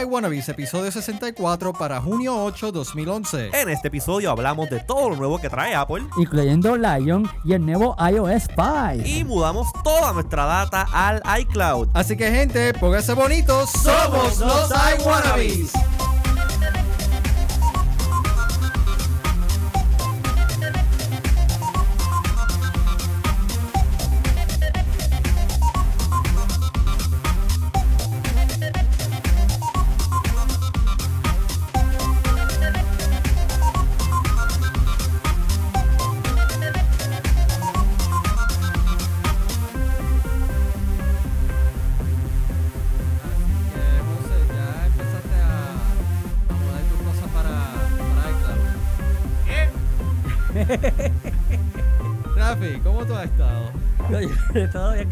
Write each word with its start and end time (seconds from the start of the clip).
iWannabes, 0.00 0.48
episodio 0.48 0.90
64 0.90 1.72
para 1.74 2.00
junio 2.00 2.42
8, 2.44 2.72
2011. 2.72 3.50
En 3.52 3.68
este 3.68 3.88
episodio 3.88 4.30
hablamos 4.30 4.70
de 4.70 4.80
todo 4.80 5.10
lo 5.10 5.16
nuevo 5.16 5.38
que 5.38 5.50
trae 5.50 5.74
Apple 5.74 6.04
incluyendo 6.16 6.76
Lion 6.76 7.28
y 7.44 7.52
el 7.52 7.66
nuevo 7.66 7.94
iOS 7.98 8.44
5. 8.54 9.04
y 9.04 9.24
mudamos 9.24 9.68
toda 9.84 10.12
nuestra 10.12 10.44
data 10.46 10.86
al 10.92 11.22
iCloud. 11.40 11.88
Así 11.92 12.16
que, 12.16 12.30
gente, 12.30 12.72
pónganse 12.74 13.12
bonitos. 13.12 13.70
Somos 13.70 14.38
los 14.38 14.70
iWannabes. 14.70 15.72
José, 15.72 16.11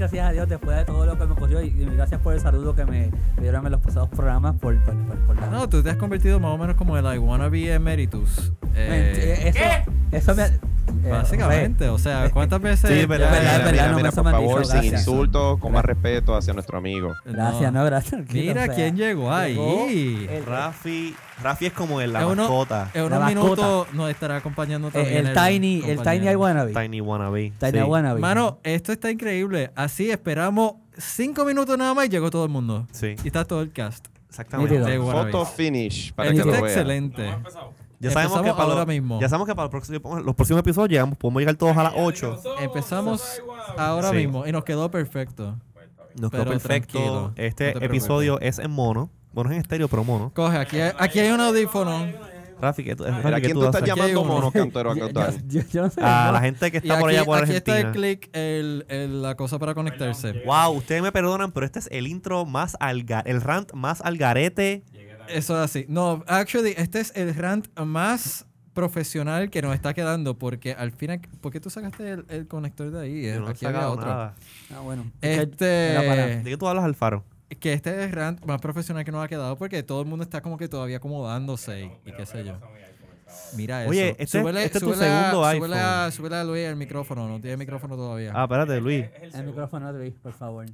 gracias 0.01 0.27
a 0.29 0.33
Dios, 0.33 0.49
después 0.49 0.77
de 0.77 0.85
todo 0.85 1.05
lo 1.07 1.19
que 1.19 1.27
me 1.27 1.33
ocurrió. 1.33 1.61
Y, 1.63 1.71
gracias 1.95 2.21
por 2.21 2.33
el 2.35 2.41
saludo 2.41 2.75
que 2.75 2.85
me 2.85 3.11
dieron 3.41 3.65
en 3.67 3.73
los 3.73 3.81
pasados 3.81 4.09
programas. 4.09 4.57
Por, 4.57 4.77
por, 4.83 4.95
por, 4.95 5.17
por 5.27 5.37
la- 5.37 5.47
No, 5.49 5.69
tú 5.69 5.83
te 5.83 5.91
has 5.91 5.97
convertido 5.97 6.41
más 6.41 6.53
o 6.53 6.59
menos 6.59 6.75
como 6.77 6.97
el 6.97 7.05
I 7.05 7.19
wanna 7.19 7.49
be 7.49 7.73
emeritus. 7.73 8.53
Eh, 8.75 9.13
Eh, 9.55 9.85
eso, 10.13 10.33
eso 10.33 10.35
me. 10.35 10.70
Eh, 11.05 11.09
básicamente, 11.11 11.89
o 11.89 11.99
sea, 11.99 12.31
¿cuántas 12.31 12.61
veces? 12.61 12.91
Sí, 12.91 13.01
ya- 13.01 13.07
verdad, 13.07 13.31
verdad, 13.31 13.41
Mira, 13.43 13.59
verdad, 13.59 13.73
mira, 13.73 13.85
no 13.89 13.91
me 13.93 13.97
mira, 13.99 14.09
eso 14.11 14.23
por 14.23 14.33
favor, 14.33 14.67
sin 14.67 14.85
insultos, 14.85 15.59
con 15.59 15.73
más 15.73 15.85
respeto 15.85 16.35
hacia 16.37 16.53
nuestro 16.53 16.79
amigo. 16.79 17.15
Gracias, 17.25 17.73
no, 17.73 17.85
gracias. 17.85 18.23
Mira 18.33 18.63
o 18.63 18.65
sea, 18.67 18.75
quién 18.75 18.97
llegó 18.97 19.33
ahí. 19.33 19.55
llegó 19.55 19.87
el- 19.89 20.45
Rafi, 20.47 21.15
Rafi 21.43 21.67
es 21.67 21.73
como 21.73 22.01
el 22.01 22.13
la 22.13 22.27
uno- 22.27 22.43
mascota. 22.43 22.91
En 22.95 23.05
unos 23.05 23.25
minutos 23.27 23.87
nos 23.95 24.11
estará 24.11 24.37
acompañando 24.37 24.89
el, 24.89 24.93
también. 24.93 25.27
el 25.27 25.35
Tiny, 25.35 25.77
el 25.77 25.83
Tiny 25.83 25.97
compañero. 25.97 26.33
iWannabes. 26.33 26.75
Tiny 26.77 27.01
Wannabe. 27.01 27.53
Tiny 27.59 27.73
sí. 27.73 27.79
iWannabes. 27.79 28.21
Mano, 28.21 28.59
esto 28.63 28.93
está 28.93 29.11
increíble. 29.11 29.71
Así 29.75 30.11
esperamos 30.11 30.75
cinco 30.99 31.45
minutos 31.45 31.79
nada 31.79 31.95
más 31.95 32.07
y 32.07 32.09
llegó 32.11 32.31
todo 32.31 32.45
el 32.45 32.51
mundo. 32.51 32.87
Sí, 32.93 33.17
Y 33.25 33.27
está 33.29 33.45
todo 33.45 33.63
el 33.63 33.73
cast. 33.73 34.07
exactamente. 34.29 34.75
Wannabe. 34.81 34.99
Photo 35.31 35.47
finish, 35.47 36.13
para 36.13 36.31
que 36.31 36.37
lo 36.37 36.45
está 36.45 36.53
vean. 36.63 36.65
excelente. 36.67 37.31
Ya 38.01 38.11
sabemos 38.11 38.43
que 38.43 38.51
para 38.51 38.63
ahora 38.65 38.75
los, 38.77 38.87
mismo. 38.89 39.21
Ya 39.21 39.29
sabemos 39.29 39.47
que 39.47 39.55
para 39.55 39.65
los 39.65 39.71
próximos, 39.71 40.25
los 40.25 40.35
próximos 40.35 40.61
episodios 40.61 40.89
llegamos, 40.91 41.17
podemos 41.19 41.41
llegar 41.41 41.55
todos 41.57 41.77
a 41.77 41.83
las 41.85 41.93
8. 41.97 42.41
Empezamos 42.61 43.43
ahora 43.77 44.11
Sí. 44.11 44.17
mismo 44.17 44.47
y 44.47 44.53
nos 44.53 44.65
quedó 44.65 44.91
perfecto. 44.91 45.57
Nos 46.19 46.31
quedó 46.31 46.45
Pero 46.45 46.51
perfecto. 46.51 47.33
este 47.37 47.75
no 47.75 47.81
episodio 47.83 48.41
es 48.41 48.59
en 48.59 48.71
mono. 48.71 49.11
Bueno, 49.33 49.51
es 49.51 49.57
en 49.57 49.63
estéreo, 49.63 49.87
pero 49.87 50.03
mono. 50.03 50.33
Coge, 50.35 50.57
aquí 50.59 50.81
hay, 50.81 50.93
aquí 50.99 51.21
hay 51.21 51.31
un 51.31 51.41
audífono. 51.41 52.07
Rafi, 52.61 52.85
¿qué 52.85 52.95
tú, 52.97 53.05
Rafi, 53.05 53.23
Mira, 53.25 53.37
¿qué 53.37 53.43
¿quién 53.43 53.55
tú 53.55 53.61
tú 53.61 53.67
estás? 53.67 53.81
Aquí 53.83 53.91
llamando 53.91 54.25
mono 54.25 54.51
cantero 54.53 54.91
a 54.91 54.97
cantar? 54.97 55.33
yo, 55.47 55.61
yo, 55.61 55.67
yo 55.73 55.83
no 55.83 55.91
sé. 55.91 56.01
A 56.03 56.31
la 56.33 56.41
gente 56.41 56.71
que 56.71 56.79
está 56.79 56.99
por 56.99 57.09
aquí, 57.09 57.17
allá 57.17 57.25
por 57.25 57.39
aquí 57.43 57.53
está 57.53 57.73
Argentina. 57.73 57.89
el 58.07 58.19
click, 58.19 58.31
el, 58.37 58.87
el- 58.89 59.23
la 59.23 59.35
cosa 59.37 59.59
para 59.59 59.75
conectarse. 59.75 60.43
Wow, 60.45 60.73
ustedes 60.73 61.01
me 61.01 61.11
perdonan, 61.13 61.53
pero 61.53 61.65
este 61.65 61.79
es 61.79 61.89
el 61.93 62.07
intro 62.07 62.45
más 62.45 62.77
al 62.81 63.07
el 63.25 63.41
rant 63.41 63.73
más 63.73 64.01
al 64.03 64.17
garete. 64.19 64.83
Eso 65.33 65.57
es 65.57 65.65
así. 65.71 65.87
No, 65.89 66.23
actually, 66.27 66.75
este 66.77 67.01
es 67.01 67.13
el 67.17 67.35
rant 67.35 67.69
más 67.81 68.47
profesional 68.73 69.51
que 69.51 69.63
nos 69.63 69.75
está 69.75 69.95
quedando 69.95 70.39
porque 70.39 70.73
al 70.73 70.93
final, 70.93 71.21
¿por 71.41 71.53
qué 71.53 71.61
tú 71.61 71.71
sacaste 71.71 72.11
el, 72.11 72.25
el 72.29 72.47
conector 72.47 72.91
de 72.91 73.01
ahí? 73.01 73.23
Yo 73.27 73.41
no 73.41 73.49
Aquí 73.49 73.67
había 73.67 73.89
otro. 73.91 74.07
nada. 74.09 74.35
Ah, 74.75 74.81
bueno. 74.81 75.11
Este, 75.21 75.65
¿De 75.67 76.43
qué 76.45 76.57
tú 76.57 76.69
hablas, 76.69 76.85
Alfaro? 76.85 77.25
que 77.59 77.73
este 77.73 77.91
es 77.91 78.07
el 78.07 78.13
rant 78.13 78.45
más 78.45 78.61
profesional 78.61 79.05
que 79.05 79.11
nos 79.11 79.25
ha 79.25 79.27
quedado 79.29 79.57
porque 79.59 79.83
todo 79.83 80.01
el 80.03 80.07
mundo 80.07 80.23
está 80.23 80.41
como 80.41 80.57
que 80.57 80.69
todavía 80.69 80.99
acomodándose 80.99 81.81
y, 81.83 82.09
y 82.09 82.13
qué 82.13 82.25
sé 82.25 82.45
yo. 82.45 82.55
Mira 83.57 83.83
eso. 83.83 83.91
Oye, 83.91 84.11
este 84.19 84.39
es- 84.39 84.45
Súbele- 84.45 84.61
este 84.65 84.79
es 84.79 84.85
tu 84.85 84.93
súbele 84.93 85.05
segundo 85.11 85.51
súbele 85.53 85.77
iPhone. 85.77 86.13
Súbele 86.13 86.37
a 86.37 86.45
Luis 86.45 86.65
el 86.67 86.77
micrófono, 86.77 87.29
no 87.29 87.41
tiene 87.41 87.57
micrófono 87.57 87.97
todavía. 87.97 88.33
Ah, 88.37 88.45
espérate, 88.45 88.81
Luis. 88.81 89.05
El 89.33 89.45
micrófono 89.47 89.93
de 89.93 89.99
Luis, 89.99 90.15
por 90.23 90.33
favor. 90.33 90.67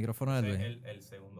Micrófono 0.00 0.40
de 0.40 0.42
Luis. 0.42 0.78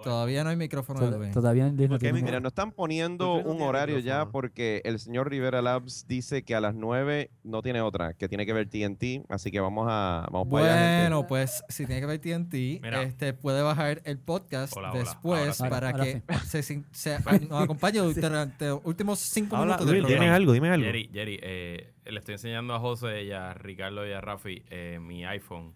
Todavía 0.02 0.44
no 0.44 0.50
hay 0.50 0.56
micrófono 0.56 1.00
de 1.10 1.18
Luis. 1.18 1.32
Todavía 1.32 1.66
Luis 1.68 1.88
no 1.88 1.94
¿Por 1.94 1.98
qué 1.98 2.06
tiene 2.06 2.18
mi- 2.20 2.22
Mira, 2.24 2.40
nos 2.40 2.50
están 2.50 2.70
poniendo 2.72 3.26
no 3.26 3.34
un 3.38 3.42
tiene 3.56 3.64
horario 3.64 3.98
ya 3.98 4.14
micrófono. 4.18 4.32
porque 4.32 4.80
el 4.84 4.98
señor 5.00 5.28
Rivera 5.28 5.60
Labs 5.60 6.06
dice 6.06 6.42
que 6.44 6.54
a 6.54 6.60
las 6.60 6.74
9 6.74 7.30
no 7.42 7.62
tiene 7.62 7.80
otra, 7.80 8.14
que 8.14 8.28
tiene 8.28 8.46
que 8.46 8.52
ver 8.52 8.68
TNT, 8.68 9.24
así 9.28 9.50
que 9.50 9.58
vamos 9.60 9.86
a 9.90 10.26
vamos 10.30 10.48
para 10.48 10.64
allá. 10.66 10.78
gente. 10.78 11.00
Bueno, 11.10 11.26
pues 11.26 11.64
si 11.68 11.84
tiene 11.86 12.00
que 12.00 12.06
ver 12.06 12.20
TNT, 12.20 12.80
Mira. 12.82 13.02
este 13.02 13.32
puede 13.32 13.60
bajar 13.62 14.00
el 14.04 14.18
podcast 14.18 14.72
Hola, 14.76 14.90
hola. 14.92 15.00
después 15.00 15.56
sí. 15.56 15.64
para 15.68 15.90
Ahora 15.90 16.04
que 16.04 16.22
se, 16.46 16.62
sin- 16.62 16.86
se- 16.92 17.18
nos 17.48 17.62
acompañe 17.64 17.98
durante 17.98 18.66
los 18.68 18.80
últimos 18.84 19.18
cinco 19.18 19.56
Habla, 19.56 19.74
minutos 19.76 19.86
del 19.86 19.94
Luis, 19.96 20.06
dime 20.06 20.16
programa. 20.18 20.36
algo, 20.36 20.52
dime 20.52 20.68
algo. 20.70 20.84
Jerry, 20.86 21.10
Jerry 21.12 21.40
eh, 21.42 21.92
le 22.06 22.18
estoy 22.18 22.34
enseñando 22.34 22.74
a 22.74 22.78
José 22.78 23.24
y 23.24 23.32
a 23.32 23.52
Ricardo 23.54 24.06
y 24.06 24.12
a 24.12 24.20
Rafi 24.20 24.62
eh, 24.70 24.98
mi 25.02 25.24
iPhone, 25.24 25.74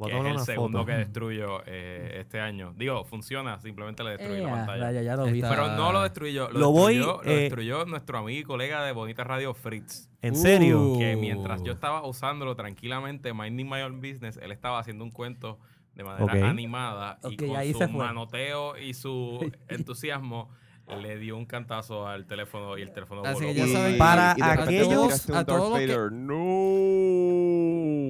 Voy 0.00 0.10
a 0.10 0.14
que 0.14 0.20
es 0.20 0.26
el 0.26 0.32
una 0.32 0.44
segundo 0.44 0.78
foto. 0.78 0.86
que 0.86 0.92
destruyo 0.94 1.62
eh, 1.66 2.16
este 2.20 2.40
año. 2.40 2.72
Digo, 2.76 3.04
funciona, 3.04 3.60
simplemente 3.60 4.02
le 4.02 4.10
destruí 4.10 4.38
Eh, 4.38 4.42
la 4.42 4.48
ah, 4.48 4.56
pantalla. 4.56 4.84
vaya, 4.86 5.02
ya 5.02 5.14
lo 5.16 5.24
vi. 5.26 5.38
Está- 5.40 5.50
Pero 5.50 5.68
no 5.76 5.92
lo 5.92 6.02
destruí 6.02 6.32
yo, 6.32 6.48
lo, 6.50 6.58
Lo 6.58 6.70
voy, 6.72 6.96
destruyó, 6.96 7.22
lo 7.22 7.30
eh, 7.30 7.36
destruyó 7.42 7.84
nuestro 7.84 8.18
amigo 8.18 8.40
y 8.40 8.42
colega 8.42 8.84
de 8.84 8.92
Bonita 8.92 9.22
Radio, 9.24 9.54
Fritz. 9.54 10.08
¿En 10.22 10.34
serio? 10.34 10.80
Uh. 10.80 10.98
Que 10.98 11.16
mientras 11.16 11.62
yo 11.62 11.72
estaba 11.72 12.04
usándolo 12.06 12.56
tranquilamente, 12.56 13.32
minding 13.34 13.68
my 13.68 13.82
own 13.82 14.00
business, 14.00 14.36
él 14.42 14.50
estaba 14.52 14.78
haciendo 14.80 15.04
un 15.04 15.10
cuento 15.12 15.58
de 15.94 16.04
manera 16.04 16.48
animada 16.48 17.18
y 17.28 17.36
con 17.36 17.54
ahí 17.56 17.72
su 17.74 17.86
manoteo 17.88 18.78
y 18.78 18.94
su 18.94 19.38
entusiasmo 19.68 20.48
le 21.00 21.18
dio 21.18 21.36
un 21.36 21.46
cantazo 21.46 22.08
al 22.08 22.26
teléfono 22.26 22.76
y 22.76 22.82
el 22.82 22.92
teléfono 22.92 23.22
Así 23.24 23.34
voló. 23.44 23.46
que 23.48 23.54
ya 23.54 23.66
Y- 23.66 23.72
saben- 23.72 23.98
Para 23.98 24.34
y 24.36 24.42
aquellos- 24.42 25.30
a 25.30 25.44
todos 25.44 25.46
Darth 25.46 25.48
los 25.48 25.78
que- 25.78 25.86
Vader. 25.86 26.12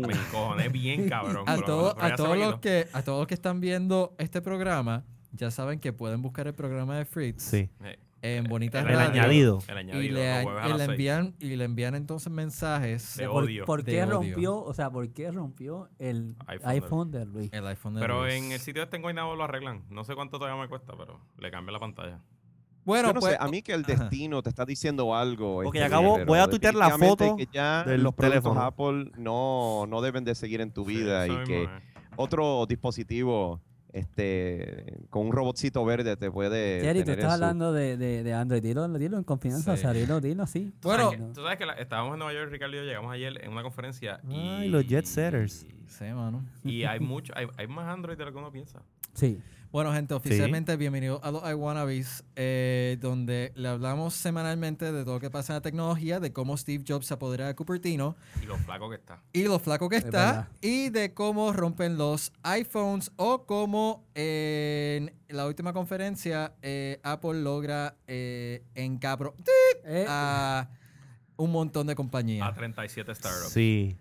No. 0.01 0.09
Me 0.09 0.15
encojoné 0.15 0.69
bien 0.69 1.09
cabrón. 1.09 1.45
A, 1.47 1.55
pero- 1.55 1.67
todo- 1.67 1.97
a 2.03 2.15
todos 2.15 2.37
los 2.39 2.59
que 2.61 2.89
a 2.93 3.03
todos 3.03 3.19
los 3.21 3.27
que 3.27 3.35
están 3.35 3.61
viendo 3.61 4.15
este 4.19 4.41
programa, 4.43 5.05
ya 5.33 5.51
saben 5.51 5.79
que 5.81 5.93
pueden 5.93 6.23
buscar 6.23 6.47
el 6.47 6.55
programa 6.55 6.97
de 6.99 7.05
Fritz 7.05 7.43
Sí. 7.43 7.69
Eh, 7.83 7.99
en 8.23 8.45
Bonita 8.45 8.81
el 8.81 8.87
El 8.89 8.93
Radio 8.97 9.09
añadido. 9.23 9.59
El 9.67 9.77
y 9.77 9.79
añadido. 9.79 10.15
le, 10.15 10.69
y 10.69 10.77
le 10.77 10.85
envían 10.85 11.35
y 11.39 11.57
le 11.57 11.65
envían 11.65 11.95
entonces 11.95 12.31
mensajes 12.31 13.17
De 13.17 13.27
¿Por, 13.27 13.45
odio. 13.45 13.65
¿Por 13.65 13.83
De 13.83 13.93
qué 13.93 14.03
odio. 14.03 14.13
rompió, 14.13 14.59
o 14.63 14.75
sea, 14.75 14.91
por 14.91 15.09
qué 15.13 15.31
rompió 15.31 15.89
el 15.99 16.37
iPhone 16.47 16.69
iPhone, 16.71 17.11
de 17.13 17.25
Luis? 17.25 17.51
el 17.53 17.67
iPhone 17.67 17.95
de 17.95 18.01
Pero 18.03 18.23
Luis. 18.23 18.35
en 18.35 18.53
el 18.53 18.61
sitio 18.61 18.83
este 18.83 18.97
en 18.97 19.03
Guaynabo 19.03 19.37
lo 19.37 19.45
arreglan. 19.45 19.85
No 19.89 20.05
sé 20.05 20.15
cuánto 20.15 20.39
todavía 20.39 20.61
me 20.61 20.69
cuesta, 20.69 20.93
pero 20.99 21.19
le 21.39 21.51
cambié 21.51 21.73
la 21.73 21.79
pantalla. 21.79 22.21
Bueno, 22.85 23.09
Yo 23.09 23.15
no 23.15 23.21
pues 23.21 23.33
sé, 23.33 23.39
a 23.41 23.47
mí 23.49 23.63
que 23.63 23.73
el 23.73 23.85
ajá. 23.85 23.93
destino 24.05 24.43
te 24.43 24.49
está 24.49 24.65
diciendo 24.65 25.15
algo. 25.15 25.59
Ok, 25.59 25.75
este, 25.75 25.85
acabo- 25.85 26.25
voy 26.25 26.39
a 26.39 26.47
tuitear 26.49 26.75
la 26.75 26.97
foto 26.99 27.37
que 27.37 27.47
ya 27.53 27.85
del 27.85 28.03
los 28.03 28.15
productos 28.15 28.43
teléfono. 28.43 28.61
Apple 28.63 29.13
no, 29.19 29.87
no 29.89 30.01
deben 30.01 30.25
de 30.25 30.35
seguir 30.35 30.61
en 30.61 30.73
tu 30.73 30.85
vida 30.85 31.27
Sí, 31.27 31.33
y 31.33 31.45
que 31.45 31.69
otro 32.17 32.67
dispositivo 32.67 33.61
este 33.93 34.99
con 35.11 35.27
un 35.27 35.33
robotcito 35.33 35.85
verde 35.85 36.17
te 36.17 36.31
puede 36.31 36.81
Jerry, 36.81 37.05
tú 37.05 37.11
estás 37.11 37.33
hablando 37.35 37.73
de, 37.73 37.97
de, 37.97 38.23
de 38.23 38.33
Android. 38.35 38.63
Dilo, 38.63 38.87
dilo 38.89 39.19
en 39.19 39.25
confianza, 39.25 39.75
Sí. 39.77 39.81
o 39.81 39.83
sea, 39.83 39.93
dilo, 39.93 40.21
dilo 40.21 40.43
así. 40.45 40.73
Bueno, 40.83 41.11
Tú 41.35 41.43
sabes 41.43 41.59
que 41.59 41.67
la- 41.67 41.75
estábamos 41.75 42.13
en 42.15 42.19
Nueva 42.21 42.33
York, 42.33 42.51
Ricardo 42.53 42.75
y 42.75 42.79
yo 42.79 42.85
llegamos 42.85 43.13
ayer 43.13 43.45
en 43.45 43.51
una 43.53 43.63
conferencia. 43.63 44.21
Y, 44.29 44.35
Ay, 44.49 44.69
los 44.69 44.87
jet 44.87 45.05
setters. 45.07 45.67
Sí, 45.87 46.05
mano. 46.05 46.45
Y 46.65 46.85
hay 46.85 47.01
mucho, 47.01 47.33
hay, 47.37 47.47
hay 47.57 47.67
más 47.67 47.89
Android 47.89 48.17
de 48.17 48.25
lo 48.25 48.33
que 48.33 48.39
uno 48.39 48.53
piensa. 48.53 48.81
Sí. 49.13 49.41
Bueno, 49.73 49.93
gente, 49.93 50.15
oficialmente 50.15 50.77
bienvenidos 50.77 51.21
a 51.23 51.31
los 51.31 51.49
iWannabes, 51.49 52.25
eh, 52.35 52.99
donde 53.01 53.53
le 53.55 53.69
hablamos 53.69 54.15
semanalmente 54.15 54.91
de 54.91 55.05
todo 55.05 55.15
lo 55.15 55.21
que 55.21 55.31
pasa 55.31 55.53
en 55.53 55.59
la 55.59 55.61
tecnología, 55.61 56.19
de 56.19 56.33
cómo 56.33 56.57
Steve 56.57 56.83
Jobs 56.87 57.07
se 57.07 57.15
apodera 57.15 57.47
de 57.47 57.55
Cupertino 57.55 58.17
Y 58.43 58.47
lo 58.47 58.57
flaco 58.59 58.91
que 58.91 58.97
está. 58.97 59.23
y 59.33 59.45
lo 59.45 59.61
flaco 59.61 59.89
que 59.89 59.99
Es 59.99 60.05
está, 60.07 60.27
verdad. 60.27 60.49
y 60.61 60.89
de 60.91 61.15
cómo 61.15 61.53
rompen 61.53 61.97
los 61.99 62.33
iPhones 62.43 63.13
o 63.15 63.47
cómo 63.47 64.05
eh, 64.17 65.13
en 65.29 65.37
la 65.37 65.47
última 65.47 65.73
conferencia 65.73 66.53
eh, 66.63 66.99
Apple 67.05 67.41
logra 67.41 67.95
eh, 68.09 68.65
encabro 68.75 69.37
Eh, 69.85 70.05
a 70.09 70.69
un 71.37 71.53
montón 71.53 71.87
de 71.87 71.93
A 71.93 71.97
compañías. 71.97 72.55
37 72.57 73.15
startups. 73.15 73.53
Sí. 73.53 73.97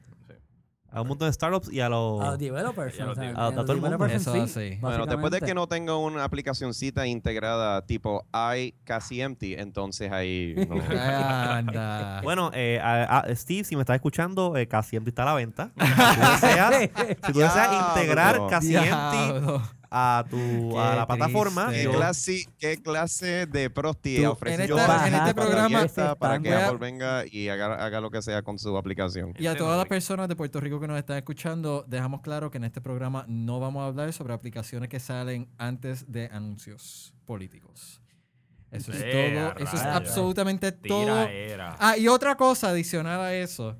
A 0.91 1.01
un 1.01 1.07
montón 1.07 1.27
de 1.27 1.33
startups 1.33 1.71
y 1.71 1.79
a 1.81 1.89
los... 1.89 2.21
a 2.21 2.31
los 2.31 2.39
developers. 2.39 2.99
O 2.99 3.15
sea. 3.15 3.29
A- 3.35 3.51
todo 3.51 3.71
el 3.73 3.81
mundo. 3.81 4.05
Eso 4.07 4.33
sí, 4.33 4.39
así. 4.39 4.77
Bueno, 4.81 5.05
después 5.05 5.31
de 5.31 5.41
que 5.41 5.53
no 5.53 5.67
tenga 5.67 5.95
una 5.97 6.23
aplicacioncita 6.23 7.05
integrada 7.05 7.85
tipo 7.85 8.25
i 8.57 8.73
casi 8.83 9.21
empty, 9.21 9.53
entonces 9.53 10.11
ahí 10.11 10.55
no. 10.67 10.75
Anda. 10.99 12.21
Bueno, 12.23 12.51
eh, 12.53 12.79
a- 12.81 13.19
a- 13.19 13.35
Steve, 13.35 13.63
si 13.63 13.75
me 13.75 13.81
estás 13.83 13.95
escuchando, 13.95 14.55
eh, 14.57 14.67
casi 14.67 14.95
empty 14.95 15.09
está 15.09 15.23
a 15.23 15.25
la 15.25 15.33
venta. 15.35 15.71
Si 15.79 15.85
tú 15.85 16.21
deseas, 16.31 16.89
si 17.25 17.31
tú 17.33 17.39
deseas 17.39 17.69
integrar 17.89 18.39
casi 18.49 18.75
empty. 18.75 19.78
A 19.91 20.23
tu 20.29 20.79
a 20.79 20.95
la 20.95 21.07
plataforma. 21.07 21.69
¿Qué 21.71 21.83
yo- 21.83 21.91
clase, 21.91 22.45
¿Qué 22.59 22.77
clase 22.81 23.45
de 23.47 23.69
prosti 23.69 24.23
ofrece 24.25 24.63
en 24.63 24.69
yo 24.69 24.77
esta- 24.77 25.07
en 25.07 25.15
este 25.15 25.33
programa- 25.33 25.85
para 26.17 26.39
que 26.39 26.49
Voy 26.49 26.57
a- 26.57 26.67
Apple 26.67 26.77
venga 26.79 27.23
y 27.29 27.49
haga, 27.49 27.83
haga 27.83 27.99
lo 28.01 28.11
que 28.11 28.21
sea 28.21 28.41
con 28.43 28.59
su 28.59 28.77
aplicación? 28.77 29.33
Y 29.39 29.47
a 29.47 29.57
todas 29.57 29.77
las 29.77 29.87
personas 29.87 30.27
de 30.27 30.35
Puerto 30.35 30.59
Rico 30.59 30.79
que 30.79 30.87
nos 30.87 30.97
están 30.97 31.17
escuchando, 31.17 31.83
dejamos 31.87 32.21
claro 32.21 32.51
que 32.51 32.57
en 32.57 32.65
este 32.65 32.81
programa 32.81 33.25
no 33.27 33.59
vamos 33.59 33.81
a 33.83 33.87
hablar 33.87 34.13
sobre 34.13 34.33
aplicaciones 34.33 34.89
que 34.89 34.99
salen 34.99 35.47
antes 35.57 36.11
de 36.11 36.27
anuncios 36.31 37.13
políticos. 37.25 38.01
Eso 38.71 38.91
es 38.91 38.99
todo. 38.99 39.57
Eso 39.65 39.75
es 39.75 39.81
absolutamente 39.81 40.71
todo. 40.71 41.01
Tira 41.01 41.31
era. 41.31 41.75
Ah, 41.79 41.97
y 41.97 42.07
otra 42.07 42.35
cosa 42.35 42.69
adicional 42.69 43.19
a 43.19 43.33
eso. 43.33 43.75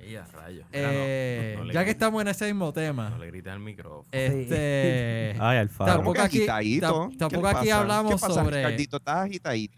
Eh, 0.71 1.53
no- 1.55 1.61
no 1.61 1.67
le 1.67 1.73
ya 1.73 1.85
que 1.85 1.91
estamos 1.91 2.21
en 2.21 2.27
ese 2.29 2.45
mismo 2.45 2.73
tema. 2.73 3.09
No 3.11 3.19
le 3.19 3.27
grites 3.27 3.53
al 3.53 3.59
micrófono. 3.59 4.07
Este. 4.11 5.35
Ay, 5.39 5.57
Alfaro. 5.59 5.91
Tampoco 5.91 6.05
¿Cómo 6.05 6.13
que 6.13 6.19
aquí- 6.21 6.45
tampoco 7.17 7.47
aquí 7.47 7.69
hablamos 7.69 8.13
¿Qué 8.15 8.19
pasa, 8.19 8.33
sobre-. 8.33 8.63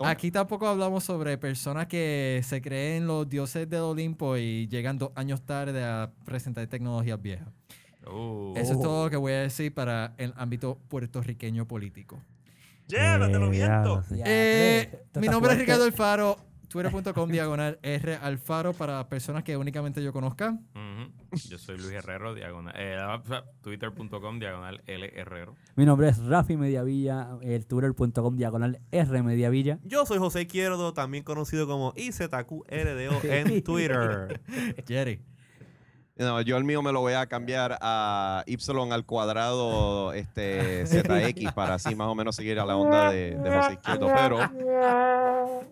Aquí 0.06 0.32
tampoco 0.32 0.68
hablamos 0.68 1.04
sobre 1.04 1.38
personas 1.38 1.88
que 1.88 2.42
se 2.44 2.62
creen 2.62 3.06
los 3.08 3.28
dioses 3.28 3.70
del 3.70 3.82
Olimpo 3.82 4.38
y 4.38 4.68
llegan 4.68 4.98
dos 4.98 5.12
años 5.16 5.42
tarde 5.46 5.84
a 5.84 6.10
presentar 6.26 6.66
tecnologías 6.68 7.22
viejas. 7.22 7.48
Uh, 8.08 8.54
Eso 8.56 8.74
es 8.74 8.80
todo 8.82 9.06
lo 9.06 9.10
que 9.12 9.18
voy 9.18 9.34
a 9.34 9.42
decir 9.42 9.74
para 9.74 10.14
el 10.18 10.34
ámbito 10.36 10.78
puertorriqueño 10.90 11.68
político. 11.68 12.20
Llévatelo, 12.92 13.48
Eh, 13.48 13.50
viento. 13.50 14.04
Eh, 14.26 15.04
mi 15.16 15.28
nombre 15.28 15.54
es. 15.54 15.60
Ricardo 15.60 15.84
Alfaro, 15.86 16.38
twitter.com 16.68 17.30
diagonal 17.30 17.80
R 17.82 18.16
Alfaro 18.16 18.74
para 18.74 19.08
personas 19.10 19.44
que 19.44 19.56
únicamente 19.58 20.02
yo 20.04 20.12
conozca. 20.14 20.52
ujú. 20.52 21.12
Yo 21.50 21.58
soy 21.58 21.78
Luis 21.78 21.92
Herrero, 21.94 22.34
diagonal. 22.34 22.74
eh, 22.78 22.98
ah, 23.00 23.22
Twitter.com, 23.62 24.40
diagonal 24.40 24.82
L 24.86 25.12
Herrero. 25.16 25.56
Mi 25.76 25.86
nombre 25.86 26.10
es 26.10 26.18
Rafi 26.20 26.58
Mediavilla, 26.58 27.38
el 27.42 27.66
twitter.com 27.66 28.36
diagonal 28.36 28.80
R 28.92 29.24
Mediavilla. 29.24 29.80
Yo 29.84 30.06
soy 30.06 30.18
José 30.20 30.42
Izquierdo, 30.42 30.94
también 30.94 31.24
conocido 31.24 31.68
como 31.68 31.94
IZQRDO 31.96 33.20
en 33.24 33.64
Twitter. 33.64 34.42
Jerry. 34.88 35.22
No, 36.22 36.40
yo 36.42 36.56
el 36.58 36.64
mío 36.64 36.84
me 36.84 36.92
lo 36.92 37.00
voy 37.00 37.14
a 37.14 37.26
cambiar 37.26 37.80
a 37.82 38.44
y 38.46 38.56
al 38.92 39.06
cuadrado 39.06 40.14
este, 40.14 40.86
ZX 40.86 41.52
para 41.54 41.76
así 41.76 41.96
más 41.96 42.08
o 42.10 42.14
menos 42.14 42.36
seguir 42.36 42.60
a 42.60 42.66
la 42.66 42.76
onda 42.76 43.12
de, 43.12 43.36
de 43.36 43.50
José 43.52 43.74
Izquierdo, 43.74 44.08
pero... 44.16 44.40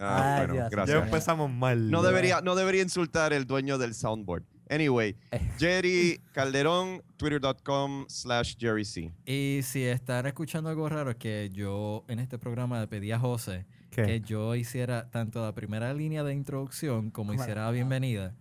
Ah, 0.00 0.36
Ay, 0.36 0.38
bueno, 0.46 0.52
Dios. 0.54 0.64
ya 0.64 0.70
gracias. 0.70 1.04
empezamos 1.06 1.50
mal. 1.50 1.90
No 1.90 2.04
debería, 2.04 2.40
no 2.40 2.54
debería 2.54 2.82
insultar 2.82 3.32
el 3.32 3.48
dueño 3.48 3.78
del 3.78 3.94
soundboard. 3.94 4.44
Anyway, 4.70 5.16
Jerry 5.58 6.20
Calderón, 6.30 7.02
twitter.com 7.16 8.04
slash 8.08 8.54
Jerry 8.60 8.84
C. 8.84 9.12
Y 9.26 9.58
si 9.64 9.82
están 9.82 10.26
escuchando 10.26 10.70
algo 10.70 10.88
raro, 10.88 11.10
es 11.10 11.16
que 11.16 11.50
yo 11.52 12.04
en 12.06 12.20
este 12.20 12.38
programa 12.38 12.78
le 12.80 12.86
pedí 12.86 13.10
a 13.10 13.18
José 13.18 13.66
¿Qué? 13.90 14.04
que 14.04 14.20
yo 14.20 14.54
hiciera 14.54 15.10
tanto 15.10 15.42
la 15.42 15.52
primera 15.52 15.92
línea 15.92 16.22
de 16.22 16.32
introducción 16.32 17.10
como 17.10 17.32
Como 17.32 17.42
hiciera 17.42 17.64
la 17.64 17.72
bienvenida. 17.72 18.36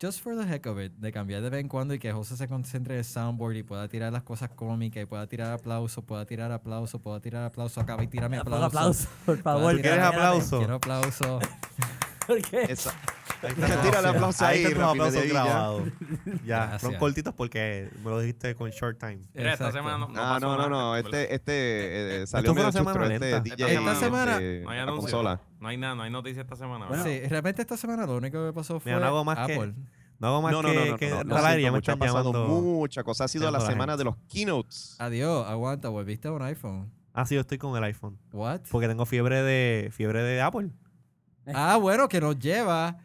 Just 0.00 0.22
for 0.22 0.34
the 0.34 0.44
heck 0.46 0.64
of 0.66 0.78
it, 0.80 0.92
de 0.98 1.12
cambiar 1.12 1.42
de 1.42 1.50
vez 1.50 1.60
en 1.60 1.68
cuando 1.68 1.92
y 1.92 1.98
que 1.98 2.10
José 2.10 2.34
se 2.36 2.48
concentre 2.48 2.94
en 2.94 3.00
el 3.00 3.04
soundboard 3.04 3.56
y 3.56 3.62
pueda 3.62 3.86
tirar 3.86 4.10
las 4.10 4.22
cosas 4.22 4.48
cómicas 4.48 5.02
y 5.02 5.06
pueda 5.06 5.26
tirar 5.26 5.52
aplauso, 5.52 6.00
pueda 6.00 6.24
tirar 6.24 6.50
aplauso, 6.52 6.98
pueda 7.00 7.20
tirar 7.20 7.44
aplauso, 7.44 7.82
acaba 7.82 8.02
y 8.02 8.06
tírame 8.06 8.38
aplauso. 8.38 8.64
aplauso, 8.66 9.08
por 9.26 9.36
favor. 9.42 9.76
tirar- 9.76 9.82
¿Quieres 9.82 10.04
aplauso? 10.06 10.58
Quiero 10.58 10.74
aplauso. 10.76 11.38
¿Por 12.26 12.42
qué? 12.42 12.62
Esa- 12.68 12.94
Ahí 13.42 13.54
Tira 13.54 14.00
el 14.00 14.06
aplauso 14.06 14.44
ahí, 14.44 14.64
Ahí 14.66 14.74
Mediavilla. 14.74 15.24
grabados. 15.44 15.88
Ya, 16.44 16.56
Gracias. 16.66 16.82
son 16.82 16.94
cortitos 16.96 17.32
porque 17.34 17.88
me 18.04 18.10
lo 18.10 18.20
dijiste 18.20 18.54
con 18.54 18.68
short 18.70 18.98
time. 18.98 19.20
Mira, 19.32 19.54
esta 19.54 19.72
semana 19.72 19.96
no, 19.96 20.08
no 20.08 20.20
Ah, 20.22 20.38
no, 20.38 20.58
no, 20.58 20.68
no. 20.68 20.96
Este, 20.96 21.34
este 21.34 22.22
eh, 22.22 22.26
salió 22.26 22.52
medio 22.52 22.66
una 22.68 22.72
semana 22.72 23.00
chustro, 23.08 23.14
este. 23.26 23.40
DJ. 23.40 23.74
Esta 23.78 23.94
semana- 23.94 24.38
de 24.38 24.60
No 24.62 24.70
hay 24.70 24.78
anuncio. 24.80 25.00
consola. 25.02 25.40
No 25.58 25.68
hay 25.68 25.76
nada, 25.78 25.94
no 25.94 26.02
hay 26.02 26.10
noticias 26.10 26.44
esta 26.44 26.56
semana. 26.56 26.86
Bueno, 26.86 27.02
¿verdad? 27.02 27.18
Sí, 27.22 27.28
realmente 27.28 27.62
esta 27.62 27.76
semana 27.78 28.04
lo 28.06 28.16
único 28.16 28.44
que 28.46 28.52
pasó 28.52 28.78
fue 28.78 28.92
Mira, 28.92 29.00
no 29.00 29.06
hago 29.06 29.24
más 29.24 29.46
que-. 29.46 29.56
No 30.18 30.26
hago 30.28 30.42
más 30.42 30.52
No, 30.52 30.60
no, 30.62 30.68
que, 30.68 30.74
no, 30.74 30.84
no, 30.84 30.96
que 30.98 31.08
no, 31.08 31.24
no, 31.24 31.38
siento 31.40 31.58
ya 31.58 31.70
me 31.70 31.70
mucho, 31.70 31.92
están 31.92 31.96
ha 31.96 31.98
pasado 32.12 32.32
llamando. 32.34 32.60
mucha 32.60 33.02
cosa. 33.04 33.24
Ha 33.24 33.28
sido 33.28 33.50
la 33.50 33.60
semana 33.60 33.96
de 33.96 34.04
los 34.04 34.16
keynotes. 34.28 34.96
Adiós, 34.98 35.46
aguanta, 35.48 35.88
volviste 35.88 36.28
a 36.28 36.32
un 36.32 36.42
iPhone. 36.42 36.92
Ah, 37.14 37.24
sí, 37.24 37.36
yo 37.36 37.40
estoy 37.40 37.56
con 37.56 37.74
el 37.74 37.82
iPhone. 37.84 38.18
What? 38.32 38.60
Porque 38.70 38.86
tengo 38.86 39.06
fiebre 39.06 39.42
de 39.42 39.88
fiebre 39.92 40.22
de 40.22 40.42
Apple. 40.42 40.68
Ah, 41.46 41.76
bueno, 41.76 42.08
que 42.08 42.20
nos 42.20 42.38
lleva 42.38 42.98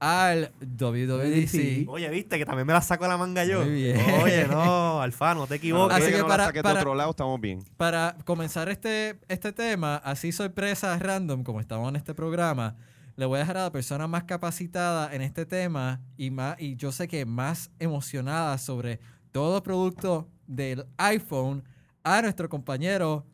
al 0.00 0.50
WWDC. 0.60 1.86
Oye, 1.88 2.08
viste 2.10 2.36
que 2.38 2.44
también 2.44 2.66
me 2.66 2.72
la 2.72 2.80
saco 2.82 3.04
de 3.04 3.10
la 3.10 3.16
manga 3.16 3.44
yo. 3.44 3.62
Muy 3.62 3.70
bien. 3.72 4.00
Oye, 4.22 4.48
no, 4.48 5.00
Alfa, 5.00 5.34
no 5.34 5.46
te 5.46 5.54
equivoques. 5.56 5.96
Así 5.96 6.06
que 6.06 6.12
que 6.12 6.18
no 6.18 6.26
para- 6.26 6.46
la 6.46 6.62
para- 6.62 6.74
de 6.74 6.80
otro 6.80 6.94
lado, 6.96 7.10
estamos 7.10 7.40
bien. 7.40 7.62
Para 7.76 8.16
comenzar 8.24 8.68
este, 8.68 9.20
este 9.28 9.52
tema, 9.52 9.96
así 9.96 10.32
sorpresa 10.32 10.98
random, 10.98 11.44
como 11.44 11.60
estamos 11.60 11.88
en 11.88 11.96
este 11.96 12.14
programa, 12.14 12.74
le 13.14 13.26
voy 13.26 13.36
a 13.36 13.40
dejar 13.40 13.58
a 13.58 13.62
la 13.64 13.70
persona 13.72 14.08
más 14.08 14.24
capacitada 14.24 15.14
en 15.14 15.22
este 15.22 15.46
tema 15.46 16.00
y, 16.16 16.30
más, 16.30 16.56
y 16.60 16.74
yo 16.76 16.90
sé 16.90 17.06
que 17.06 17.24
más 17.24 17.70
emocionada 17.78 18.58
sobre 18.58 18.98
todo 19.30 19.62
producto 19.62 20.28
del 20.48 20.86
iPhone 20.96 21.62
a 22.02 22.22
nuestro 22.22 22.48
compañero 22.48 23.24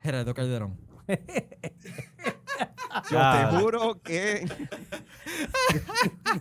Gerardo 0.00 0.34
Calderón. 0.34 0.76
Yo 3.10 3.18
Ah. 3.20 3.48
te 3.50 3.56
juro 3.58 4.00
que. 4.02 4.46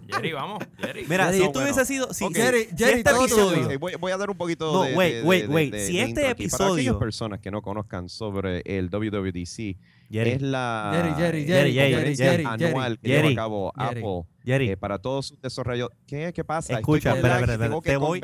Jerry, 0.08 0.32
vamos. 0.34 0.60
Jerry. 0.78 1.06
Mira, 1.08 1.26
Jerry, 1.26 1.38
si 1.38 1.44
esto 1.44 1.60
bueno. 1.60 1.74
hubiese 1.74 1.86
sido. 1.86 2.14
Si, 2.14 2.24
Ok. 2.24 2.36
si- 2.36 2.42
Jerry, 2.42 2.64
si 2.66 2.78
Jerry, 2.78 3.00
este 3.00 3.12
episodio. 3.12 3.80
voy, 3.80 3.96
voy 4.00 4.12
a 4.12 4.18
dar 4.18 4.30
un 4.30 4.38
poquito 4.38 4.72
No, 4.72 4.84
de. 4.84 4.96
wait, 4.96 5.24
wait, 5.26 5.48
de- 5.48 5.54
wait. 5.54 5.72
de- 5.74 5.88
Si 5.88 5.98
de 5.98 6.04
este 6.04 6.28
aquí. 6.28 6.48
Para 6.48 6.66
episodio- 6.66 6.74
aquellas 6.92 6.96
personas 6.98 7.40
que 7.40 7.52
no 7.52 7.62
conozcan 7.62 8.10
sobre 8.10 8.62
el 8.66 8.90
WWDC, 8.90 9.78
Jerry, 10.10 10.32
es 10.32 10.42
la 10.42 10.92
Jerry, 10.94 11.14
Jerry, 11.16 11.46
Jerry, 11.46 11.74
Jerry, 11.74 12.16
Jerry, 12.16 12.44
anual 12.46 13.00
que 13.00 13.10
Jerry, 13.10 13.30
lleva 13.30 13.42
a 13.42 13.46
cabo 13.46 13.74
Jerry. 13.78 14.00
Apple 14.00 14.24
Jerry, 14.46 14.70
eh, 14.72 14.78
para 14.78 15.00
todos 15.00 15.28
sus 15.28 15.42
desarrolladores. 15.42 15.98
¿Qué, 16.06 16.32
¿Qué 16.34 16.44
pasa? 16.44 16.74
Escucha, 16.76 17.16
espera, 17.16 17.36
espera, 17.40 17.58
tengo 17.58 17.80
espera, 17.80 17.82
que 17.82 17.90
te 17.90 17.98
voy- 17.98 18.22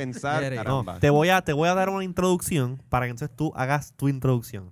no, 0.63 0.85
te 0.99 1.09
voy, 1.09 1.29
a, 1.29 1.41
te 1.41 1.53
voy 1.53 1.69
a 1.69 1.73
dar 1.73 1.89
una 1.89 2.03
introducción 2.03 2.81
para 2.89 3.07
que 3.07 3.11
entonces 3.11 3.35
tú 3.35 3.51
hagas 3.55 3.93
tu 3.97 4.07
introducción. 4.09 4.71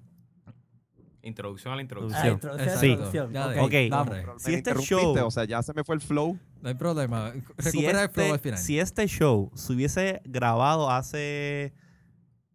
Introducción 1.29 1.71
a 1.73 1.75
la 1.75 1.79
Ah, 1.79 1.83
introducción. 1.83 2.33
introducción, 2.33 2.67
Exacto. 2.67 2.85
introducción. 2.85 3.31
Ya 3.33 3.47
Ok, 3.47 3.53
de- 3.53 3.59
Ok. 3.87 3.91
vamos. 3.91 4.07
corre. 4.09 4.25
Me 4.25 4.31
Si 4.39 4.45
este 4.47 4.51
interrumpiste, 4.57 4.95
show- 4.95 5.25
O 5.27 5.31
sea, 5.31 5.45
ya 5.45 5.63
se 5.63 5.73
me 5.73 5.83
fue 5.83 5.95
el 5.95 6.01
flow. 6.01 6.37
No 6.61 6.69
hay 6.69 6.75
problema. 6.75 7.31
Si 7.59 7.69
Recupera 7.71 8.03
el 8.03 8.09
flow 8.09 8.25
al 8.27 8.35
este, 8.35 8.49
final. 8.49 8.59
si 8.59 8.79
este 8.79 9.07
show 9.07 9.51
se 9.55 9.73
hubiese 9.73 10.21
grabado 10.25 10.89
hace 10.91 11.73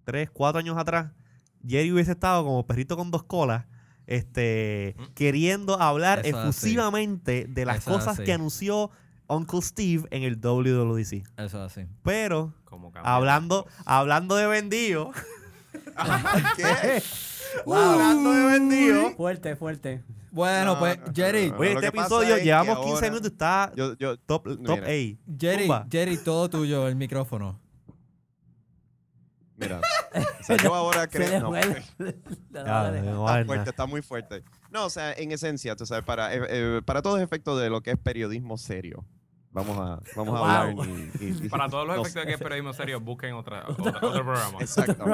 3, 0.05 0.31
4 0.31 0.59
años 0.59 0.76
atrás, 0.76 1.12
Jerry 1.67 1.91
hubiese 1.93 2.12
estado 2.12 2.44
como 2.44 2.66
perrito 2.66 2.97
con 2.97 3.11
dos 3.11 3.23
colas, 3.25 3.64
este, 4.07 4.95
Mm. 4.99 5.02
queriendo 5.14 5.81
hablar 5.81 6.19
Eso 6.21 6.28
es 6.28 6.35
así. 6.35 6.49
efusivamente 6.49 7.47
de 7.49 7.64
las 7.64 7.78
Eso 7.78 7.90
es 7.90 7.97
cosas 7.97 8.14
así. 8.19 8.25
que 8.25 8.33
anunció 8.35 8.90
Uncle 9.26 9.62
Steve 9.62 10.07
en 10.11 10.23
el 10.25 10.38
WWDC. 10.38 11.25
Eso 11.38 11.64
es 11.64 11.73
así. 11.73 11.87
Pero, 12.02 12.52
Como 12.66 12.93
cambia. 12.93 13.14
hablando, 13.14 13.66
hablando 13.87 14.37
de 14.37 14.47
vendido, 14.47 15.12
¿Qué? 16.56 17.02
hablando 17.66 18.32
de 18.32 18.44
vendido, 18.46 19.10
Fuerte, 19.16 19.56
fuerte. 19.56 20.02
Bueno, 20.32 20.74
No, 20.74 20.78
pues, 20.80 20.98
no, 20.98 21.06
no, 21.06 21.12
Jerry, 21.14 21.50
no, 21.50 21.56
oye, 21.58 21.74
lo 21.74 21.80
este 21.80 21.86
episodio 21.96 22.34
es 22.36 22.44
llevamos 22.44 22.76
ahora- 22.76 22.88
15 22.90 23.10
minutos 23.10 23.30
y 23.30 23.32
está 23.34 23.72
Yo, 23.76 23.96
yo, 23.96 24.16
top, 24.18 24.42
top 24.64 24.80
Mira. 24.80 24.86
A. 24.86 25.36
Jerry. 25.38 25.68
Jerry, 25.90 26.16
todo 26.18 26.50
tuyo, 26.50 26.88
el 26.88 26.96
micrófono. 26.96 27.60
mira. 29.56 29.80
O 30.40 30.44
sea, 30.44 30.56
yo 30.58 30.74
ahora 30.74 31.02
Se 31.02 31.08
creo. 31.08 31.56
Está 31.56 33.44
fuerte, 33.46 33.70
está 33.70 33.86
muy 33.86 34.02
fuerte. 34.02 34.44
No, 34.70 34.84
o 34.84 34.90
sea, 34.90 35.12
en 35.14 35.32
esencia, 35.32 35.74
tú 35.74 35.86
sabes, 35.86 36.04
para, 36.04 36.34
eh, 36.34 36.40
eh, 36.48 36.82
para 36.84 37.00
todos 37.02 37.20
efectos 37.20 37.60
de 37.60 37.70
lo 37.70 37.80
que 37.80 37.92
es 37.92 37.98
periodismo 37.98 38.58
serio. 38.58 39.04
Vamos 39.54 39.78
a, 39.78 40.00
vamos 40.16 40.34
a 40.34 40.38
Wow. 40.40 40.44
hablar 40.82 40.88
y, 40.88 41.25
y- 41.25 41.40
y- 41.44 41.49
Para 41.49 41.68
todos 41.68 41.87
los 41.87 41.96
efectos 41.99 42.23
de 42.23 42.26
que 42.26 42.32
es 42.34 42.38
periodismo 42.40 42.73
serio, 42.75 43.00
busquen 43.00 43.34
otra, 43.34 43.64
otra- 43.68 43.99
otro 44.02 44.25
programa. 44.25 44.58
Exacto. 44.61 45.04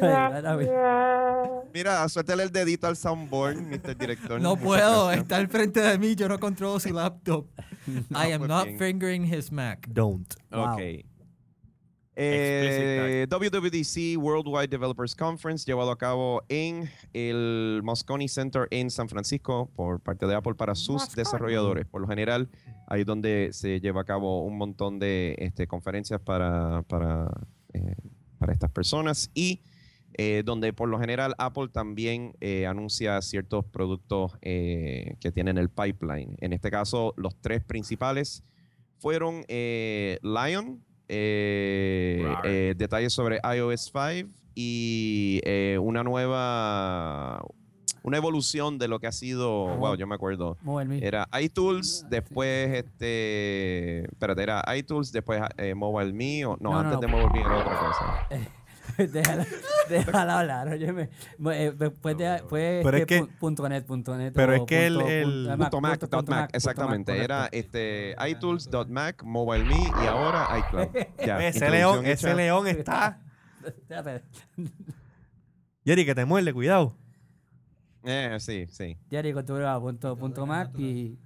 Ah. 0.00 1.48
Mira, 1.74 2.08
suéltale 2.08 2.44
el 2.44 2.52
dedito 2.52 2.86
al 2.86 2.96
soundboard, 2.96 3.56
Mr. 3.56 3.96
Director. 3.96 4.40
No 4.40 4.56
puedo, 4.56 5.10
está 5.12 5.36
al 5.36 5.48
frente 5.48 5.80
de 5.80 5.98
mí, 5.98 6.14
yo 6.14 6.28
no 6.28 6.38
controlo 6.38 6.78
su 6.80 6.92
laptop. 6.92 7.46
I 8.10 8.32
am 8.32 8.38
pues 8.40 8.48
not 8.48 8.66
bien. 8.66 8.78
fingering 8.78 9.24
his 9.24 9.50
Mac. 9.50 9.86
Don't. 9.88 10.34
Wow. 10.50 10.74
Ok. 10.74 10.80
Eh, 12.20 13.28
WWDC 13.30 14.20
Worldwide 14.20 14.66
Developers 14.66 15.14
Conference 15.14 15.64
llevado 15.64 15.92
a 15.92 15.98
cabo 15.98 16.42
en 16.48 16.90
el 17.12 17.80
Moscone 17.84 18.26
Center 18.26 18.66
en 18.72 18.90
San 18.90 19.08
Francisco 19.08 19.70
por 19.76 20.00
parte 20.00 20.26
de 20.26 20.34
Apple 20.34 20.54
para 20.54 20.74
sus 20.74 21.14
desarrolladores. 21.14 21.86
Por 21.86 22.00
lo 22.00 22.08
general, 22.08 22.48
ahí 22.88 23.02
es 23.02 23.06
donde 23.06 23.50
se 23.52 23.80
lleva 23.80 24.00
a 24.00 24.04
cabo 24.04 24.42
un 24.42 24.58
montón 24.58 24.98
de 24.98 25.36
este, 25.38 25.68
conferencias 25.68 26.20
para, 26.20 26.82
para, 26.88 27.30
eh, 27.72 27.94
para 28.38 28.52
estas 28.52 28.72
personas 28.72 29.30
y 29.32 29.62
eh, 30.14 30.42
donde 30.44 30.72
por 30.72 30.88
lo 30.88 30.98
general 30.98 31.36
Apple 31.38 31.68
también 31.68 32.34
eh, 32.40 32.66
anuncia 32.66 33.22
ciertos 33.22 33.64
productos 33.66 34.32
eh, 34.42 35.14
que 35.20 35.30
tienen 35.30 35.56
el 35.58 35.68
pipeline. 35.68 36.34
En 36.40 36.52
este 36.52 36.72
caso, 36.72 37.14
los 37.16 37.36
tres 37.40 37.62
principales 37.62 38.42
fueron 38.98 39.44
eh, 39.46 40.18
Lion, 40.22 40.82
eh, 41.08 42.34
eh, 42.44 42.74
detalles 42.76 43.12
sobre 43.12 43.40
iOS 43.56 43.90
5 43.92 44.30
y 44.54 45.40
eh, 45.44 45.78
una 45.80 46.02
nueva, 46.02 47.42
una 48.02 48.16
evolución 48.16 48.76
de 48.78 48.88
lo 48.88 48.98
que 48.98 49.06
ha 49.06 49.12
sido, 49.12 49.76
wow, 49.76 49.94
yo 49.94 50.06
me 50.06 50.14
acuerdo. 50.16 50.56
Mobile 50.62 50.88
Me. 50.88 51.06
Era 51.06 51.28
iTools, 51.40 52.04
después 52.10 52.70
este, 52.74 54.04
espérate, 54.06 54.42
era 54.42 54.64
iTools, 54.76 55.12
después 55.12 55.40
eh, 55.56 55.74
Mobile 55.74 56.12
Me, 56.12 56.44
o, 56.44 56.56
no, 56.60 56.70
No, 56.70 56.72
no, 56.72 56.78
antes 56.78 56.94
no. 56.94 57.00
de 57.00 57.06
Mobile 57.06 57.30
Me 57.32 57.40
era 57.40 57.58
otra 57.58 57.78
cosa. 57.78 58.28
déjala, 59.12 59.46
déjala 59.88 60.40
hablar. 60.40 60.68
Óyeme. 60.68 61.08
Eh, 61.52 61.72
después 61.76 62.16
de, 62.18 62.42
fue 62.48 62.80
Pero 62.82 62.96
es 62.96 63.06
que- 63.06 63.22
pu- 63.22 63.38
punto 63.38 63.68
net, 63.68 63.84
punto 63.86 64.16
net. 64.16 64.32
pero 64.34 64.52
o 64.52 64.56
es 64.56 64.62
que 64.66 64.86
el- 64.86 64.94
punto- 64.94 65.08
el- 65.08 65.46
punto- 65.48 65.58
Punto 65.58 65.80
Mac, 65.80 66.00
punto- 66.00 66.22
Mac, 66.32 66.50
exactamente. 66.52 67.22
Era 67.22 67.48
este, 67.52 68.16
iTools, 68.28 68.70
dot 68.70 68.88
Mac, 68.88 69.22
Mobile 69.22 69.64
Me 69.64 69.76
y 69.76 70.06
ahora 70.06 70.46
iCloud. 70.58 70.88
Ya, 71.26 71.38
ese 71.46 71.58
introducción 71.66 71.72
león, 71.72 71.98
hecha. 72.06 72.12
ese 72.12 72.34
león 72.34 72.66
está. 72.66 73.20
Espérate. 73.64 74.22
Jerry, 75.84 76.04
que 76.04 76.14
te 76.14 76.24
muerde, 76.24 76.52
cuidado. 76.52 76.94
Eh, 78.04 78.36
sí, 78.40 78.66
sí. 78.70 78.96
Jerry, 79.10 79.32
configuraba 79.32 79.80
punto, 79.80 80.16
punto 80.16 80.46
Mac 80.46 80.70
y 80.78 81.18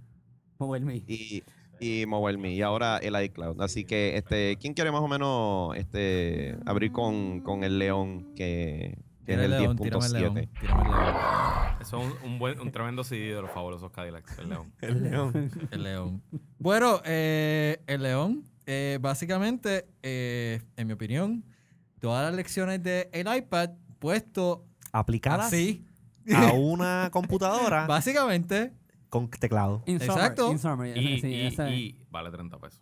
Mobile 0.59 0.85
Me. 0.85 0.97
y, 1.07 1.43
y 1.83 2.07
Mobile 2.07 2.39
Me 2.39 2.53
y 2.55 2.63
ahora 2.63 2.99
el 2.99 3.21
iCloud. 3.25 3.61
Así 3.61 3.85
que, 3.85 4.17
este, 4.17 4.57
¿quién 4.57 4.73
quiere 4.73 4.93
más 4.93 5.01
o 5.03 5.09
menos 5.09 5.77
este, 5.77 6.57
abrir 6.65 6.93
con, 6.93 7.41
con 7.41 7.65
el 7.65 7.79
león 7.79 8.33
que, 8.37 8.99
que 9.27 9.33
es 9.33 9.39
el 9.39 9.53
el 9.53 9.61
león, 9.63 9.77
tírame 9.77 10.07
el 10.07 10.13
león. 10.13 10.35
10.7? 10.37 10.49
Tírame 10.61 10.83
el 10.83 10.89
león. 10.91 11.17
Eso 11.81 11.99
es 11.99 12.05
un, 12.23 12.31
un 12.31 12.39
buen, 12.39 12.61
un 12.61 12.71
tremendo 12.71 13.03
CD 13.03 13.35
de 13.35 13.43
los 13.43 13.51
fabulosos 13.51 13.91
Cadillacs, 13.91 14.39
el 14.39 14.49
León. 14.51 14.73
El 14.81 15.03
león. 15.03 15.51
El 15.73 15.83
león. 15.83 16.23
Bueno, 16.59 17.01
eh, 17.05 17.83
el 17.89 18.03
león, 18.05 18.45
eh, 18.67 18.99
básicamente, 19.01 19.89
eh, 20.05 20.63
en 20.77 20.87
mi 20.87 20.93
opinión, 20.93 21.45
todas 21.99 22.25
las 22.25 22.35
lecciones 22.37 22.81
del 22.83 23.37
iPad 23.37 23.71
puesto 23.99 24.65
Aplicadas 24.93 25.47
así. 25.47 25.85
a 26.33 26.53
una 26.53 27.09
computadora 27.13 27.87
Básicamente, 27.89 28.73
con 29.13 29.29
teclado. 29.29 29.83
In 29.85 29.97
Exacto. 29.97 30.51
in 30.51 30.59
summary, 30.59 30.99
Y, 30.99 31.21
sí, 31.21 31.27
y- 31.29 31.41
esa 31.47 31.69
es. 31.69 31.75
y 31.79 31.97
vale 32.11 32.31
30 32.31 32.59
pesos. 32.59 32.81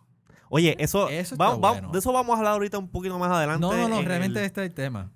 Oye, 0.49 0.77
eso, 0.79 1.09
Eso 1.09 1.35
está 1.35 1.43
va- 1.49 1.57
va- 1.57 1.71
bueno. 1.73 1.91
de 1.91 1.99
eso 1.99 2.13
vamos 2.13 2.35
a 2.35 2.37
hablar 2.37 2.53
ahorita 2.53 2.77
un 2.77 2.87
poquito 2.87 3.19
más 3.19 3.29
adelante. 3.31 3.59
no, 3.59 3.73
no, 3.75 3.89
no, 3.89 3.99
en 3.99 4.05
realmente 4.05 4.39
el- 4.39 4.45
este 4.45 4.61
es 4.63 4.69
el 4.69 4.73
tema. 4.73 5.11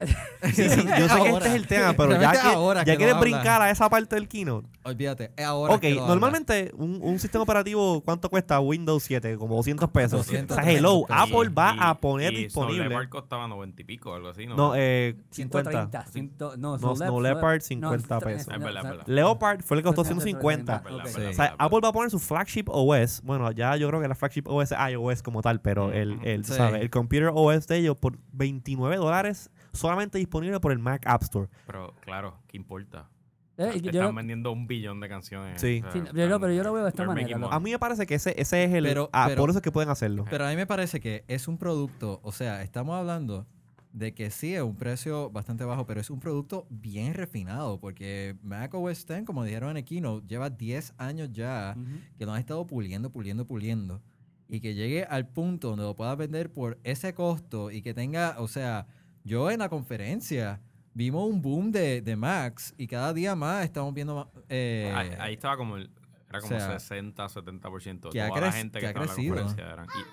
Sí, 0.54 0.68
sí, 0.68 0.84
yo 0.98 1.08
sé 1.08 1.22
que 1.22 1.28
este 1.30 1.48
es 1.48 1.54
el 1.54 1.66
tema, 1.66 1.92
pero 1.94 2.12
ya, 2.20 2.30
que, 2.32 2.38
ahora 2.38 2.84
ya 2.84 2.92
que 2.92 2.98
quieres 2.98 3.18
brincar 3.18 3.60
a 3.60 3.70
esa 3.70 3.90
parte 3.90 4.14
del 4.14 4.28
keynote. 4.28 4.68
Olvídate, 4.84 5.32
es 5.36 5.44
ahora 5.44 5.74
ok, 5.74 5.80
que 5.80 5.94
normalmente 5.96 6.70
un, 6.76 7.00
un 7.02 7.18
sistema 7.18 7.42
operativo, 7.42 8.00
¿cuánto 8.02 8.30
cuesta 8.30 8.60
Windows 8.60 9.02
7? 9.02 9.36
Como 9.36 9.56
200 9.56 9.90
pesos. 9.90 10.12
200, 10.26 10.56
o 10.56 10.60
sea, 10.62 10.70
hello, 10.70 11.04
300 11.06 11.08
pesos. 11.08 11.22
Apple 11.40 11.48
va 11.50 11.74
Y- 11.74 11.78
a 11.80 11.94
poner 11.94 12.32
y 12.32 12.44
disponible. 12.44 12.76
Snow 12.84 12.88
Leopard 12.90 13.08
costaba 13.08 13.48
90 13.48 13.82
y 13.82 13.84
pico, 13.84 14.14
algo 14.14 14.28
así, 14.28 14.46
¿no? 14.46 14.56
No, 14.56 14.72
eh, 14.76 15.16
50. 15.30 15.70
130, 15.70 16.04
ciento- 16.12 16.56
no, 16.56 16.78
No, 16.78 16.94
Snow 16.96 17.20
Leopard, 17.20 17.60
50 17.60 18.14
no, 18.14 18.20
pesos. 18.20 18.40
Es 18.54 18.60
verdad, 18.60 18.84
es 18.84 18.90
verdad. 18.90 19.04
Leopard 19.06 19.62
fue 19.62 19.76
el 19.78 19.82
que 19.82 19.86
costó 19.88 20.04
150. 20.04 20.74
150. 20.74 20.76
Es 20.76 20.84
verdad, 20.84 21.00
Ok. 21.00 21.06
es 21.06 21.12
Sí. 21.12 21.18
verdad, 21.20 21.32
O 21.32 21.34
sea. 21.34 21.54
Apple 21.66 21.80
va 21.82 21.88
a 21.88 21.92
poner 21.92 22.10
su 22.10 22.18
flagship 22.20 22.64
OS. 22.68 23.20
Bueno, 23.24 23.50
ya 23.50 23.76
yo 23.76 23.88
creo 23.88 24.00
que 24.00 24.08
la 24.08 24.14
flagship 24.14 24.44
OS 24.46 24.72
es 24.72 24.78
iOS 24.92 25.22
como 25.22 25.42
tal, 25.42 25.60
pero 25.60 25.92
el, 25.92 26.20
el, 26.24 26.42
tú 26.42 26.52
Sí. 26.52 26.58
sabes, 26.58 26.80
el 26.80 26.88
computer 26.90 27.32
OS 27.34 27.66
de 27.66 27.76
ellos 27.78 27.96
por 27.96 28.16
29 28.32 28.96
dólares 28.96 29.50
solamente 29.72 30.18
disponible 30.18 30.60
por 30.60 30.72
el 30.72 30.78
Mac 30.78 31.02
App 31.06 31.22
Store. 31.22 31.48
Pero 31.66 31.94
claro, 32.00 32.36
¿qué 32.46 32.56
importa? 32.56 33.08
Eh, 33.56 33.72
están 33.74 33.92
lo- 34.02 34.12
vendiendo 34.14 34.52
un 34.52 34.68
billón 34.68 35.00
de 35.00 35.08
canciones. 35.08 35.60
Sí. 35.60 35.78
o 35.80 35.82
sea, 35.82 35.92
Sí, 35.92 35.98
están- 35.98 36.14
pero, 36.14 36.38
pero 36.38 36.52
yo 36.52 36.62
lo 36.62 36.72
veo 36.72 36.84
de 36.84 36.90
esta 36.90 37.04
manera. 37.04 37.38
A 37.50 37.58
mí 37.58 37.70
me 37.72 37.78
parece 37.78 38.06
que 38.06 38.14
ese, 38.14 38.40
ese 38.40 38.62
es 38.64 38.72
el... 38.72 38.84
Pero- 38.84 39.10
ah, 39.12 39.26
pero- 39.28 39.40
por 39.40 39.50
eso 39.50 39.58
es 39.58 39.62
que 39.64 39.72
pueden 39.72 39.90
hacerlo. 39.90 40.24
Pero 40.30 40.46
a 40.46 40.50
mí 40.50 40.54
me 40.56 40.66
parece 40.66 41.00
que 41.00 41.24
es 41.26 41.48
un 41.48 41.58
producto, 41.58 42.20
o 42.22 42.30
sea, 42.30 42.62
estamos 42.62 42.94
hablando 42.96 43.46
de 43.92 44.14
que 44.14 44.30
sí 44.30 44.54
es 44.54 44.62
un 44.62 44.76
precio 44.76 45.30
bastante 45.30 45.64
bajo, 45.64 45.86
pero 45.86 46.00
es 46.00 46.08
un 46.08 46.20
producto 46.20 46.66
bien 46.70 47.14
refinado, 47.14 47.80
porque 47.80 48.36
Mac 48.42 48.72
OS 48.74 49.04
X, 49.10 49.24
como 49.26 49.42
dijeron 49.42 49.70
en 49.70 49.78
el 49.78 49.84
keynote, 49.84 50.24
lleva 50.28 50.50
10 50.50 50.94
años 50.98 51.30
ya 51.32 51.74
que 52.16 52.26
lo 52.26 52.32
han 52.32 52.38
estado 52.38 52.64
puliendo, 52.64 53.10
puliendo, 53.10 53.44
puliendo, 53.44 54.00
y 54.48 54.60
que 54.60 54.74
llegue 54.74 55.02
al 55.04 55.26
punto 55.26 55.70
donde 55.70 55.82
lo 55.84 55.96
puedas 55.96 56.16
vender 56.16 56.52
por 56.52 56.78
ese 56.84 57.12
costo 57.12 57.72
y 57.72 57.82
que 57.82 57.92
tenga, 57.92 58.36
o 58.38 58.46
sea, 58.46 58.86
yo 59.28 59.50
en 59.50 59.58
la 59.60 59.68
conferencia 59.68 60.60
vimos 60.94 61.28
un 61.28 61.40
boom 61.42 61.70
de, 61.70 62.00
de 62.02 62.16
Macs 62.16 62.74
y 62.76 62.86
cada 62.86 63.12
día 63.12 63.36
más 63.36 63.64
estamos 63.64 63.94
viendo 63.94 64.14
más, 64.16 64.26
eh, 64.48 64.92
ahí, 64.96 65.10
ahí 65.20 65.34
estaba 65.34 65.56
como 65.56 65.76
el, 65.76 65.90
era 66.28 66.40
como 66.40 66.56
o 66.56 66.58
sea, 66.58 66.78
60, 66.80 67.26
70%. 67.28 68.10
que 68.10 68.20
ha 68.20 68.28
Toda 68.28 68.40
la 68.40 68.52
gente 68.52 68.78
que 68.78 68.80
que, 68.80 68.86
ha 68.86 68.90
estaba 68.90 69.04
en 69.06 69.12
crecido. 69.12 69.34
la 69.36 69.42
conferencia 69.42 69.72
eran. 69.72 69.86
y- 69.86 70.08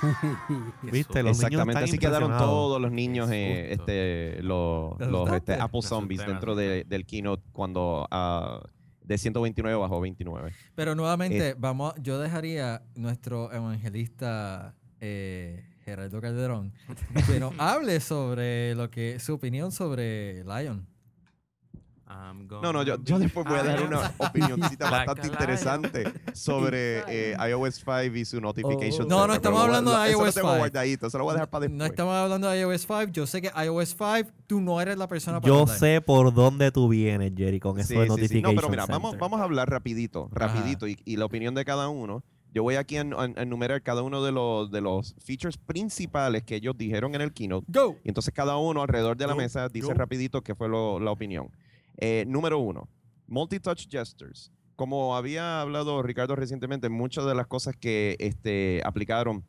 ¿Viste? 0.92 1.22
Los 1.24 1.36
Exactamente, 1.38 1.82
así 1.84 1.98
quedaron 1.98 2.36
todos 2.38 2.80
los 2.80 2.92
niños, 2.92 3.28
eh, 3.32 3.72
este, 3.72 4.42
los, 4.42 4.96
¿Te 4.96 5.06
los 5.06 5.28
este? 5.32 5.54
Apple 5.54 5.82
Zombies 5.82 6.24
dentro 6.24 6.54
de- 6.54 6.84
del 6.84 7.04
keynote 7.04 7.42
cuando 7.52 8.06
ah, 8.10 8.60
de 9.02 9.18
129 9.18 9.76
bajó 9.76 10.00
29. 10.00 10.52
Pero 10.76 10.94
nuevamente, 10.94 11.54
vamos, 11.58 11.94
yo 12.00 12.20
dejaría 12.20 12.82
nuestro 12.94 13.52
evangelista 13.52 14.76
eh, 15.00 15.64
Gerardo 15.88 16.20
Calderón 16.20 16.72
que 17.26 17.40
nos 17.40 17.54
hable 17.58 18.00
sobre 18.00 18.74
lo 18.74 18.90
que 18.90 19.18
su 19.18 19.34
opinión 19.34 19.72
sobre 19.72 20.44
Lion. 20.44 20.86
No, 22.62 22.72
no, 22.72 22.82
yo, 22.82 22.96
después 22.96 23.46
voy 23.46 23.58
a 23.58 23.62
dar 23.62 23.82
una 23.82 24.14
opinioncita 24.18 24.90
Like 24.90 25.06
bastante 25.06 25.28
interesante 25.28 26.12
sobre 26.32 27.02
eh, 27.06 27.36
iOS 27.50 27.76
5 27.76 28.16
y 28.16 28.24
su 28.24 28.40
notification. 28.40 29.02
Oh. 29.02 29.08
No, 29.08 29.16
no 29.16 29.34
center, 29.34 29.36
estamos 29.36 29.60
hablando 29.60 29.90
de 29.90 30.08
eso 30.10 30.18
iOS 30.18 30.26
lo 30.26 30.32
tengo 30.32 30.48
5. 30.48 30.58
guardadito, 30.58 31.06
eso 31.06 31.18
lo 31.18 31.24
voy 31.24 31.32
a 31.32 31.34
dejar 31.34 31.50
para 31.50 31.60
después. 31.62 31.78
No 31.78 31.84
estamos 31.84 32.14
hablando 32.14 32.48
de 32.48 32.60
iOS 32.60 32.80
5. 32.86 33.04
Yo 33.12 33.26
sé 33.26 33.42
que 33.42 33.50
iOS 33.62 33.90
5, 33.90 34.30
tú 34.46 34.60
no 34.62 34.80
eres 34.80 34.96
la 34.96 35.06
persona 35.06 35.40
para 35.40 35.52
Yo 35.52 35.60
hablar. 35.62 35.78
sé 35.78 36.00
por 36.00 36.32
dónde 36.32 36.72
tú 36.72 36.88
vienes, 36.88 37.32
Jerry, 37.36 37.60
con 37.60 37.78
eso 37.78 37.88
Sí, 37.88 37.94
de 37.94 38.08
sí, 38.26 38.28
sí. 38.28 38.42
No, 38.42 38.54
pero 38.54 38.70
mira, 38.70 38.86
vamos, 38.86 39.18
vamos 39.18 39.40
a 39.40 39.44
hablar 39.44 39.68
rapidito, 39.68 40.30
rapidito, 40.32 40.88
y, 40.88 40.98
y 41.04 41.16
la 41.18 41.26
opinión 41.26 41.54
de 41.54 41.64
cada 41.66 41.88
uno. 41.90 42.24
Yo 42.58 42.64
voy 42.64 42.74
aquí 42.74 42.96
a, 42.96 43.02
en- 43.02 43.14
a 43.14 43.24
enumerar 43.40 43.80
cada 43.84 44.02
uno 44.02 44.20
de 44.20 44.32
los, 44.32 44.68
de 44.72 44.80
los 44.80 45.14
features 45.20 45.56
principales 45.56 46.42
que 46.42 46.56
ellos 46.56 46.76
dijeron 46.76 47.14
en 47.14 47.20
el 47.20 47.32
keynote. 47.32 47.64
Go. 47.70 47.96
Y 48.02 48.08
entonces 48.08 48.34
cada 48.34 48.56
uno 48.56 48.82
alrededor 48.82 49.16
de 49.16 49.28
la 49.28 49.34
Go, 49.34 49.38
mesa 49.38 49.68
dice 49.68 49.86
go. 49.86 49.94
rapidito 49.94 50.42
qué 50.42 50.56
fue 50.56 50.68
lo- 50.68 50.98
la 50.98 51.12
opinión. 51.12 51.52
Eh, 51.98 52.24
número 52.26 52.58
uno, 52.58 52.88
multi-touch 53.28 53.86
gestures. 53.88 54.50
Como 54.74 55.14
había 55.16 55.60
hablado 55.60 56.02
Ricardo 56.02 56.34
recientemente, 56.34 56.88
muchas 56.88 57.26
de 57.26 57.36
las 57.36 57.46
cosas 57.46 57.76
que 57.76 58.16
este, 58.18 58.82
aplicaron 58.84 59.44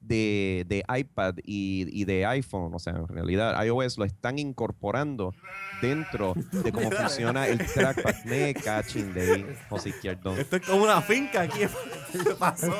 de, 0.00 0.64
de 0.68 0.84
iPad 0.96 1.34
y, 1.44 1.86
y 1.92 2.04
de 2.04 2.24
iPhone, 2.26 2.72
o 2.74 2.78
sea, 2.78 2.94
en 2.94 3.08
realidad 3.08 3.62
iOS 3.64 3.98
lo 3.98 4.04
están 4.04 4.38
incorporando 4.38 5.34
dentro 5.82 6.34
de 6.52 6.72
cómo 6.72 6.90
funciona 6.92 7.46
el 7.48 7.58
trackpad. 7.66 8.14
Me 8.24 8.54
caching 8.54 9.12
de 9.12 9.20
ahí, 9.32 9.46
José 9.68 9.90
Izquierdo. 9.90 10.36
Esto 10.36 10.56
es 10.56 10.62
como 10.66 10.84
una 10.84 11.00
finca 11.02 11.42
aquí. 11.42 11.60
¿Qué 12.12 12.34
pasó? 12.38 12.74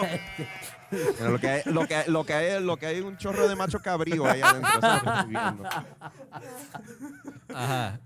Mira, 0.91 1.29
Lo 1.31 1.39
que, 1.39 1.49
hay, 1.49 1.63
lo, 1.67 1.87
que, 1.87 1.95
hay- 1.97 2.11
lo, 2.11 2.25
que 2.25 2.33
hay, 2.33 2.65
lo 2.65 2.77
que 2.79 2.87
hay 2.87 2.97
es 2.99 3.05
un 3.05 3.17
chorro 3.19 3.47
de 3.49 3.57
macho 3.57 3.81
cabrío 3.81 4.25
ahí 4.27 4.41
adentro. 4.41 4.81
Ajá. 7.55 8.01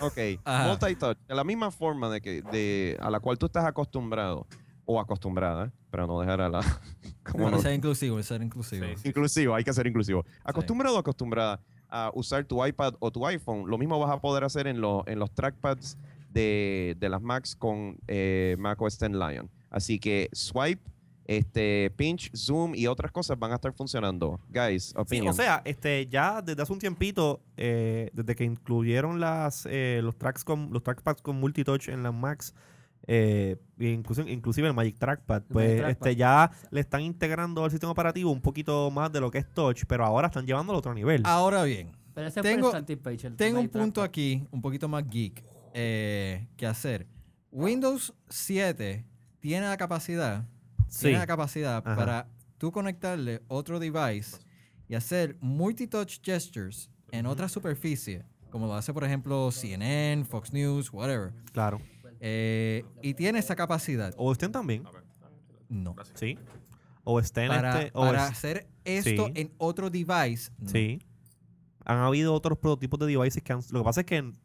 Ok, 0.00 0.18
Ajá. 0.44 0.66
multi-touch, 0.68 1.18
de 1.28 1.34
la 1.34 1.44
misma 1.44 1.70
forma 1.70 2.08
de 2.08 2.20
que, 2.22 2.42
de, 2.42 2.96
a 3.00 3.10
la 3.10 3.20
cual 3.20 3.38
tú 3.38 3.46
estás 3.46 3.64
acostumbrado 3.66 4.46
o 4.86 4.98
acostumbrada, 4.98 5.66
¿eh? 5.66 5.70
Para 5.90 6.06
no 6.06 6.20
dejar 6.20 6.40
a 6.40 6.48
la... 6.48 6.60
como 7.30 7.50
no- 7.50 7.60
ser 7.60 7.74
inclusivo, 7.74 8.22
ser 8.22 8.42
inclusivo. 8.42 8.84
Sí, 8.86 8.92
sí. 8.96 9.08
inclusivo, 9.08 9.54
hay 9.54 9.64
que 9.64 9.72
ser 9.72 9.86
inclusivo. 9.86 10.24
Acostumbrado 10.44 10.96
o 10.96 10.98
acostumbrada 10.98 11.60
a 11.88 12.10
usar 12.14 12.44
tu 12.44 12.64
iPad 12.64 12.94
o 13.00 13.10
tu 13.10 13.26
iPhone, 13.26 13.68
lo 13.68 13.76
mismo 13.76 13.98
vas 13.98 14.10
a 14.10 14.20
poder 14.20 14.44
hacer 14.44 14.66
en, 14.68 14.80
los 14.80 15.04
en 15.06 15.18
los 15.18 15.30
trackpads 15.32 15.96
de, 16.30 16.96
de 17.00 17.08
las 17.08 17.20
Macs 17.20 17.56
con 17.56 17.98
eh, 18.06 18.54
Mac 18.58 18.80
OS 18.80 18.94
X 19.02 19.10
Lion. 19.10 19.50
Así 19.68 19.98
que 19.98 20.28
swipe, 20.32 20.80
este, 21.26 21.92
pinch, 21.96 22.30
zoom 22.36 22.74
y 22.74 22.86
otras 22.86 23.10
cosas 23.12 23.38
van 23.38 23.52
a 23.52 23.56
estar 23.56 23.72
funcionando. 23.72 24.40
Guys, 24.48 24.86
Sí, 24.86 24.94
opinion. 24.96 25.28
o 25.28 25.32
sea, 25.32 25.62
este, 25.64 26.06
ya 26.08 26.42
desde 26.42 26.62
hace 26.62 26.72
un 26.72 26.78
tiempito, 26.78 27.40
eh, 27.56 28.10
desde 28.12 28.34
que 28.34 28.44
incluyeron 28.44 29.20
las, 29.20 29.66
eh, 29.70 30.00
los 30.02 30.16
tracks 30.16 30.44
con, 30.44 30.72
los 30.72 30.82
trackpads 30.82 31.22
con 31.22 31.36
multitouch 31.40 31.88
en 31.88 32.02
las 32.02 32.14
Macs, 32.14 32.54
eh, 33.12 33.56
inclusive, 33.80 34.30
inclusive 34.30 34.68
el 34.68 34.74
Magic 34.74 34.96
Trackpad, 34.98 35.42
pues 35.48 35.66
Magic 35.68 35.78
Trackpad. 35.80 36.08
este, 36.08 36.16
ya 36.16 36.50
le 36.70 36.80
están 36.80 37.00
integrando 37.00 37.64
al 37.64 37.70
sistema 37.72 37.90
operativo 37.90 38.30
un 38.30 38.40
poquito 38.40 38.88
más 38.92 39.10
de 39.10 39.20
lo 39.20 39.30
que 39.32 39.38
es 39.38 39.52
touch, 39.52 39.82
pero 39.88 40.04
ahora 40.06 40.28
están 40.28 40.46
llevándolo 40.46 40.76
a 40.76 40.78
otro 40.78 40.94
nivel. 40.94 41.22
Ahora 41.24 41.64
bien, 41.64 41.90
Pero 42.14 42.28
ese 42.28 42.40
Tengo- 42.42 42.70
fue 42.70 42.78
el 42.78 42.84
starting 42.84 43.02
page, 43.02 43.26
el 43.28 43.36
tengo 43.36 43.58
un 43.60 43.68
punto 43.68 44.00
Trackpad. 44.00 44.04
aquí, 44.04 44.46
un 44.52 44.60
poquito 44.62 44.88
más 44.88 45.08
geek, 45.08 45.44
eh, 45.74 46.46
que 46.56 46.66
hacer. 46.66 47.06
Windows 47.50 48.14
7 48.28 49.04
tiene 49.40 49.66
la 49.66 49.76
capacidad, 49.76 50.44
sí, 50.88 51.06
tiene 51.06 51.18
la 51.18 51.26
capacidad 51.26 51.78
Ajá. 51.84 51.96
para 51.96 52.28
tú 52.58 52.70
conectarle 52.70 53.42
otro 53.48 53.78
device 53.80 54.36
y 54.88 54.94
hacer 54.94 55.36
multi-touch 55.40 56.20
gestures 56.22 56.90
en 57.10 57.26
otra 57.26 57.48
superficie, 57.48 58.24
como 58.50 58.66
lo 58.66 58.74
hace, 58.74 58.92
por 58.92 59.02
ejemplo, 59.04 59.50
CNN, 59.50 60.24
Fox 60.24 60.52
News, 60.52 60.92
whatever. 60.92 61.32
claro. 61.52 61.80
Eh, 62.20 62.84
y 63.02 63.14
tiene 63.14 63.38
esa 63.38 63.56
capacidad. 63.56 64.14
O 64.16 64.30
estén 64.32 64.52
también, 64.52 64.84
No. 65.68 65.94
sí. 66.14 66.38
O 67.04 67.18
estén 67.18 67.48
Para, 67.48 67.80
este, 67.82 67.90
o 67.94 68.02
para 68.02 68.24
es- 68.26 68.30
hacer 68.32 68.68
esto 68.84 69.26
Sí. 69.26 69.32
en 69.34 69.52
otro 69.58 69.90
device, 69.90 70.50
no. 70.58 70.68
sí. 70.68 71.00
han 71.86 71.98
habido 71.98 72.34
otros 72.34 72.58
prototipos 72.58 73.00
de 73.00 73.06
devices 73.06 73.42
que 73.42 73.52
han... 73.52 73.60
Lo 73.70 73.80
que 73.80 73.84
pasa 73.84 74.00
es 74.00 74.06
que 74.06 74.16
en- 74.18 74.38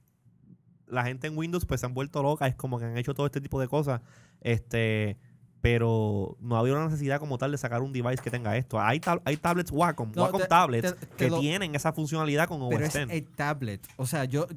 la 0.87 1.03
gente 1.03 1.27
en 1.27 1.37
Windows 1.37 1.65
pues 1.65 1.81
se 1.81 1.85
han 1.85 1.93
vuelto 1.93 2.23
loca, 2.23 2.47
es 2.47 2.55
como 2.55 2.79
que 2.79 2.85
han 2.85 2.97
hecho 2.97 3.13
todo 3.13 3.25
este 3.25 3.41
tipo 3.41 3.59
de 3.59 3.67
cosas, 3.67 4.01
este 4.41 5.17
pero 5.61 6.37
no 6.39 6.55
ha 6.55 6.59
habido 6.59 6.75
una 6.75 6.85
necesidad 6.85 7.19
como 7.19 7.37
tal 7.39 7.51
de 7.51 7.57
sacar 7.57 7.81
un 7.81 7.91
device 7.91 8.21
que 8.23 8.29
tenga 8.31 8.55
esto. 8.55 8.79
Hay, 8.79 8.99
tab- 8.99 9.21
hay 9.25 9.35
tablets 9.37 9.71
Wacom, 9.71 10.11
No, 10.15 10.23
Wacom 10.23 10.41
te- 10.41 10.47
tablets 10.47 10.93
te- 10.95 11.05
te 11.07 11.15
que 11.15 11.29
lo- 11.29 11.39
tienen 11.39 11.73
esa 11.75 11.91
funcionalidad 11.91 12.47
con 12.47 12.59
Pero 12.69 12.85
OS 12.85 12.87
es 12.99 13.07
10. 13.07 13.09
el 13.11 13.27
tablet. 13.35 13.87
O 13.97 14.05
sea, 14.05 14.25
yo. 14.25 14.47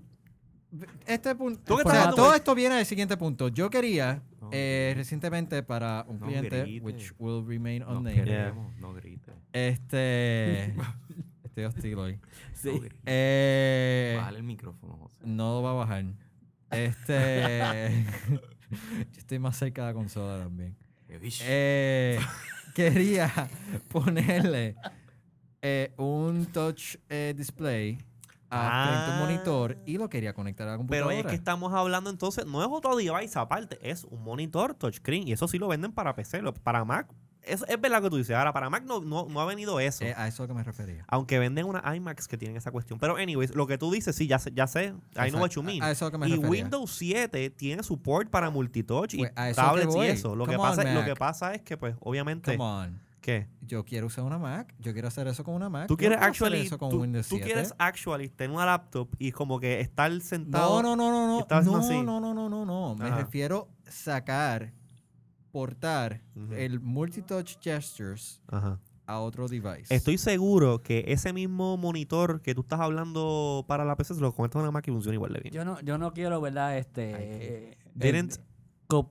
Este 1.07 1.35
punto. 1.35 1.75
O 1.77 1.91
sea, 1.91 2.11
todo 2.11 2.35
esto 2.35 2.55
viene 2.55 2.75
del 2.77 2.85
siguiente 2.87 3.17
punto. 3.17 3.49
Yo 3.49 3.71
quería 3.71 4.23
No 4.41 4.51
eh, 4.53 4.93
recientemente 4.97 5.63
para 5.63 6.05
un 6.09 6.21
No 6.21 6.27
cliente, 6.27 6.61
grites. 6.63 6.83
which 6.85 7.13
will 7.19 7.45
remain 7.47 7.81
No 7.81 7.99
unnamed. 7.99 8.25
queremos, 8.25 8.77
no 8.77 8.93
grites. 8.93 9.35
Este. 9.53 10.75
estoy 11.45 11.65
hostil 11.65 11.95
hoy. 11.99 12.21
No 12.65 12.73
grites. 12.81 12.99
Eh, 13.07 14.15
Bájale 14.19 14.39
el 14.39 14.45
micrófono, 14.45 14.97
José. 14.99 15.17
no 15.25 15.63
va 15.63 15.71
a 15.71 15.75
bajar. 15.75 16.05
Este. 16.71 18.05
yo 18.31 19.19
estoy 19.19 19.39
más 19.39 19.57
cerca 19.57 19.83
de 19.83 19.89
la 19.89 19.95
consola 19.95 20.39
también. 20.43 20.77
Eh. 21.09 21.19
Eh, 21.47 22.21
quería 22.75 23.49
ponerle 23.89 24.77
eh, 25.63 25.93
un 25.97 26.45
touch 26.53 26.97
eh, 27.09 27.33
display 27.37 27.99
a 28.50 29.09
Ah. 29.09 29.12
un 29.14 29.19
monitor 29.21 29.78
y 29.87 29.99
lo 29.99 30.09
quería 30.09 30.33
conectar 30.35 30.67
a 30.69 30.73
la 30.73 30.76
Pero 30.76 30.87
computadora. 31.07 31.19
es 31.21 31.26
que 31.26 31.35
estamos 31.35 31.73
hablando 31.73 32.11
entonces, 32.11 32.47
no 32.47 32.62
es 32.62 32.69
otro 32.71 32.97
device 32.97 33.38
aparte, 33.38 33.78
es 33.83 34.05
un 34.05 34.23
monitor 34.23 34.75
touchscreen. 34.75 35.28
Y 35.28 35.33
eso 35.33 35.49
sí 35.49 35.59
lo 35.59 35.69
venden 35.69 35.93
para 35.93 36.14
PC. 36.14 36.43
lo- 36.43 36.55
Para 36.55 36.85
Mac, 36.85 37.09
es, 37.43 37.64
es 37.69 37.81
verdad 37.81 38.02
que 38.02 38.11
tú 38.11 38.17
dices. 38.17 38.37
Ahora, 38.37 38.52
para 38.52 38.69
Mac 38.69 38.85
no, 38.85 39.00
no, 39.00 39.26
no 39.28 39.40
ha 39.40 39.45
venido 39.47 39.81
eso. 39.81 40.05
Eh, 40.05 40.12
a 40.17 40.28
eso 40.28 40.47
que 40.47 40.52
me 40.55 40.62
refería. 40.62 41.05
Aunque 41.09 41.38
venden 41.38 41.64
unas 41.67 41.83
iMacs 41.97 42.28
que 42.28 42.37
tienen 42.37 42.57
esa 42.59 42.71
cuestión. 42.73 42.99
Pero, 42.99 43.17
anyways, 43.17 43.55
lo 43.55 43.67
que 43.67 43.78
tú 43.78 43.90
dices, 43.90 44.14
sí, 44.17 44.26
ya 44.26 44.38
sé. 44.38 44.52
Ya 44.55 44.67
sé 44.67 44.95
I 45.17 45.31
know 45.31 45.40
what 45.40 45.50
you 45.50 45.62
mean. 45.62 45.83
A 45.83 45.90
eso 45.90 46.07
a 46.07 46.11
que 46.11 46.19
me 46.19 46.26
y 46.28 46.33
refería. 46.33 46.50
Windows 46.50 46.90
7 46.93 47.49
tiene 47.50 47.83
support 47.83 48.28
para 48.28 48.50
multitouch 48.50 49.17
Pues, 49.17 49.31
y 49.31 49.40
a 49.40 49.50
eso 49.50 49.61
es 49.62 49.67
que 49.67 49.81
tablets 49.81 49.95
y 49.97 50.00
eso. 50.09 50.37
Lo 50.37 50.45
que, 50.47 50.57
on, 50.57 50.62
pasa, 50.62 50.85
lo 50.93 51.05
que 51.05 51.14
pasa 51.14 51.55
es 51.55 51.62
que, 51.62 51.76
pues, 51.78 51.95
obviamente. 52.00 52.57
Come 52.57 52.64
on. 52.71 53.00
¿Qué? 53.28 53.47
Yo 53.61 53.85
quiero 53.85 54.06
usar 54.06 54.25
una 54.25 54.38
Mac. 54.38 54.75
Yo 54.78 54.94
quiero 54.94 55.08
hacer 55.08 55.26
eso 55.28 55.44
con 55.44 55.54
una 55.54 55.68
Mac. 55.68 55.87
Tú 55.87 55.92
Yo 55.92 55.97
no 55.97 55.99
quieres 55.99 56.16
hacer 56.16 56.28
actually. 56.30 56.61
eso 56.66 56.78
con 56.78 56.88
Tú, 56.88 57.02
Windows 57.02 57.28
tú 57.28 57.35
7. 57.37 57.44
quieres 57.44 57.75
actually 57.76 58.30
tener 58.30 58.54
una 58.56 58.64
laptop 58.64 59.11
y 59.18 59.32
como 59.32 59.61
que 59.61 59.80
estar 59.80 60.18
sentado. 60.23 60.80
No, 60.82 60.97
no, 60.97 61.11
no, 61.11 61.12
no, 61.12 61.47
no. 61.47 61.62
No, 61.62 61.76
así. 61.76 62.00
no, 62.02 62.20
no, 62.20 62.32
no, 62.32 62.49
no, 62.49 62.64
no. 62.64 62.94
Me 62.94 63.04
Ajá. 63.08 63.18
refiero 63.18 63.68
sacar, 63.87 64.73
portar 65.52 66.23
Ujú. 66.35 66.54
el 66.54 66.80
multitouch 66.80 67.58
gestures 67.61 68.40
Ajá. 68.49 68.80
a 69.06 69.20
otro 69.20 69.47
device. 69.47 69.94
Estoy 69.94 70.16
seguro 70.16 70.82
que 70.82 71.04
ese 71.08 71.35
mismo 71.35 71.76
monitor 71.76 72.40
que 72.40 72.54
tú 72.54 72.62
estás 72.62 72.80
hablando 72.80 73.64
para 73.68 73.85
la 73.85 73.94
PC 73.97 74.14
se 74.14 74.20
lo 74.23 74.32
conectas 74.32 74.61
a 74.61 74.62
una 74.62 74.70
Mac 74.70 74.87
y 74.88 74.90
funciona 74.90 75.14
igual 75.14 75.35
de 75.35 75.40
bien. 75.40 75.54
Yo 75.54 75.66
no, 75.66 75.78
yo 75.82 75.99
no 75.99 76.14
quiero, 76.14 76.40
¿verdad? 76.40 76.78
Este. 76.78 77.14
Ay, 77.14 77.25
eh, 77.25 77.78
Didn't- 77.94 78.38
eh, 78.38 78.42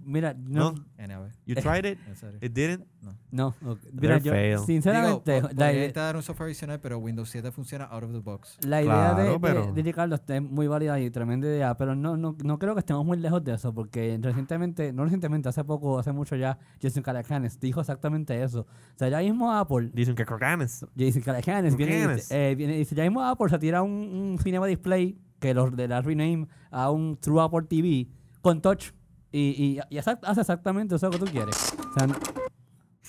mira, 0.04 0.34
no. 0.34 0.72
¿No? 0.74 0.86
Anyway, 0.98 1.30
You 1.46 1.54
tried 1.62 1.86
it, 1.86 2.00
en 2.08 2.16
serio. 2.16 2.40
it 2.42 2.52
didn't. 2.52 2.86
No, 3.30 3.54
ok. 3.64 3.80
mira, 3.94 4.18
yo, 4.18 4.32
fail. 4.32 4.54
Digo, 4.56 4.66
sinceramente, 4.66 5.42
po- 5.42 5.48
la, 5.50 5.54
podría 5.54 5.72
ide- 5.74 5.80
intentar 5.82 6.16
un 6.16 6.24
software 6.24 6.48
adicional, 6.48 6.80
pero 6.80 6.98
Windows 6.98 7.30
7 7.30 7.52
funciona 7.52 7.86
out 7.86 8.04
of 8.04 8.12
the 8.12 8.18
box. 8.20 8.58
la 8.66 8.82
idea 8.82 9.10
de, 9.14 9.14
Claro, 9.16 9.32
de- 9.34 9.40
pero- 9.40 9.72
de 9.74 9.82
Ricardo 9.84 10.16
está 10.16 10.42
muy 10.42 10.66
válida 10.68 11.00
y 11.00 11.12
tremenda 11.12 11.48
idea, 11.48 11.78
pero 11.78 11.94
no, 11.96 12.18
no, 12.18 12.36
no 12.44 12.58
creo 12.58 12.74
que 12.74 12.80
estemos 12.80 13.06
muy 13.06 13.18
lejos 13.18 13.44
de 13.44 13.54
eso, 13.54 13.72
porque 13.74 14.18
recientemente, 14.20 14.92
no 14.92 15.04
recientemente, 15.04 15.48
hace 15.50 15.64
poco, 15.64 16.00
hace 16.00 16.12
mucho 16.12 16.36
ya, 16.36 16.58
Jason 16.82 17.04
Calacanis 17.04 17.60
dijo 17.60 17.80
exactamente 17.80 18.42
eso. 18.42 18.62
O 18.62 18.98
sea, 18.98 19.10
ya 19.10 19.20
mismo 19.20 19.52
Apple 19.54 19.92
Dicen 19.94 20.16
que 20.16 20.26
crocanes. 20.26 20.84
Jason 20.98 21.22
Calacanis 21.22 21.76
viene, 21.78 22.04
y 22.04 22.08
dice, 22.16 22.52
eh, 22.52 22.56
viene 22.56 22.74
y 22.76 22.80
dice, 22.80 22.96
ya 22.96 23.04
mismo 23.04 23.22
Apple 23.24 23.50
se 23.50 23.60
tira 23.60 23.84
un, 23.84 23.92
un 23.92 24.40
Cinema 24.42 24.66
Display 24.66 25.20
que 25.40 25.54
los 25.54 25.76
de 25.76 25.88
la 25.88 26.02
rename 26.02 26.48
a 26.72 26.90
un 26.90 27.16
True 27.18 27.42
Apple 27.44 27.68
TV 27.70 28.08
con 28.42 28.60
touch 28.62 28.92
y, 29.32 29.40
y, 29.40 29.80
y 29.90 29.98
hace 29.98 30.18
hace 30.22 30.42
exactamente 30.42 30.96
eso 30.96 31.10
que 31.10 31.20
tú 31.20 31.26
quieres. 31.26 31.74
O 31.80 31.94
sea, 31.98 32.08
no, 32.08 32.16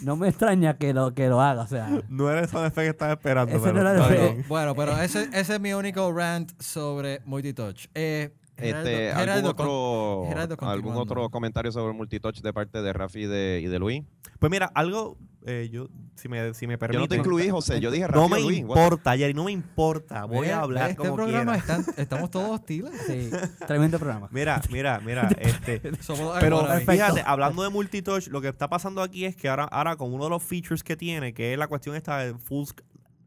no 0.03 0.17
me 0.17 0.29
extraña 0.29 0.77
que 0.77 0.93
lo, 0.95 1.15
que 1.15 1.29
lo 1.29 1.41
haga, 1.41 1.63
o 1.63 1.67
sea... 1.67 1.89
No 2.09 2.31
era 2.31 2.43
esa 2.43 2.71
que 2.71 2.89
estaba 2.89 3.13
esperando. 3.13 3.55
Ese 3.55 3.65
pero 3.65 3.83
no 3.83 3.91
era 3.91 4.29
el. 4.29 4.43
Bueno, 4.45 4.75
pero 4.75 5.01
ese, 5.01 5.29
ese 5.33 5.55
es 5.55 5.61
mi 5.61 5.73
único 5.73 6.13
rant 6.13 6.53
sobre 6.61 7.21
multitouch. 7.25 7.89
Eh, 7.95 8.33
Este, 8.59 9.13
¿algún, 9.13 9.21
Gerardo, 9.25 9.51
otro, 9.51 10.25
Gerardo, 10.29 10.57
¿Algún 10.69 10.97
otro 10.97 11.29
comentario 11.31 11.71
sobre 11.73 11.93
multitouch 11.95 12.41
de 12.41 12.53
parte 12.53 12.83
de 12.83 12.93
Rafi 12.93 13.21
y 13.21 13.27
de, 13.27 13.61
y 13.63 13.67
de 13.69 13.79
Luis? 13.79 14.03
Pues 14.41 14.51
mira, 14.51 14.71
algo, 14.75 15.17
eh, 15.47 15.69
yo, 15.73 15.89
si 16.17 16.29
me, 16.29 16.53
si 16.55 16.67
me 16.67 16.75
Yo 16.75 16.79
permite. 16.79 16.99
no 17.01 17.09
te 17.09 17.17
incluí, 17.17 17.49
José. 17.51 17.81
Yo 17.81 17.91
dije 17.91 18.07
Rafi 18.07 18.19
No 18.21 18.29
me 18.29 18.41
Luis. 18.41 18.59
importa, 18.59 19.17
Jerry, 19.17 19.35
no 19.35 19.45
me 19.45 19.53
importa. 19.53 20.25
Voy 20.25 20.49
a 20.49 20.61
hablar 20.61 20.91
este 20.91 20.97
como 21.03 21.15
programa 21.15 21.53
quiera. 21.59 21.79
están- 21.81 21.95
estamos 21.97 22.31
todos 22.31 22.51
hostiles. 22.51 22.91
Sí, 23.07 23.31
tremendo 23.67 23.99
programa. 23.99 24.29
Mira, 24.33 24.61
mira, 24.71 25.01
mira, 25.05 25.29
este. 25.41 25.81
Pero 26.41 26.67
fíjate, 26.87 27.23
hablando 27.25 27.63
de 27.63 27.69
multitouch, 27.71 28.29
lo 28.29 28.41
que 28.41 28.49
está 28.49 28.69
pasando 28.69 29.03
aquí 29.03 29.25
es 29.25 29.37
que 29.37 29.49
ahora, 29.49 29.65
ahora 29.65 29.97
con 29.97 30.13
uno 30.13 30.25
de 30.25 30.31
los 30.31 30.43
features 30.43 30.83
que 30.83 30.97
tiene, 30.97 31.33
que 31.33 31.53
es 31.53 31.59
la 31.59 31.69
cuestión 31.69 31.95
esta 31.97 32.19
de 32.19 32.35
full 32.35 32.67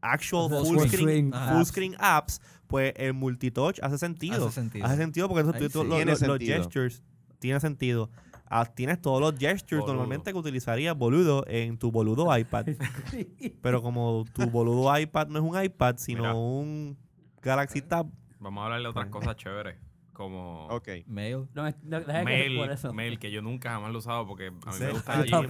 actual 0.02 0.50
Full 0.50 0.66
full, 0.66 0.78
screen, 0.88 0.90
screen 1.02 1.34
Ajá. 1.34 1.52
full 1.54 1.62
screen 1.64 1.96
apps, 1.98 2.40
pues 2.66 2.92
el 2.96 3.14
multitouch 3.14 3.78
hace 3.82 3.96
sentido. 3.98 4.46
Hace 4.48 4.54
sentido. 4.60 4.84
Hace 4.86 4.96
sentido 4.96 5.28
porque 5.28 5.40
Ahí 5.48 5.68
tú- 5.68 5.82
sí. 5.82 6.26
los, 6.26 6.38
gestures 6.38 7.02
tiene 7.38 7.60
sentido. 7.60 8.10
Ah, 8.54 8.66
tienes 8.66 9.00
todos 9.00 9.18
los 9.20 9.38
gestures 9.38 9.80
Boludo. 9.80 9.94
normalmente 9.94 10.30
que 10.32 10.38
utilizarías 10.38 10.94
boludo 10.94 11.44
en 11.48 11.78
tu 11.78 11.90
boludo 11.90 12.36
iPad. 12.36 12.66
Pero 13.62 13.80
como 13.82 14.24
tu 14.34 14.42
boludo 14.50 14.96
iPad 14.98 15.28
no 15.28 15.38
es 15.38 15.44
un 15.44 15.62
iPad, 15.64 15.96
sino 15.96 16.20
Mira. 16.22 16.34
un 16.34 16.98
Galaxy 17.40 17.80
Tab. 17.80 18.06
Vamos 18.40 18.60
a 18.60 18.64
hablar 18.66 18.82
de 18.82 18.88
otras 18.88 19.06
cosas 19.08 19.36
chéveres. 19.36 19.76
Como. 20.12 20.68
Mail. 21.06 21.48
No, 21.54 21.62
me- 21.62 21.74
no, 21.82 22.00
deja 22.00 22.18
que- 22.18 22.24
mail, 22.24 22.56
por 22.58 22.70
eso. 22.70 22.92
mail, 22.92 23.18
que 23.18 23.30
yo 23.30 23.40
nunca 23.40 23.70
jamás 23.70 23.90
lo 23.90 23.96
he 23.96 23.98
usado 24.00 24.26
porque 24.26 24.48
a 24.48 24.50
mí 24.50 24.58
Sí. 24.72 24.84
me 24.84 24.92
gusta 24.92 25.16
Gmail. 25.22 25.34
A 25.34 25.40
mí 25.42 25.48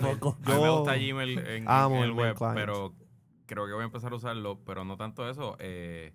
me 0.62 0.70
gusta 0.70 0.94
Gmail 0.96 1.38
en, 1.38 1.66
el 2.04 2.12
web, 2.12 2.36
client. 2.36 2.54
pero 2.54 2.94
creo 3.54 3.66
que 3.66 3.72
voy 3.72 3.82
a 3.82 3.86
empezar 3.86 4.12
a 4.12 4.16
usarlo, 4.16 4.58
pero 4.64 4.84
no 4.84 4.96
tanto 4.96 5.28
eso, 5.28 5.56
eh, 5.60 6.12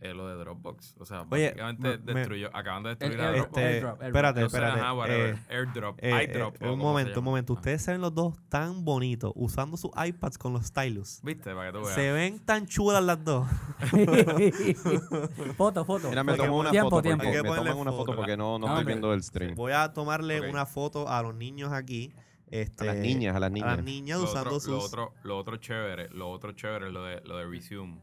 eh, 0.00 0.12
lo 0.12 0.28
de 0.28 0.34
Dropbox. 0.34 0.96
O 0.98 1.06
sea, 1.06 1.22
Oye, 1.30 1.46
básicamente 1.46 1.88
me- 1.98 1.98
me- 1.98 2.14
destruyó, 2.20 2.50
acaban 2.54 2.82
de 2.82 2.90
El 2.90 2.98
destruir 2.98 3.20
a 3.20 3.28
airdrop, 3.28 3.36
Dropbox. 3.46 3.56
Este, 3.58 3.68
airdrop, 3.74 3.90
airdrop. 4.02 4.06
espérate, 4.06 4.42
espérate. 4.44 4.80
ajá, 4.80 4.92
whatever. 4.92 5.34
eh, 5.34 5.54
airdrop, 5.54 5.98
Eh, 6.02 6.10
eh, 6.10 6.24
iDrop. 6.30 6.56
un 6.62 6.78
momento, 6.78 7.18
un 7.20 7.24
momento. 7.24 7.52
Ah. 7.54 7.56
Ustedes 7.56 7.82
se 7.82 7.92
ven 7.92 8.00
los 8.02 8.14
dos 8.14 8.34
tan 8.50 8.84
bonitos 8.84 9.32
usando 9.34 9.76
sus 9.78 9.90
iPads 9.96 10.36
con 10.36 10.52
los 10.52 10.66
stylus. 10.66 11.20
¿Viste? 11.22 11.54
Para 11.54 11.72
que 11.72 11.78
tú 11.78 11.84
veas. 11.84 11.94
Se 11.94 12.12
ven 12.12 12.38
tan 12.44 12.66
chulas 12.66 13.02
las 13.02 13.24
dos. 13.24 13.46
foto, 15.56 15.84
foto. 15.84 16.08
Mira, 16.10 16.24
me 16.24 16.34
tomo 16.34 16.58
una 16.58 16.70
tiempo, 16.70 16.90
foto 16.90 17.02
tiempo. 17.02 17.24
porque 17.24 17.36
Hay 17.38 17.42
que 17.42 17.48
me 17.50 17.56
toman 17.56 17.76
una 17.76 17.90
foto 17.92 18.04
foto. 18.06 18.16
porque 18.16 18.36
no, 18.36 18.58
no 18.58 18.58
No, 18.58 18.66
estoy 18.66 18.78
hombre. 18.80 18.94
viendo 18.94 19.12
el 19.14 19.22
stream. 19.22 19.54
Voy 19.54 19.72
a 19.72 19.92
tomarle 19.92 20.50
una 20.50 20.66
foto 20.66 21.08
a 21.08 21.22
los 21.22 21.34
niños 21.34 21.72
aquí. 21.72 22.12
Este, 22.50 22.88
A 22.88 22.92
las 22.94 22.96
niñas, 23.02 23.34
a 23.34 23.40
las 23.40 23.48
A 23.48 23.52
niñas. 23.52 23.76
las 23.76 23.84
niñas 23.84 24.18
Lo 24.18 24.24
usando 24.24 24.50
otro, 24.50 24.60
sus. 24.60 24.68
lo, 24.70 24.78
otro, 24.80 25.14
lo 25.22 25.38
otro 25.38 25.56
chévere, 25.56 26.08
lo 26.10 26.30
otro 26.30 26.52
chévere 26.52 26.86
es 26.88 26.92
lo 26.92 27.04
de, 27.04 27.20
lo 27.24 27.36
de 27.38 27.46
Resume. 27.46 28.00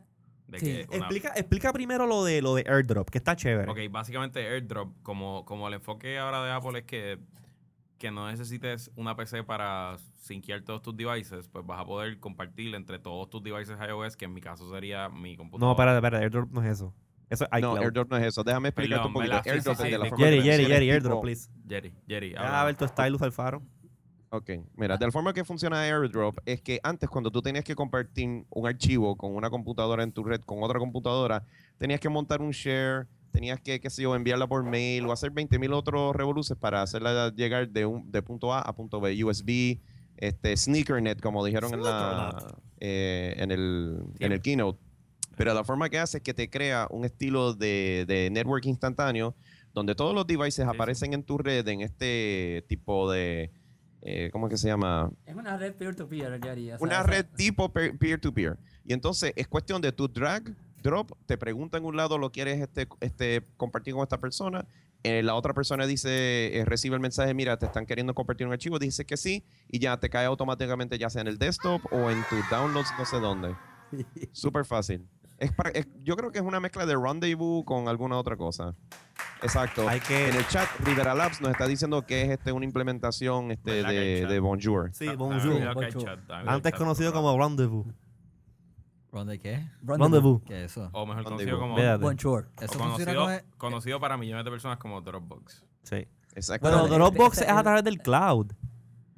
De 0.48 0.60
Sí. 0.60 0.66
que 0.66 0.86
una- 0.90 0.98
Explica, 0.98 1.30
explica 1.36 1.72
primero 1.72 2.06
lo 2.08 2.26
de 2.26 2.42
lo 2.42 2.56
de 2.56 2.66
AirDrop, 2.68 3.10
que 3.10 3.18
está 3.20 3.36
chévere. 3.36 3.72
Ok, 3.72 3.80
básicamente 3.92 4.46
AirDrop, 4.46 4.92
como, 5.04 5.46
como 5.46 5.68
el 5.68 5.76
enfoque 5.76 6.20
ahora 6.20 6.44
de 6.44 6.52
Apple 6.52 6.80
es 6.80 6.86
que, 6.86 7.20
que 7.98 8.12
no 8.12 8.28
necesites 8.30 8.92
una 8.98 9.16
PC 9.16 9.44
para 9.44 9.96
sinquear 10.20 10.62
todos 10.64 10.82
tus 10.82 10.98
devices, 10.98 11.48
pues 11.48 11.66
vas 11.66 11.80
a 11.80 11.86
poder 11.86 12.20
compartir 12.20 12.74
entre 12.76 13.00
todos 13.00 13.30
tus 13.30 13.42
devices 13.44 13.78
iOS, 13.88 14.18
que 14.18 14.26
en 14.26 14.34
mi 14.34 14.42
caso 14.42 14.70
sería 14.70 15.08
mi 15.08 15.38
computadora. 15.38 15.68
No, 15.68 15.72
espérate, 15.72 15.98
espérate. 15.98 16.24
AirDrop 16.26 16.52
no 16.52 16.64
es 16.64 16.72
eso. 16.72 16.94
Eso 17.30 17.46
es 17.50 17.62
No. 17.62 17.78
AirDrop 17.78 18.10
no 18.10 18.18
es 18.18 18.26
eso. 18.26 18.44
Déjame 18.44 18.70
explicarte 18.70 18.96
Perdón, 19.04 19.08
un 19.08 19.14
poquito. 19.14 19.50
AirDrop 19.50 19.78
sí, 19.78 19.84
es 19.86 19.92
de 19.92 19.98
la 19.98 20.04
sí. 20.06 20.10
forma 20.10 20.26
Jerry, 20.26 20.42
Jerry, 20.42 20.66
Jerry, 20.66 20.90
AirDrop, 20.90 21.22
please. 21.22 21.50
Jerry, 21.70 21.94
Jerry, 22.10 22.30
Deja 22.32 22.64
ver 22.66 22.76
tu 22.76 22.88
stylus, 22.88 23.22
Alfaro. 23.22 23.62
Ok, 24.34 24.50
mira, 24.78 24.96
de 24.96 25.06
la 25.06 25.12
forma 25.12 25.34
que 25.34 25.44
funciona 25.44 25.82
AirDrop 25.82 26.40
es 26.46 26.62
que 26.62 26.80
antes 26.84 27.10
cuando 27.10 27.30
tú 27.30 27.42
tenías 27.42 27.66
que 27.66 27.76
compartir 27.76 28.46
un 28.50 28.66
archivo 28.66 29.18
con 29.18 29.36
una 29.36 29.50
computadora 29.50 30.04
en 30.04 30.14
tu 30.14 30.24
red 30.24 30.40
con 30.40 30.64
otra 30.64 30.80
computadora, 30.80 31.44
tenías 31.78 32.00
que 32.00 32.08
montar 32.08 32.42
un 32.42 32.52
share, 32.52 33.08
tenías 33.32 33.60
que, 33.60 33.82
qué 33.82 33.90
sé 33.90 34.04
yo, 34.04 34.16
enviarla 34.16 34.48
por 34.48 34.64
mail 34.64 35.06
o 35.06 35.12
hacer 35.12 35.34
20.000 35.34 35.74
otros 35.74 36.16
revoluces 36.16 36.56
para 36.56 36.82
hacerla 36.82 37.34
llegar 37.36 37.68
de, 37.68 37.86
un, 37.86 38.10
de 38.10 38.22
punto 38.22 38.54
A 38.54 38.62
a 38.62 38.74
punto 38.74 39.02
B, 39.02 39.22
USB, 39.22 39.80
este, 40.16 40.56
SneakerNet, 40.56 41.20
como 41.20 41.44
dijeron 41.44 41.74
en, 41.74 41.84
la, 41.84 42.56
eh, 42.80 43.36
en, 43.36 43.52
el, 43.52 44.02
en 44.20 44.32
el 44.32 44.42
keynote. 44.42 44.80
Pero 45.36 45.54
la 45.54 45.66
forma 45.66 45.90
que 45.90 46.00
hace 46.00 46.20
es 46.20 46.24
que 46.24 46.34
te 46.34 46.50
crea 46.50 46.88
un 46.90 47.04
estilo 47.04 47.54
de, 47.54 48.06
de 48.08 48.30
network 48.32 48.66
instantáneo 48.66 49.36
donde 49.74 49.94
todos 49.94 50.16
los 50.16 50.26
devices 50.26 50.66
sí. 50.66 50.72
aparecen 50.74 51.14
en 51.14 51.24
tu 51.24 51.38
red 51.38 51.68
en 51.68 51.82
este 51.82 52.64
tipo 52.70 53.12
de, 53.12 53.52
eh, 54.02 54.30
¿cómo 54.32 54.48
es 54.48 54.52
que 54.52 54.58
se 54.58 54.68
llama? 54.68 55.12
Es 55.26 55.36
una 55.36 55.58
red 55.58 55.74
peer-to-peer, 55.76 56.40
Jerry. 56.42 56.72
o 56.72 56.78
sea, 56.78 56.84
Una 56.86 56.96
esa- 57.02 57.04
red 57.04 57.26
tipo 57.36 57.72
pe- 57.72 57.94
peer-to-peer. 57.94 58.58
Y 58.86 58.94
entonces 58.94 59.34
es 59.36 59.48
cuestión 59.48 59.82
de 59.82 59.92
tu 59.92 60.08
drag, 60.08 60.56
drop, 60.82 61.12
te 61.28 61.38
pregunta 61.38 61.78
en 61.78 61.86
un 61.86 61.96
lado, 61.96 62.18
lo 62.18 62.32
quieres 62.32 62.60
este, 62.62 62.88
este, 63.00 63.44
compartir 63.58 63.94
con 63.94 64.04
esta 64.04 64.20
persona. 64.20 64.66
eh, 65.04 65.24
la 65.24 65.34
otra 65.34 65.56
persona 65.56 65.88
dice, 65.88 66.56
eh, 66.60 66.64
recibe 66.66 66.94
el 66.96 67.02
mensaje, 67.02 67.34
mira, 67.34 67.58
te 67.58 67.66
están 67.66 67.88
queriendo 67.88 68.14
compartir 68.14 68.46
un 68.46 68.54
archivo, 68.54 68.78
dice 68.78 69.04
que 69.04 69.18
sí, 69.18 69.44
y 69.68 69.80
ya 69.80 69.98
te 70.00 70.12
cae 70.12 70.26
automáticamente 70.28 71.00
ya 71.00 71.10
sea 71.10 71.22
en 71.24 71.28
el 71.28 71.40
desktop 71.40 71.82
o 71.92 72.12
en 72.12 72.24
tus 72.30 72.48
downloads, 72.52 72.90
no 73.00 73.06
sé 73.06 73.20
dónde. 73.20 73.56
Súper 74.32 74.64
fácil. 74.64 75.08
Es 75.42 75.52
para- 75.52 75.72
es- 75.72 75.88
yo 76.04 76.16
creo 76.16 76.32
que 76.32 76.38
es 76.38 76.46
una 76.46 76.60
mezcla 76.60 76.86
de 76.86 76.96
Rendezvous 76.96 77.66
con 77.66 77.88
alguna 77.88 78.16
otra 78.16 78.38
cosa. 78.38 78.76
Exacto. 79.42 79.90
Hay 79.90 80.00
que- 80.00 80.30
En 80.30 80.36
el 80.36 80.48
chat, 80.48 80.68
Rivera 80.84 81.16
Labs 81.16 81.42
nos 81.42 81.50
está 81.50 81.66
diciendo 81.66 82.06
que 82.06 82.22
es 82.22 82.30
este, 82.30 82.52
una 82.52 82.64
implementación 82.64 83.50
este, 83.50 83.72
¿Verdad 83.78 83.90
que 83.90 83.98
hay 83.98 84.22
de, 84.22 84.28
de 84.28 84.40
Bonjour. 84.40 84.92
Sí, 84.94 85.08
bonjour. 85.16 85.54
ok, 85.68 85.74
Bonjour. 85.74 86.04
chat, 86.06 86.20
Antes 86.48 86.72
chat, 86.74 86.80
conocido 86.80 87.12
como 87.12 87.36
Rendezvous. 87.40 87.88
¿Ronde 89.12 89.40
qué? 89.40 89.66
Rendezvous. 89.82 90.42
¿Qué 90.46 90.64
es 90.66 90.72
eso? 90.74 90.90
O 90.94 91.06
mejor 91.08 91.26
Rendezvous. 91.26 91.60
conocido 91.60 91.60
como... 91.60 91.98
Bonjour. 92.00 92.50
Eso 92.62 92.78
conocido, 92.78 93.16
como... 93.26 93.38
conocido 93.58 94.00
para 94.00 94.18
millones 94.18 94.46
de 94.46 94.52
personas 94.52 94.78
como 94.78 95.02
Dropbox. 95.02 95.66
Sí. 95.84 96.08
Exacto. 96.36 96.68
Pero 96.68 96.82
Bueno, 96.82 96.96
Dropbox 96.96 97.40
este- 97.40 97.52
es 97.52 97.58
a 97.58 97.64
través 97.64 97.84
del 97.84 97.98
cloud. 98.00 98.52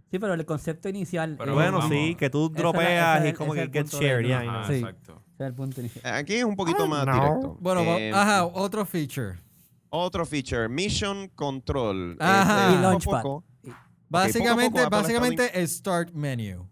Sí, 0.10 0.20
pero 0.20 0.34
el 0.36 0.46
concepto 0.46 0.90
inicial. 0.90 1.36
Pero 1.38 1.52
eh, 1.52 1.56
bueno, 1.56 1.78
vamos. 1.80 1.92
sí, 1.92 2.16
que 2.16 2.30
tú 2.30 2.46
Ese 2.46 2.54
es 2.54 2.56
la- 2.56 2.62
dropeas 2.72 3.26
y 3.26 3.28
es- 3.30 3.38
como 3.38 3.54
que 3.54 3.68
get 3.72 3.88
shared. 3.88 4.32
exacto. 4.72 5.22
El 5.40 5.54
punto 5.54 5.82
inicial. 5.82 6.14
Aquí 6.16 6.36
es 6.36 6.44
un 6.44 6.56
poquito 6.56 6.88
más 6.88 7.06
no. 7.06 7.14
directo. 7.14 7.58
Bueno, 7.60 7.82
Eh, 7.82 8.12
ajá, 8.14 8.46
otro 8.46 8.86
feature. 8.86 9.38
Otro 9.90 10.26
feature, 10.26 10.68
Mission 10.70 11.28
Control. 11.36 12.18
Ajá. 12.20 12.68
Este, 12.68 12.80
Y 12.80 12.82
Launchpad. 12.82 13.22
poco, 13.22 13.44
Básicamente, 14.10 14.80
poco 14.80 14.90
básicamente 14.92 15.60
el 15.60 15.68
start 15.68 16.12
menu. 16.14 16.68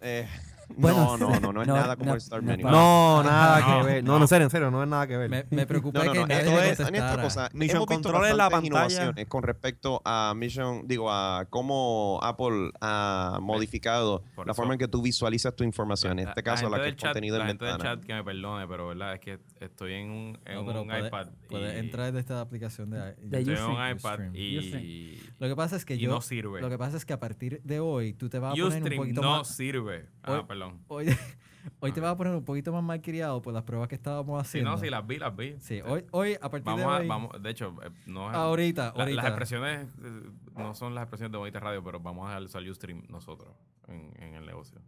eh, 0.00 0.28
Bueno, 0.76 1.16
no, 1.16 1.28
no, 1.28 1.40
no, 1.40 1.52
no 1.52 1.62
es 1.62 1.68
no, 1.68 1.74
nada 1.76 1.96
como 1.96 2.10
no, 2.10 2.14
el 2.14 2.20
Start 2.20 2.42
no, 2.42 2.50
Menu. 2.52 2.64
no. 2.64 2.70
No, 2.70 3.22
nada 3.22 3.60
No, 3.60 3.66
que 3.80 3.86
ver. 3.92 4.04
No, 4.04 4.12
no. 4.12 4.18
no, 4.18 4.24
en 4.24 4.28
serio, 4.28 4.44
en 4.44 4.50
serio, 4.50 4.70
no 4.70 4.82
es 4.82 4.88
nada 4.88 5.06
que 5.06 5.16
ver. 5.16 5.30
Me, 5.30 5.44
me 5.50 5.66
preocupé 5.66 5.98
No, 5.98 6.04
no, 6.06 6.12
que 6.12 6.18
no. 6.20 6.26
nadie 6.26 6.40
Esto 6.70 6.82
es, 6.82 6.88
en 6.88 6.94
esta 6.94 7.22
cosa, 7.22 7.48
Mission 7.52 7.76
hemos 7.76 7.88
visto 7.88 8.02
Control 8.10 8.30
en 8.30 8.36
la 8.36 8.50
pantalla. 8.50 8.66
innovaciones 8.66 9.26
con 9.26 9.42
respecto 9.42 10.00
a 10.04 10.32
Mission, 10.36 10.86
digo, 10.86 11.10
a 11.12 11.46
cómo 11.50 12.18
Apple 12.22 12.70
ha 12.80 13.38
modificado 13.40 14.22
Por 14.34 14.46
la 14.46 14.52
eso- 14.52 14.56
forma 14.62 14.74
en 14.74 14.78
que 14.78 14.88
tú 14.88 15.02
visualizas 15.02 15.54
tu 15.54 15.64
información. 15.64 16.18
En 16.18 16.28
este 16.28 16.42
caso, 16.42 16.68
la, 16.68 16.78
que 16.82 16.88
es 16.88 16.96
chat- 16.96 17.08
contenido 17.12 17.38
La 17.38 17.44
en 17.44 17.48
ventana. 17.58 17.82
chat 17.84 18.04
que 18.04 18.14
me 18.14 18.24
perdone, 18.24 18.66
pero 18.66 18.88
verdad 18.88 19.14
es 19.14 19.20
que 19.20 19.38
estoy 19.60 19.94
en 19.94 20.10
un, 20.10 20.38
en 20.44 20.54
No, 20.54 20.82
un 20.82 20.86
puede- 20.88 21.06
iPad. 21.06 21.28
Puede 21.48 21.74
y- 21.76 21.78
entrar 21.78 22.06
desde 22.06 22.20
esta 22.20 22.40
aplicación 22.40 22.90
de, 22.90 22.98
De 22.98 23.38
Estoy 23.40 23.54
en 23.54 23.60
Ustream. 23.60 23.70
un 23.70 23.96
iPad 23.96 24.18
y, 24.34 25.20
Lo 25.38 25.48
que 25.48 25.56
pasa 25.56 25.76
es 25.76 25.84
que 25.84 25.94
y 25.94 25.98
yo... 26.00 26.10
no 26.10 26.20
sirve. 26.20 26.60
Lo 26.60 26.68
que 26.68 26.78
pasa 26.78 26.96
es 26.96 27.04
que 27.04 27.12
a 27.12 27.20
partir 27.20 27.60
de 27.64 27.80
hoy 27.80 28.14
tú 28.14 28.28
te 28.28 28.38
vas 28.38 28.52
a 28.52 28.54
poner 28.54 28.66
un 28.66 28.82
Ustream 28.82 29.00
poquito 29.02 29.22
no 29.22 29.38
más... 29.38 29.48
sirve. 29.48 30.06
Hoy- 30.54 30.58
perdón. 30.58 30.80
Hoy, 30.88 31.06
hoy 31.80 31.92
te 31.92 32.00
vas 32.00 32.12
a 32.12 32.16
poner 32.16 32.34
un 32.34 32.44
poquito 32.44 32.72
más 32.72 32.82
malcriado 32.82 33.40
por 33.42 33.52
las 33.54 33.62
pruebas 33.64 33.88
que 33.88 33.94
estábamos 33.94 34.42
Si 34.42 34.48
haciendo. 34.58 34.70
no, 34.70 34.78
si 34.78 34.90
las 34.90 35.06
vi, 35.06 35.18
las 35.18 35.34
vi. 35.36 35.56
Sí, 35.60 35.80
hoy, 35.84 36.04
hoy 36.10 36.34
a 36.34 36.50
partir 36.50 36.64
Vamos 36.64 36.80
de 36.80 36.84
a, 36.84 36.96
hoy... 36.98 37.06
vamos, 37.08 37.42
de 37.42 37.50
hecho, 37.50 37.74
eh, 37.82 37.90
no 38.06 38.30
es- 38.30 38.36
Ahorita, 38.36 38.92
la- 38.96 39.02
ahorita. 39.02 39.16
las 39.22 39.26
expresiones 39.26 39.88
eh, 40.02 40.30
no 40.56 40.74
son 40.74 40.94
las 40.94 41.02
expresiones 41.02 41.32
de 41.32 41.38
Bonita 41.38 41.60
Radio, 41.60 41.82
pero 41.82 42.00
vamos 42.00 42.30
a 42.30 42.38
usar 42.40 42.62
Ustream 42.62 43.02
nosotros 43.08 43.54
en, 43.88 44.12
en 44.22 44.34
el 44.34 44.46
negocio. 44.46 44.80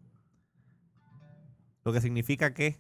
Lo 1.85 1.93
que 1.93 2.01
significa 2.01 2.53
que 2.53 2.77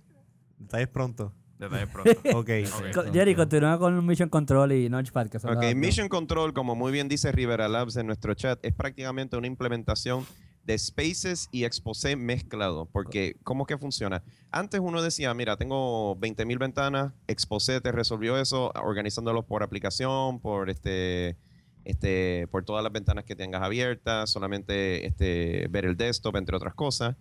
detalles 0.58 0.88
pronto. 0.88 1.32
Detalles 1.58 1.88
pronto. 1.88 2.10
Ok. 2.36 2.50
Ok. 2.78 2.94
Co- 2.94 3.12
Jerry, 3.12 3.34
continúa 3.34 3.78
con 3.78 4.04
Mission 4.04 4.28
Control 4.28 4.72
y 4.72 4.88
Launchpad. 4.88 5.28
Que 5.28 5.38
son 5.38 5.56
Ok, 5.56 5.62
las- 5.62 5.74
Mission 5.74 6.08
Control, 6.08 6.52
como 6.52 6.74
muy 6.74 6.92
bien 6.92 7.08
dice 7.08 7.32
Rivera 7.32 7.68
Labs 7.68 7.96
en 7.96 8.06
nuestro 8.06 8.34
chat, 8.34 8.58
es 8.62 8.74
prácticamente 8.74 9.36
una 9.36 9.46
implementación 9.46 10.26
de 10.66 10.76
Spaces 10.78 11.48
y 11.52 11.64
Exposé 11.64 12.16
mezclado. 12.16 12.86
Porque, 12.86 13.36
¿cómo 13.44 13.66
que 13.66 13.78
funciona? 13.78 14.22
Antes 14.50 14.80
uno 14.80 15.00
decía, 15.00 15.32
mira, 15.34 15.56
tengo 15.56 16.16
20.000 16.16 16.58
ventanas, 16.58 17.12
Exposé 17.28 17.80
te 17.80 17.92
resolvió 17.92 18.36
eso, 18.38 18.72
organizándolos 18.74 19.44
por 19.44 19.62
aplicación, 19.62 20.40
por 20.40 20.68
este, 20.68 21.36
este, 21.84 22.48
por 22.50 22.64
todas 22.64 22.82
las 22.82 22.92
ventanas 22.92 23.24
que 23.24 23.36
tengas 23.36 23.62
abiertas, 23.62 24.28
solamente 24.30 25.06
este, 25.06 25.68
ver 25.70 25.84
el 25.86 25.96
desktop, 25.96 26.36
entre 26.36 26.56
otras 26.56 26.74
cosas. 26.74 27.16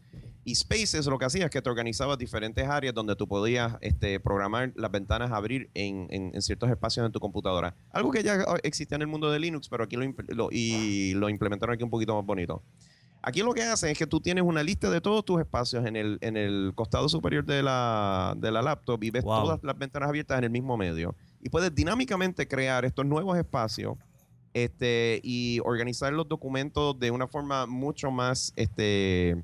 Y 0.48 0.54
Spaces 0.54 1.08
lo 1.08 1.18
que 1.18 1.26
hacía 1.26 1.46
es 1.46 1.52
que 1.52 1.60
te 1.62 1.70
organizaba 1.72 2.18
diferentes 2.18 2.68
áreas 2.68 2.94
donde 2.94 3.16
tú 3.16 3.28
podías 3.28 3.78
este, 3.82 4.20
programar 4.20 4.72
las 4.76 4.92
ventanas 4.92 5.32
a 5.32 5.38
abrir 5.38 5.72
en, 5.74 6.40
ciertos 6.42 6.70
espacios 6.70 7.04
en 7.06 7.12
tu 7.12 7.20
computadora. 7.20 7.76
Algo 7.92 8.12
que 8.12 8.22
ya 8.22 8.44
existía 8.62 8.96
en 8.96 9.02
el 9.02 9.08
mundo 9.08 9.32
de 9.32 9.40
Linux, 9.40 9.68
pero 9.70 9.84
aquí 9.84 9.96
lo- 9.96 10.50
y 10.52 11.14
lo 11.16 11.30
implementaron 11.30 11.74
aquí 11.74 11.84
un 11.84 11.90
poquito 11.90 12.16
más 12.16 12.26
bonito. 12.26 12.62
Aquí 13.28 13.42
lo 13.42 13.56
que 13.56 13.64
hacen 13.64 13.90
es 13.90 13.98
que 13.98 14.06
tú 14.06 14.22
tienes 14.22 14.44
una 14.44 14.62
lista 14.62 14.88
de 14.92 15.02
todos 15.02 15.26
tus 15.26 15.42
espacios 15.42 15.84
en 15.88 15.96
el, 15.96 16.20
en 16.22 16.38
el 16.38 16.74
costado 16.76 17.10
superior 17.10 17.44
de 17.44 17.64
la, 17.64 18.36
de 18.38 18.52
la 18.52 18.62
laptop 18.62 19.04
y 19.04 19.10
ves 19.10 19.24
Wow. 19.24 19.42
todas 19.42 19.64
las 19.64 19.76
ventanas 19.76 20.10
abiertas 20.10 20.38
en 20.38 20.44
el 20.44 20.52
mismo 20.52 20.78
medio. 20.78 21.16
Y 21.42 21.50
puedes 21.50 21.74
dinámicamente 21.74 22.48
crear 22.48 22.86
estos 22.86 23.04
nuevos 23.04 23.36
espacios 23.36 23.96
este, 24.54 25.22
y 25.24 25.60
organizar 25.66 26.14
los 26.14 26.28
documentos 26.28 27.00
de 27.00 27.10
una 27.10 27.28
forma 27.28 27.66
mucho 27.66 28.12
más 28.12 28.54
este, 28.56 29.44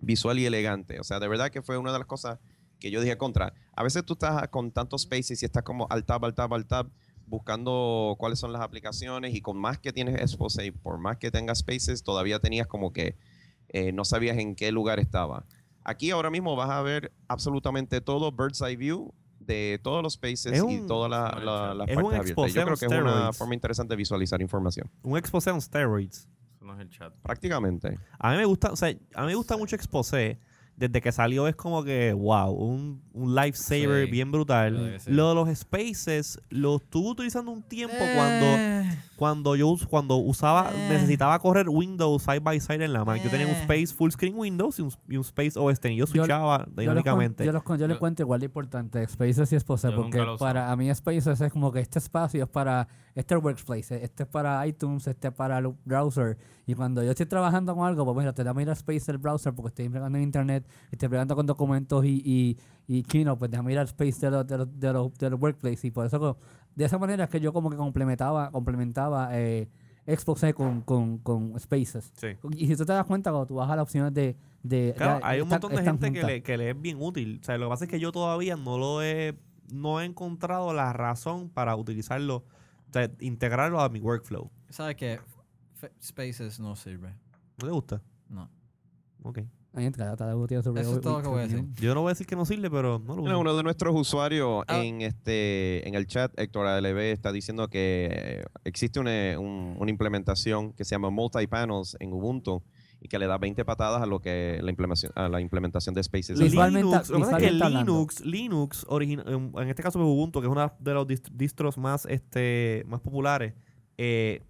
visual 0.00 0.40
y 0.40 0.46
elegante. 0.46 0.98
O 0.98 1.04
sea, 1.04 1.20
de 1.20 1.28
verdad 1.28 1.50
que 1.50 1.62
fue 1.62 1.78
una 1.78 1.92
de 1.92 1.98
las 1.98 2.08
cosas 2.08 2.40
que 2.80 2.90
yo 2.90 3.00
dije 3.00 3.16
contra. 3.16 3.54
A 3.76 3.84
veces 3.84 4.04
tú 4.04 4.14
estás 4.14 4.48
con 4.48 4.72
tantos 4.72 5.02
spaces 5.02 5.40
y 5.42 5.44
estás 5.44 5.62
como 5.62 5.86
al 5.90 6.04
tab, 6.04 6.24
al 6.24 6.34
tab, 6.34 6.52
al 6.54 6.66
tab, 6.66 6.88
buscando 7.32 8.14
cuáles 8.18 8.38
son 8.38 8.52
las 8.52 8.60
aplicaciones 8.62 9.34
y 9.34 9.40
con 9.40 9.56
más 9.58 9.78
que 9.78 9.92
tienes 9.92 10.20
Expose, 10.20 10.70
por 10.72 10.98
más 10.98 11.16
que 11.16 11.30
tengas 11.30 11.58
spaces, 11.60 12.04
todavía 12.04 12.38
tenías 12.38 12.66
como 12.66 12.92
que 12.92 13.16
eh, 13.68 13.90
no 13.92 14.04
sabías 14.04 14.36
en 14.36 14.54
qué 14.54 14.70
lugar 14.70 15.00
estaba. 15.00 15.46
Aquí 15.82 16.10
ahora 16.10 16.28
mismo 16.30 16.54
vas 16.56 16.68
a 16.70 16.82
ver 16.82 17.10
absolutamente 17.28 18.00
todo 18.02 18.30
Bird's 18.30 18.60
Eye 18.60 18.76
View 18.76 19.14
de 19.40 19.80
todos 19.82 20.02
los 20.02 20.12
spaces 20.12 20.52
Es 20.52 20.58
y 20.58 20.60
un- 20.80 20.86
todas 20.86 21.10
la- 21.10 21.40
la- 21.42 21.74
las 21.74 21.88
es 21.88 21.94
partes 21.94 21.96
un 21.96 22.14
abiertas. 22.14 22.26
exposé 22.30 22.52
Yo 22.54 22.64
creo 22.66 22.76
que 22.76 22.84
es 22.86 22.92
una 22.92 23.32
forma 23.32 23.54
interesante 23.54 23.92
de 23.94 23.96
visualizar 23.96 24.40
información. 24.42 24.90
Un 25.02 25.16
exposé 25.16 25.50
on 25.50 25.60
steroids. 25.60 26.28
Eso 26.54 26.64
no 26.66 26.74
es 26.74 26.80
el 26.80 26.90
chat. 26.90 27.12
Prácticamente. 27.22 27.98
A 28.18 28.30
mí 28.32 28.36
me 28.36 28.44
gusta, 28.44 28.70
o 28.70 28.76
sea, 28.76 28.90
a 29.14 29.20
mí 29.22 29.26
me 29.28 29.34
gusta 29.34 29.56
mucho 29.56 29.74
exposé. 29.74 30.38
Desde 30.82 31.00
que 31.00 31.12
salió 31.12 31.46
es 31.46 31.54
como 31.54 31.84
que, 31.84 32.12
wow, 32.12 32.50
un, 32.50 33.00
un 33.12 33.34
lifesaver 33.36 34.06
Sí. 34.06 34.10
bien 34.10 34.32
brutal. 34.32 34.96
Sí. 34.98 35.10
Lo 35.12 35.28
de 35.28 35.34
los 35.36 35.56
spaces 35.56 36.40
lo 36.50 36.76
estuve 36.76 37.10
utilizando 37.10 37.52
un 37.52 37.62
tiempo 37.62 37.94
cuando 38.16 38.46
Eh, 38.46 38.98
cuando 39.16 39.54
yo 39.54 39.72
cuando 39.88 40.16
usaba 40.16 40.70
Eh. 40.74 40.88
necesitaba 40.90 41.38
correr 41.38 41.68
Windows 41.68 42.22
side 42.24 42.40
by 42.40 42.58
side 42.58 42.84
en 42.84 42.92
la 42.92 43.04
Mac. 43.04 43.22
Yo 43.22 43.30
tenía 43.30 43.46
un 43.46 43.52
Eh. 43.52 43.60
space 43.62 43.94
full 43.94 44.10
screen 44.10 44.34
Windows 44.36 44.78
y 44.80 44.82
un, 44.82 44.90
y 45.08 45.16
un 45.16 45.20
space 45.22 45.52
OS 45.56 45.78
y 45.92 45.96
yo 45.96 46.06
switchaba 46.08 46.58
Yo, 46.58 46.64
los 46.64 46.74
con- 46.74 46.76
dinámicamente. 46.76 47.44
yo, 47.44 47.52
los 47.52 47.62
yo 47.78 47.86
le 47.86 47.94
Yo- 47.94 48.00
cuento 48.00 48.22
igual 48.22 48.40
de 48.40 48.46
importante 48.46 49.06
Spaces 49.06 49.52
y 49.52 49.56
nunca 49.56 50.18
porque 50.24 50.38
para 50.40 50.72
a 50.72 50.76
mí 50.76 50.92
Spaces 50.92 51.40
es 51.40 51.52
como 51.52 51.70
que 51.70 51.78
este 51.78 52.00
espacio 52.00 52.42
es 52.42 52.48
para 52.50 52.88
este 53.14 53.34
es 53.34 53.42
Workplace, 53.42 54.02
este 54.02 54.22
es 54.22 54.28
para 54.28 54.66
iTunes, 54.66 55.06
este 55.06 55.28
es 55.28 55.34
para 55.34 55.58
el 55.58 55.68
browser 55.84 56.38
y 56.66 56.74
cuando 56.74 57.02
yo 57.02 57.10
estoy 57.10 57.26
trabajando 57.26 57.74
con 57.74 57.86
algo, 57.86 58.04
pues 58.04 58.16
mira, 58.16 58.32
te 58.32 58.44
da 58.44 58.54
mirar 58.54 58.74
Space 58.76 59.04
del 59.06 59.18
browser 59.18 59.52
porque 59.54 59.68
estoy 59.68 59.86
empleando 59.86 60.16
en 60.18 60.24
internet, 60.24 60.66
estoy 60.90 61.06
empleando 61.06 61.36
con 61.36 61.46
documentos 61.46 62.04
y, 62.04 62.22
y, 62.24 62.58
y 62.86 63.02
Keynote, 63.02 63.38
pues 63.38 63.50
déjame 63.50 63.68
mirar 63.68 63.86
Space 63.86 64.20
de 64.20 64.30
los 64.30 64.46
de 64.46 64.58
los, 64.58 64.80
de 64.80 64.92
los, 64.92 65.14
de 65.14 65.30
los 65.30 65.40
Workplace 65.40 65.86
y 65.86 65.90
por 65.90 66.06
eso 66.06 66.38
de 66.74 66.84
esa 66.84 66.98
manera 66.98 67.24
es 67.24 67.30
que 67.30 67.40
yo 67.40 67.52
como 67.52 67.70
que 67.70 67.76
complementaba 67.76 68.50
complementaba 68.50 69.28
eh, 69.32 69.68
Exposé 70.04 70.52
con, 70.52 70.80
con, 70.80 71.18
con 71.18 71.58
Spaces. 71.60 72.12
Sí. 72.16 72.26
Y 72.56 72.66
si 72.66 72.74
tú 72.74 72.84
te 72.84 72.92
das 72.92 73.06
cuenta 73.06 73.30
cuando 73.30 73.46
tú 73.46 73.54
vas 73.54 73.70
a 73.70 73.76
las 73.76 73.84
opciones 73.84 74.12
de... 74.12 74.36
de 74.64 74.94
Claro, 74.96 75.20
ya 75.20 75.28
hay 75.28 75.40
un 75.40 75.48
montón 75.48 75.70
de 75.70 75.80
gente 75.80 76.12
que 76.12 76.22
le, 76.24 76.42
que 76.42 76.58
le 76.58 76.70
es 76.70 76.80
bien 76.80 76.96
útil. 77.00 77.38
O 77.40 77.44
sea, 77.44 77.56
lo 77.56 77.66
que 77.66 77.70
pasa 77.70 77.84
es 77.84 77.90
que 77.92 78.00
yo 78.00 78.10
todavía 78.10 78.56
no 78.56 78.78
lo 78.78 79.00
he 79.00 79.38
no 79.72 80.00
he 80.00 80.04
encontrado 80.04 80.72
la 80.72 80.92
razón 80.92 81.48
para 81.48 81.74
utilizarlo, 81.76 82.44
sea, 82.92 83.10
integrarlo 83.20 83.80
a 83.80 83.88
mi 83.88 84.00
workflow. 84.00 84.50
¿Sabes 84.68 84.96
qué? 84.96 85.20
F- 85.76 85.92
Spaces 86.02 86.60
no 86.60 86.76
sirve. 86.76 87.08
¿No 87.60 87.66
te 87.66 87.70
gusta? 87.72 88.02
No. 88.28 88.50
Ok. 89.22 89.38
Está 89.74 90.14
sobre 90.62 90.82
Eso 90.82 90.96
es 90.96 91.00
todo 91.00 91.16
lo 91.16 91.22
que 91.22 91.28
voy 91.28 91.38
a 91.40 91.42
decir. 91.48 91.64
Yo 91.80 91.94
no 91.94 92.02
voy 92.02 92.10
a 92.10 92.12
decir 92.12 92.26
que 92.26 92.36
no 92.36 92.44
sirve, 92.44 92.70
pero 92.70 92.98
no 92.98 93.16
lo 93.16 93.22
uso. 93.22 93.38
uno 93.40 93.56
de 93.56 93.62
nuestros 93.62 93.94
usuarios 93.98 94.64
Ah. 94.68 94.82
en 94.84 95.00
este 95.00 95.88
en 95.88 95.94
el 95.94 96.06
chat, 96.06 96.30
Héctor 96.38 96.66
ALB, 96.66 96.98
está 97.12 97.32
diciendo 97.32 97.68
que 97.68 98.08
eh, 98.12 98.44
existe 98.64 99.00
una, 99.00 99.38
un- 99.40 99.76
una 99.78 99.90
implementación 99.90 100.74
que 100.74 100.84
se 100.84 100.90
llama 100.94 101.08
multi-panels 101.08 101.96
en 102.00 102.12
Ubuntu 102.12 102.62
y 103.04 103.08
que 103.08 103.18
le 103.18 103.26
da 103.26 103.36
20 103.36 103.64
patadas 103.64 104.00
a 104.00 104.06
lo 104.06 104.20
que 104.20 104.60
la 104.62 104.70
implementación, 104.70 105.10
a 105.16 105.28
la 105.28 105.40
implementación 105.40 105.92
de 105.94 106.02
Spaces. 106.04 106.38
Linux, 106.38 107.10
lo 107.10 107.16
que 107.18 107.46
es 107.46 107.50
que. 107.50 107.50
Linux, 107.80 108.20
Linux 108.24 108.86
en, 109.26 109.52
en 109.56 109.68
este 109.68 109.82
caso 109.82 109.98
pues, 109.98 110.08
Ubuntu, 110.08 110.40
que 110.40 110.46
es 110.46 110.52
una 110.52 110.72
de 110.78 110.94
los 110.94 111.06
dist- 111.08 111.30
distros 111.32 111.76
más, 111.78 112.06
este, 112.06 112.84
más 112.86 113.00
populares, 113.00 113.54
eh, 113.98 114.42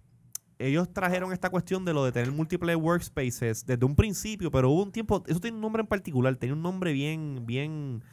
ellos 0.59 0.93
trajeron 0.93 1.33
esta 1.33 1.49
cuestión 1.49 1.83
de 1.83 1.93
lo 1.93 2.05
de 2.05 2.11
tener 2.11 2.31
múltiples 2.31 2.75
workspaces 2.77 3.65
desde 3.65 3.83
un 3.85 3.95
principio, 3.95 4.51
pero 4.51 4.69
hubo 4.69 4.83
un 4.83 4.91
tiempo, 4.91 5.23
eso 5.27 5.39
tiene 5.39 5.55
un 5.55 5.61
nombre 5.61 5.81
en 5.81 5.87
particular, 5.87 6.35
tenía 6.35 6.53
un 6.53 6.61
nombre 6.61 6.93
bien, 6.93 7.43
bien, 7.45 8.03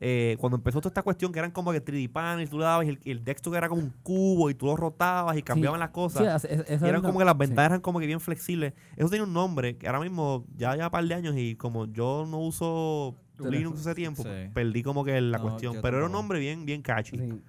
eh, 0.00 0.36
cuando 0.40 0.56
empezó 0.56 0.80
toda 0.80 0.90
esta 0.90 1.02
cuestión 1.02 1.30
que 1.32 1.38
eran 1.38 1.50
como 1.52 1.70
que 1.72 1.82
3D 1.84 2.10
panels, 2.10 2.50
tú 2.50 2.58
le 2.58 2.64
dabas 2.64 2.86
y 2.86 2.90
el, 2.90 3.00
el 3.04 3.24
desktop 3.24 3.54
era 3.54 3.68
como 3.68 3.80
un 3.82 3.90
cubo 4.02 4.50
y 4.50 4.54
tú 4.54 4.66
lo 4.66 4.76
rotabas 4.76 5.36
y 5.36 5.42
cambiaban 5.42 5.78
las 5.80 5.90
cosas. 5.90 6.42
Sí, 6.42 6.48
es- 6.50 6.52
es- 6.52 6.60
eso 6.68 6.72
Y 6.72 6.74
es 6.74 6.82
eran 6.82 7.02
como 7.02 7.18
que 7.18 7.24
las 7.24 7.34
sí. 7.34 7.38
ventanas 7.38 7.66
eran 7.70 7.80
como 7.80 8.00
que 8.00 8.06
bien 8.06 8.20
flexibles. 8.20 8.74
Eso 8.96 9.08
tiene 9.08 9.24
un 9.24 9.32
nombre 9.32 9.76
que 9.76 9.86
ahora 9.86 10.00
mismo 10.00 10.44
ya 10.56 10.72
lleva 10.74 10.86
un 10.86 10.90
par 10.90 11.04
de 11.04 11.14
años 11.14 11.34
y 11.36 11.54
como 11.56 11.86
yo 11.86 12.26
no 12.28 12.38
uso. 12.38 13.16
Linux 13.38 13.80
hace 13.80 13.94
tiempo, 13.96 14.22
Sí. 14.22 14.28
perdí 14.54 14.82
como 14.84 15.04
que 15.04 15.20
la 15.20 15.38
No, 15.38 15.42
cuestión. 15.44 15.78
Pero 15.82 15.96
era 15.96 16.06
un 16.06 16.12
nombre 16.12 16.38
bien, 16.38 16.64
bien 16.66 16.82
catchy. 16.82 17.18
Sí. 17.18 17.42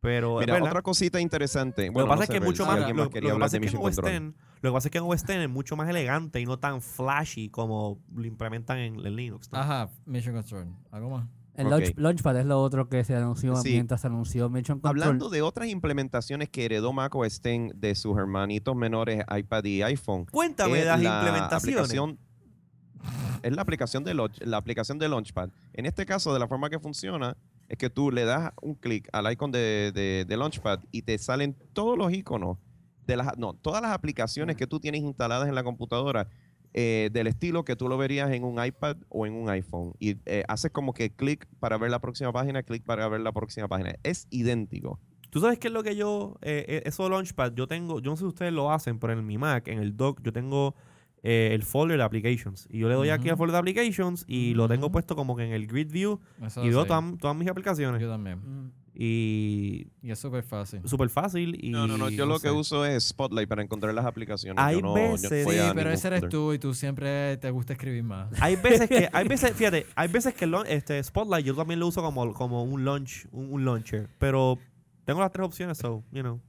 Pero 0.00 0.38
Mira, 0.38 0.62
otra 0.62 0.82
cosita 0.82 1.20
interesante. 1.20 1.86
lo 1.88 1.92
que 1.94 2.00
pasa 2.02 2.14
no 2.16 2.22
es 2.22 2.26
sé, 2.28 2.32
que 2.32 2.38
es 2.38 2.44
mucho 2.44 2.62
si 2.62 2.68
más, 2.68 2.78
lo, 2.78 2.86
más 2.86 2.96
lo 2.96 3.10
que 3.10 3.20
pasa 3.38 3.58
de 3.58 3.66
es 3.66 3.70
que 3.72 3.76
en. 4.16 4.26
X, 4.28 4.34
lo 4.62 4.70
que 4.70 4.74
pasa 4.74 4.88
es 4.88 4.92
que 4.92 4.98
en 4.98 5.04
OS 5.04 5.22
X 5.24 5.36
es 5.36 5.48
mucho 5.48 5.74
más 5.76 5.88
elegante 5.88 6.40
y 6.40 6.44
no 6.46 6.58
tan 6.60 6.80
flashy 6.80 7.48
como 7.48 7.98
lo 8.14 8.24
implementan 8.24 8.78
en, 8.78 9.04
en 9.04 9.16
Linux. 9.16 9.50
¿no? 9.50 9.58
Ajá, 9.58 9.88
Mission 10.04 10.34
Control. 10.36 10.68
¿Algo 10.92 11.10
más? 11.10 11.26
El 11.56 11.66
launch- 11.68 11.94
Launchpad 11.96 12.36
es 12.38 12.46
lo 12.46 12.60
otro 12.62 12.88
que 12.88 13.02
se 13.04 13.14
anunció 13.16 13.56
Sí. 13.56 13.70
mientras 13.72 14.00
se 14.02 14.06
anunció 14.06 14.48
Mission 14.50 14.80
Control. 14.80 15.02
Hablando 15.02 15.28
de 15.30 15.42
otras 15.42 15.68
implementaciones 15.68 16.48
que 16.50 16.64
heredó 16.66 16.92
macOS 16.92 17.40
10 17.42 17.72
de 17.80 17.94
sus 17.94 18.16
hermanitos 18.18 18.76
menores 18.76 19.24
iPad 19.36 19.64
y 19.64 19.82
iPhone. 19.82 20.26
Cuéntame 20.30 20.84
las 20.84 21.00
la 21.02 21.16
implementaciones. 21.18 22.18
es 23.42 23.52
la 23.54 23.62
aplicación 23.62 24.04
de 24.04 24.14
Launch- 24.14 24.44
la 24.44 24.56
aplicación 24.56 24.98
de 24.98 25.08
Launchpad. 25.08 25.50
En 25.72 25.86
este 25.86 26.04
caso, 26.06 26.32
de 26.32 26.40
la 26.40 26.48
forma 26.48 26.68
que 26.70 26.78
funciona, 26.80 27.36
es 27.68 27.78
que 27.78 27.90
tú 27.90 28.10
le 28.10 28.24
das 28.24 28.52
un 28.62 28.74
clic 28.74 29.08
al 29.12 29.30
icon 29.32 29.50
de, 29.52 29.92
de- 29.94 30.24
de 30.26 30.36
Launchpad 30.36 30.80
y 30.90 31.02
te 31.02 31.18
salen 31.18 31.56
todos 31.72 31.96
los 31.96 32.12
iconos 32.12 32.58
de 33.06 33.16
las, 33.16 33.36
no, 33.38 33.54
todas 33.54 33.80
las 33.82 33.92
aplicaciones 33.92 34.56
que 34.56 34.66
tú 34.66 34.80
tienes 34.80 35.02
instaladas 35.02 35.48
en 35.48 35.54
la 35.54 35.62
computadora 35.62 36.28
eh, 36.78 37.08
del 37.10 37.26
estilo 37.26 37.64
que 37.64 37.74
tú 37.74 37.88
lo 37.88 37.96
verías 37.96 38.30
en 38.30 38.44
un 38.44 38.62
iPad 38.62 38.98
o 39.08 39.26
en 39.26 39.32
un 39.32 39.48
iPhone. 39.48 39.94
Y 39.98 40.18
eh, 40.26 40.44
haces 40.46 40.70
como 40.70 40.92
que 40.92 41.10
clic 41.10 41.48
para 41.58 41.78
ver 41.78 41.90
la 41.90 42.00
próxima 42.00 42.32
página, 42.32 42.62
clic 42.62 42.84
para 42.84 43.08
ver 43.08 43.22
la 43.22 43.32
próxima 43.32 43.66
página. 43.66 43.96
Es 44.02 44.28
idéntico. 44.30 45.00
¿Tú 45.30 45.40
sabes 45.40 45.58
qué 45.58 45.68
es 45.68 45.72
lo 45.74 45.82
que 45.82 45.96
yo, 45.96 46.36
eh, 46.42 46.64
eh, 46.68 46.82
eso 46.84 47.04
de 47.04 47.10
Launchpad, 47.10 47.54
yo 47.54 47.66
tengo, 47.66 48.00
yo 48.00 48.10
no 48.10 48.16
sé 48.16 48.20
si 48.20 48.26
ustedes 48.26 48.52
lo 48.52 48.70
hacen, 48.70 48.98
pero 48.98 49.14
en 49.14 49.26
mi 49.26 49.38
Mac, 49.38 49.68
en 49.68 49.78
el 49.78 49.96
dock, 49.96 50.20
yo 50.22 50.32
tengo 50.32 50.74
eh, 51.22 51.50
el 51.52 51.62
folder 51.62 51.96
de 51.96 52.04
applications. 52.04 52.68
Y 52.70 52.78
yo 52.78 52.88
le 52.88 52.94
doy 52.94 53.08
aquí 53.08 53.30
al 53.30 53.36
folder 53.36 53.52
de 53.52 53.58
applications 53.58 54.24
y 54.28 54.54
lo 54.54 54.68
tengo 54.68 54.92
puesto 54.92 55.16
como 55.16 55.34
que 55.34 55.44
en 55.44 55.52
el 55.52 55.66
grid 55.66 55.90
view 55.90 56.20
Eso 56.42 56.64
y 56.64 56.68
veo 56.68 56.84
todas, 56.84 57.18
todas 57.18 57.36
mis 57.36 57.48
aplicaciones. 57.48 58.00
Yo 58.00 58.10
también. 58.10 58.38
Mm. 58.38 58.72
Y 58.98 59.88
Y 60.02 60.10
es 60.10 60.18
súper 60.18 60.42
fácil. 60.42 60.80
súper 60.86 61.10
fácil. 61.10 61.56
Y, 61.62 61.68
No, 61.70 61.86
no, 61.86 61.98
no. 61.98 62.08
Yo 62.08 62.24
lo 62.24 62.40
que 62.40 62.50
uso 62.50 62.84
es 62.86 63.08
Spotlight 63.08 63.48
para 63.48 63.62
encontrar 63.62 63.92
las 63.94 64.06
aplicaciones. 64.06 64.62
Hay 64.64 64.76
yo 64.76 64.80
no, 64.82 64.88
yo 64.96 65.06
no 65.06 65.12
veces- 65.12 65.44
voy 65.44 65.54
Sí, 65.54 65.60
a 65.60 65.74
pero 65.74 65.90
ese 65.90 66.06
eres 66.08 66.28
tú 66.28 66.52
y 66.54 66.58
tú 66.58 66.72
siempre 66.72 67.36
te 67.36 67.50
gusta 67.50 67.74
escribir 67.74 68.02
más. 68.02 68.28
Hay 68.40 68.56
veces 68.56 68.88
que, 68.88 69.08
hay 69.12 69.28
veces, 69.28 69.52
fíjate, 69.54 69.86
hay 69.94 70.08
veces 70.08 70.32
que 70.34 70.50
este 70.68 71.02
Spotlight 71.02 71.44
yo 71.44 71.54
también 71.54 71.78
lo 71.80 71.86
uso 71.88 72.00
como, 72.02 72.32
como 72.32 72.64
un 72.64 72.84
launch, 72.84 73.26
un, 73.32 73.52
un 73.52 73.64
launcher. 73.64 74.08
Pero 74.18 74.58
tengo 75.04 75.20
las 75.20 75.30
tres 75.30 75.46
opciones, 75.46 75.76
so, 75.78 76.02
you 76.10 76.22
know. 76.22 76.40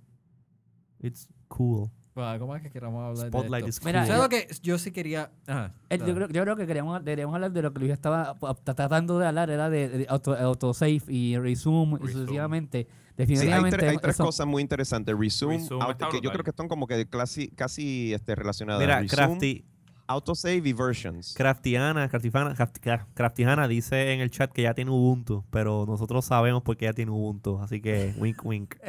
It's 1.01 1.27
cool. 1.49 1.91
Bueno, 2.17 2.39
¿Cómo 2.39 2.55
es 2.55 2.63
que 2.63 2.71
queramos 2.71 3.03
hablar 3.09 3.27
Spotlight 3.27 3.63
de 3.65 3.69
esto? 3.69 3.85
Mira, 3.85 4.05
¿Sabes 4.07 4.21
lo 4.23 4.29
que 4.29 4.47
yo 4.63 4.77
sí 4.79 4.91
quería? 4.91 5.29
Ajá, 5.45 5.71
Eh, 5.89 5.99
yo, 5.99 6.15
creo, 6.15 6.27
yo 6.29 6.41
creo 6.43 6.55
que 6.55 6.65
queríamos, 6.65 7.03
deberíamos 7.05 7.35
hablar 7.35 7.51
de 7.51 7.61
lo 7.61 7.71
que 7.73 7.79
Luis 7.79 7.91
estaba 7.91 8.33
t- 8.33 8.73
tratando 8.73 9.19
de 9.19 9.27
hablar, 9.27 9.49
era 9.51 9.69
de, 9.69 9.87
de 9.89 10.05
auto, 10.09 10.35
autosave 10.35 10.99
y 11.07 11.37
resume, 11.37 11.97
y 11.97 12.05
Resume. 12.07 12.11
sucesivamente. 12.13 12.83
Sí, 12.87 12.89
hay, 12.89 13.15
Definitivamente. 13.25 13.77
tres- 13.77 13.89
hay 13.91 13.97
tres 13.97 14.15
eso- 14.15 14.25
cosas 14.25 14.47
muy 14.47 14.61
interesantes. 14.63 15.15
Resume, 15.17 15.57
Resume 15.59 15.81
auto- 15.83 15.91
está 15.91 16.09
que 16.09 16.21
yo 16.21 16.31
creo 16.31 16.43
que 16.43 16.49
están 16.49 16.67
como 16.67 16.87
que 16.87 17.05
casi, 17.07 17.49
casi 17.49 18.13
este, 18.13 18.33
relacionadas. 18.35 18.81
Mira, 18.81 18.99
Resume, 18.99 19.09
Crafty, 19.27 19.65
autosave 20.07 20.55
y 20.55 20.73
versions. 20.73 21.33
Craftiana, 21.35 22.09
Craftifana, 22.09 22.55
Crafti- 22.55 22.79
Cra- 22.81 23.05
Craftiana 23.13 23.67
dice 23.67 24.13
en 24.13 24.21
el 24.21 24.31
chat 24.31 24.51
que 24.51 24.63
ya 24.63 24.73
tiene 24.73 24.89
Ubuntu, 24.89 25.43
pero 25.51 25.85
nosotros 25.87 26.25
sabemos 26.25 26.63
por 26.63 26.77
qué 26.77 26.85
ya 26.85 26.93
tiene 26.93 27.11
Ubuntu, 27.11 27.59
así 27.59 27.79
que 27.79 28.15
wink 28.17 28.43
wink. 28.43 28.75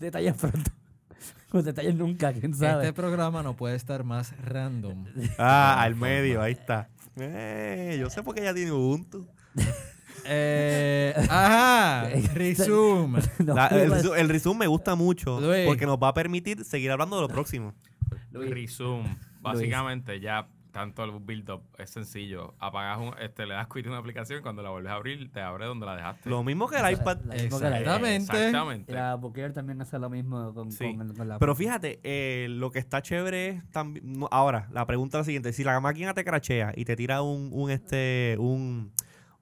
Detalles 0.00 0.34
pronto. 0.34 0.70
Los 1.54 1.64
detalles 1.64 1.94
nunca, 1.94 2.32
quién 2.32 2.52
sabe. 2.52 2.82
Este 2.82 2.92
programa 2.92 3.40
no 3.44 3.54
puede 3.54 3.76
estar 3.76 4.02
más 4.02 4.34
random. 4.44 5.04
Ah, 5.38 5.80
al 5.80 5.94
medio, 5.94 6.42
ahí 6.42 6.52
está. 6.52 6.88
Eh, 7.16 7.96
yo 8.00 8.10
sé 8.10 8.24
por 8.24 8.34
qué 8.34 8.42
ya 8.42 8.52
tiene 8.52 8.72
Ubuntu. 8.72 9.24
Eh, 10.24 11.14
ajá, 11.16 12.08
resume. 12.34 13.20
No, 13.38 13.54
La- 13.54 13.68
el, 13.68 14.28
resumen 14.28 14.58
me 14.58 14.66
gusta 14.66 14.96
mucho 14.96 15.40
Luis. 15.40 15.64
porque 15.66 15.86
nos 15.86 15.96
va 15.98 16.08
a 16.08 16.14
permitir 16.14 16.64
seguir 16.64 16.90
hablando 16.90 17.14
de 17.16 17.22
lo 17.22 17.28
próximo. 17.28 17.72
Luis. 18.32 18.50
Resume. 18.50 19.16
Básicamente 19.40 20.18
ya 20.18 20.48
tanto 20.74 21.04
el 21.04 21.12
build 21.20 21.48
up 21.50 21.62
es 21.78 21.88
sencillo. 21.88 22.54
Apagas 22.58 22.98
un, 22.98 23.14
este, 23.20 23.46
le 23.46 23.54
das 23.54 23.68
quit 23.68 23.86
a 23.86 23.90
una 23.90 23.98
aplicación 23.98 24.40
y 24.40 24.42
cuando 24.42 24.60
la 24.62 24.70
vuelves 24.70 24.90
a 24.90 24.96
abrir 24.96 25.30
te 25.32 25.40
abre 25.40 25.66
donde 25.66 25.86
la 25.86 25.94
dejaste. 25.96 26.28
Lo 26.28 26.42
mismo 26.42 26.66
que 26.68 26.76
el 26.76 26.92
iPad. 26.92 27.18
La 27.24 27.36
la- 27.36 27.42
Exactamente. 27.42 28.16
Exactamente. 28.16 28.92
La 28.92 29.14
Booker 29.14 29.52
también 29.52 29.80
hace 29.80 29.98
lo 30.00 30.10
mismo 30.10 30.52
con, 30.52 30.72
Sí. 30.72 30.96
con, 30.96 31.08
el- 31.08 31.16
con 31.16 31.28
la. 31.28 31.38
Pero 31.38 31.54
fíjate, 31.54 32.00
eh, 32.02 32.48
lo 32.50 32.70
que 32.72 32.80
está 32.80 33.00
chévere 33.00 33.48
es 33.48 33.70
también. 33.70 34.18
no, 34.18 34.28
ahora, 34.32 34.68
la 34.72 34.84
pregunta 34.84 35.18
es 35.18 35.20
la 35.20 35.24
siguiente: 35.26 35.52
si 35.52 35.62
la 35.62 35.78
máquina 35.80 36.12
te 36.12 36.24
crachea 36.24 36.72
y 36.76 36.84
te 36.84 36.96
tira 36.96 37.22
un, 37.22 37.50
un 37.52 37.70
este 37.70 38.36
un, 38.40 38.92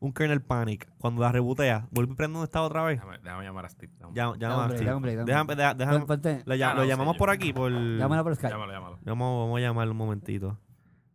un 0.00 0.12
kernel 0.12 0.42
panic, 0.42 0.86
cuando 0.98 1.22
la 1.22 1.32
rebotea, 1.32 1.88
vuelve 1.92 2.12
y 2.12 2.16
prende 2.16 2.34
donde 2.34 2.44
estaba 2.44 2.66
otra 2.66 2.82
vez. 2.82 2.98
Déjame, 3.00 3.18
déjame 3.22 3.44
llamar 3.44 3.64
a 3.64 3.68
Steve. 3.70 3.92
Dame- 3.98 4.14
Ya, 4.14 4.32
llama 4.36 4.66
un 4.66 4.72
a 4.72 4.76
Steve. 4.76 4.90
un 4.94 4.96
un 4.96 5.02
Déjame, 5.24 5.54
déjame- 5.56 6.42
lo, 6.44 6.66
Ah, 6.66 6.74
lo 6.74 6.84
llamamos 6.84 7.16
por 7.16 7.30
aquí. 7.30 7.52
Por, 7.54 7.72
Llámala 7.72 8.22
por 8.22 8.34
Skype. 8.36 8.52
Llámalo, 8.52 8.72
llámalo. 8.72 8.98
Vamos, 9.02 9.44
vamos 9.46 9.58
a 9.58 9.60
llamarlo 9.62 9.92
un 9.92 9.98
momentito. 9.98 10.58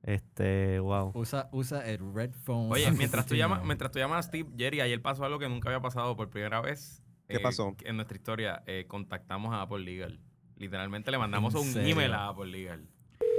Este, 0.08 0.80
wow. 0.80 1.12
Usa, 1.16 1.50
usa 1.52 1.86
el 1.86 2.00
red 2.14 2.32
phone. 2.32 2.72
Oye, 2.72 2.90
mientras 2.98 3.26
tú, 3.26 3.36
llamas, 3.36 3.62
mientras 3.66 3.92
tú 3.92 4.00
llamas 4.00 4.26
a 4.26 4.30
Steve, 4.30 4.50
Jerry, 4.58 4.80
ayer 4.80 5.02
pasó 5.02 5.26
algo 5.26 5.38
que 5.38 5.50
nunca 5.50 5.68
había 5.68 5.82
pasado 5.82 6.16
por 6.16 6.30
primera 6.30 6.62
vez. 6.62 7.04
¿Qué 7.28 7.36
Eh, 7.36 7.40
pasó? 7.42 7.76
En 7.84 7.98
nuestra 7.98 8.16
historia, 8.16 8.64
eh, 8.68 8.86
contactamos 8.88 9.54
a 9.54 9.64
Apple 9.64 9.80
Legal. 9.80 10.18
Literalmente 10.56 11.12
le 11.12 11.18
mandamos 11.18 11.54
¿En 11.56 11.60
un 11.60 11.66
serio? 11.68 11.90
email 11.92 12.14
a 12.14 12.30
Apple 12.30 12.46
Legal. 12.48 12.88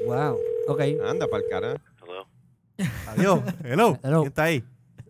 Wow. 0.04 0.38
Ok. 0.68 0.81
Anda, 1.09 1.26
para 1.26 1.42
el 1.42 1.48
cara. 1.48 1.81
Adiós. 3.07 3.40
Hello. 3.64 3.98
Hello. 4.04 4.20
¿Quién 4.20 4.26
está 4.28 4.42
ahí? 4.44 4.62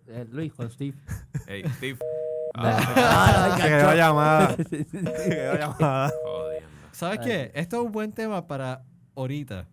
Eh, 0.07 0.27
Luis, 0.31 0.53
con 0.55 0.71
Steve. 0.71 0.97
Hey, 1.49 1.65
Steve. 1.77 1.99
Ah, 2.61 3.57
Se 3.61 3.69
quedó 3.69 3.95
llamada. 3.95 4.57
Se 4.57 5.29
quedó 5.29 5.55
llamada. 5.59 6.11
Jodiendo. 6.25 6.69
¿Sabes 6.93 7.21
qué? 7.21 7.53
Esto 7.55 7.77
es 7.77 7.83
un 7.87 7.93
buen 7.93 8.11
tema 8.13 8.47
para 8.49 8.83
ahorita. 9.15 9.69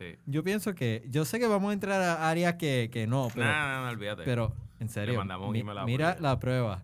Sí. 0.00 0.16
Yo 0.26 0.42
pienso 0.42 0.74
que, 0.74 1.04
yo 1.10 1.24
sé 1.26 1.38
que 1.38 1.46
vamos 1.46 1.70
a 1.70 1.74
entrar 1.74 2.00
a 2.00 2.28
áreas 2.30 2.54
que, 2.54 2.88
que 2.90 3.06
no, 3.06 3.28
pero, 3.34 3.44
No, 3.46 3.68
no, 3.68 3.84
no, 3.84 3.90
olvídate. 3.90 4.22
pero 4.24 4.52
en 4.80 4.88
serio, 4.88 5.18
mandamos 5.18 5.46
un 5.48 5.52
mi- 5.52 5.60
email 5.60 5.76
a 5.78 5.84
mira 5.84 6.16
la 6.20 6.40
prueba 6.40 6.82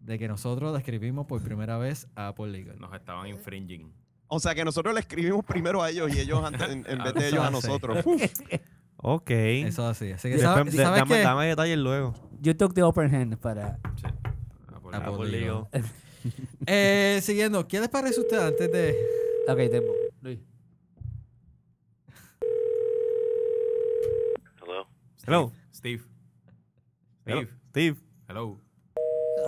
de 0.00 0.18
que 0.18 0.26
nosotros 0.26 0.74
describimos 0.74 1.26
por 1.26 1.40
primera 1.42 1.78
vez 1.78 2.08
a 2.16 2.28
Apple 2.28 2.48
Legal. 2.48 2.76
Nos 2.80 2.92
estaban 2.92 3.28
infringing. 3.28 3.92
O 4.26 4.40
sea 4.40 4.54
que 4.54 4.64
nosotros 4.64 4.92
le 4.94 5.00
escribimos 5.00 5.44
primero 5.44 5.80
a 5.82 5.90
ellos 5.90 6.12
y 6.14 6.18
ellos 6.20 6.42
antes- 6.44 6.68
en, 6.70 6.84
en 6.88 6.98
vez 7.04 7.14
de 7.14 7.28
ellos 7.28 7.40
a 7.40 7.46
Ah, 7.46 7.50
nosotros. 7.50 8.04
Ok. 9.02 9.30
Eso 9.30 9.88
es 9.90 9.96
así. 9.96 10.12
Así 10.12 10.28
que, 10.28 10.34
Después- 10.34 10.54
¿sabes, 10.54 10.72
de- 10.76 10.82
¿sabes 10.82 11.00
dame, 11.08 11.20
dame 11.22 11.46
detalles 11.46 11.78
luego. 11.78 12.14
You 12.42 12.52
took 12.54 12.74
the 12.74 12.82
open 12.82 13.14
hand 13.14 13.36
para. 13.38 13.78
Sí. 13.96 14.06
Apple, 14.74 14.90
Apple 14.92 15.14
Apple 15.14 15.30
Legal. 15.30 15.66
Legal. 15.72 15.90
Eh, 16.66 17.20
siguiendo, 17.22 17.66
¿qué 17.66 17.80
les 17.80 17.88
parece 17.88 18.18
a 18.20 18.22
usted 18.22 18.38
antes 18.38 18.70
de...? 18.72 18.94
Ok, 19.48 19.56
tiempo. 19.70 19.92
Luis. 20.20 20.38
Hello. 25.26 25.52
Steve. 25.74 26.02
Hello. 27.24 27.42
Steve. 27.42 27.50
Steve. 27.70 27.96
Hello. 28.28 28.58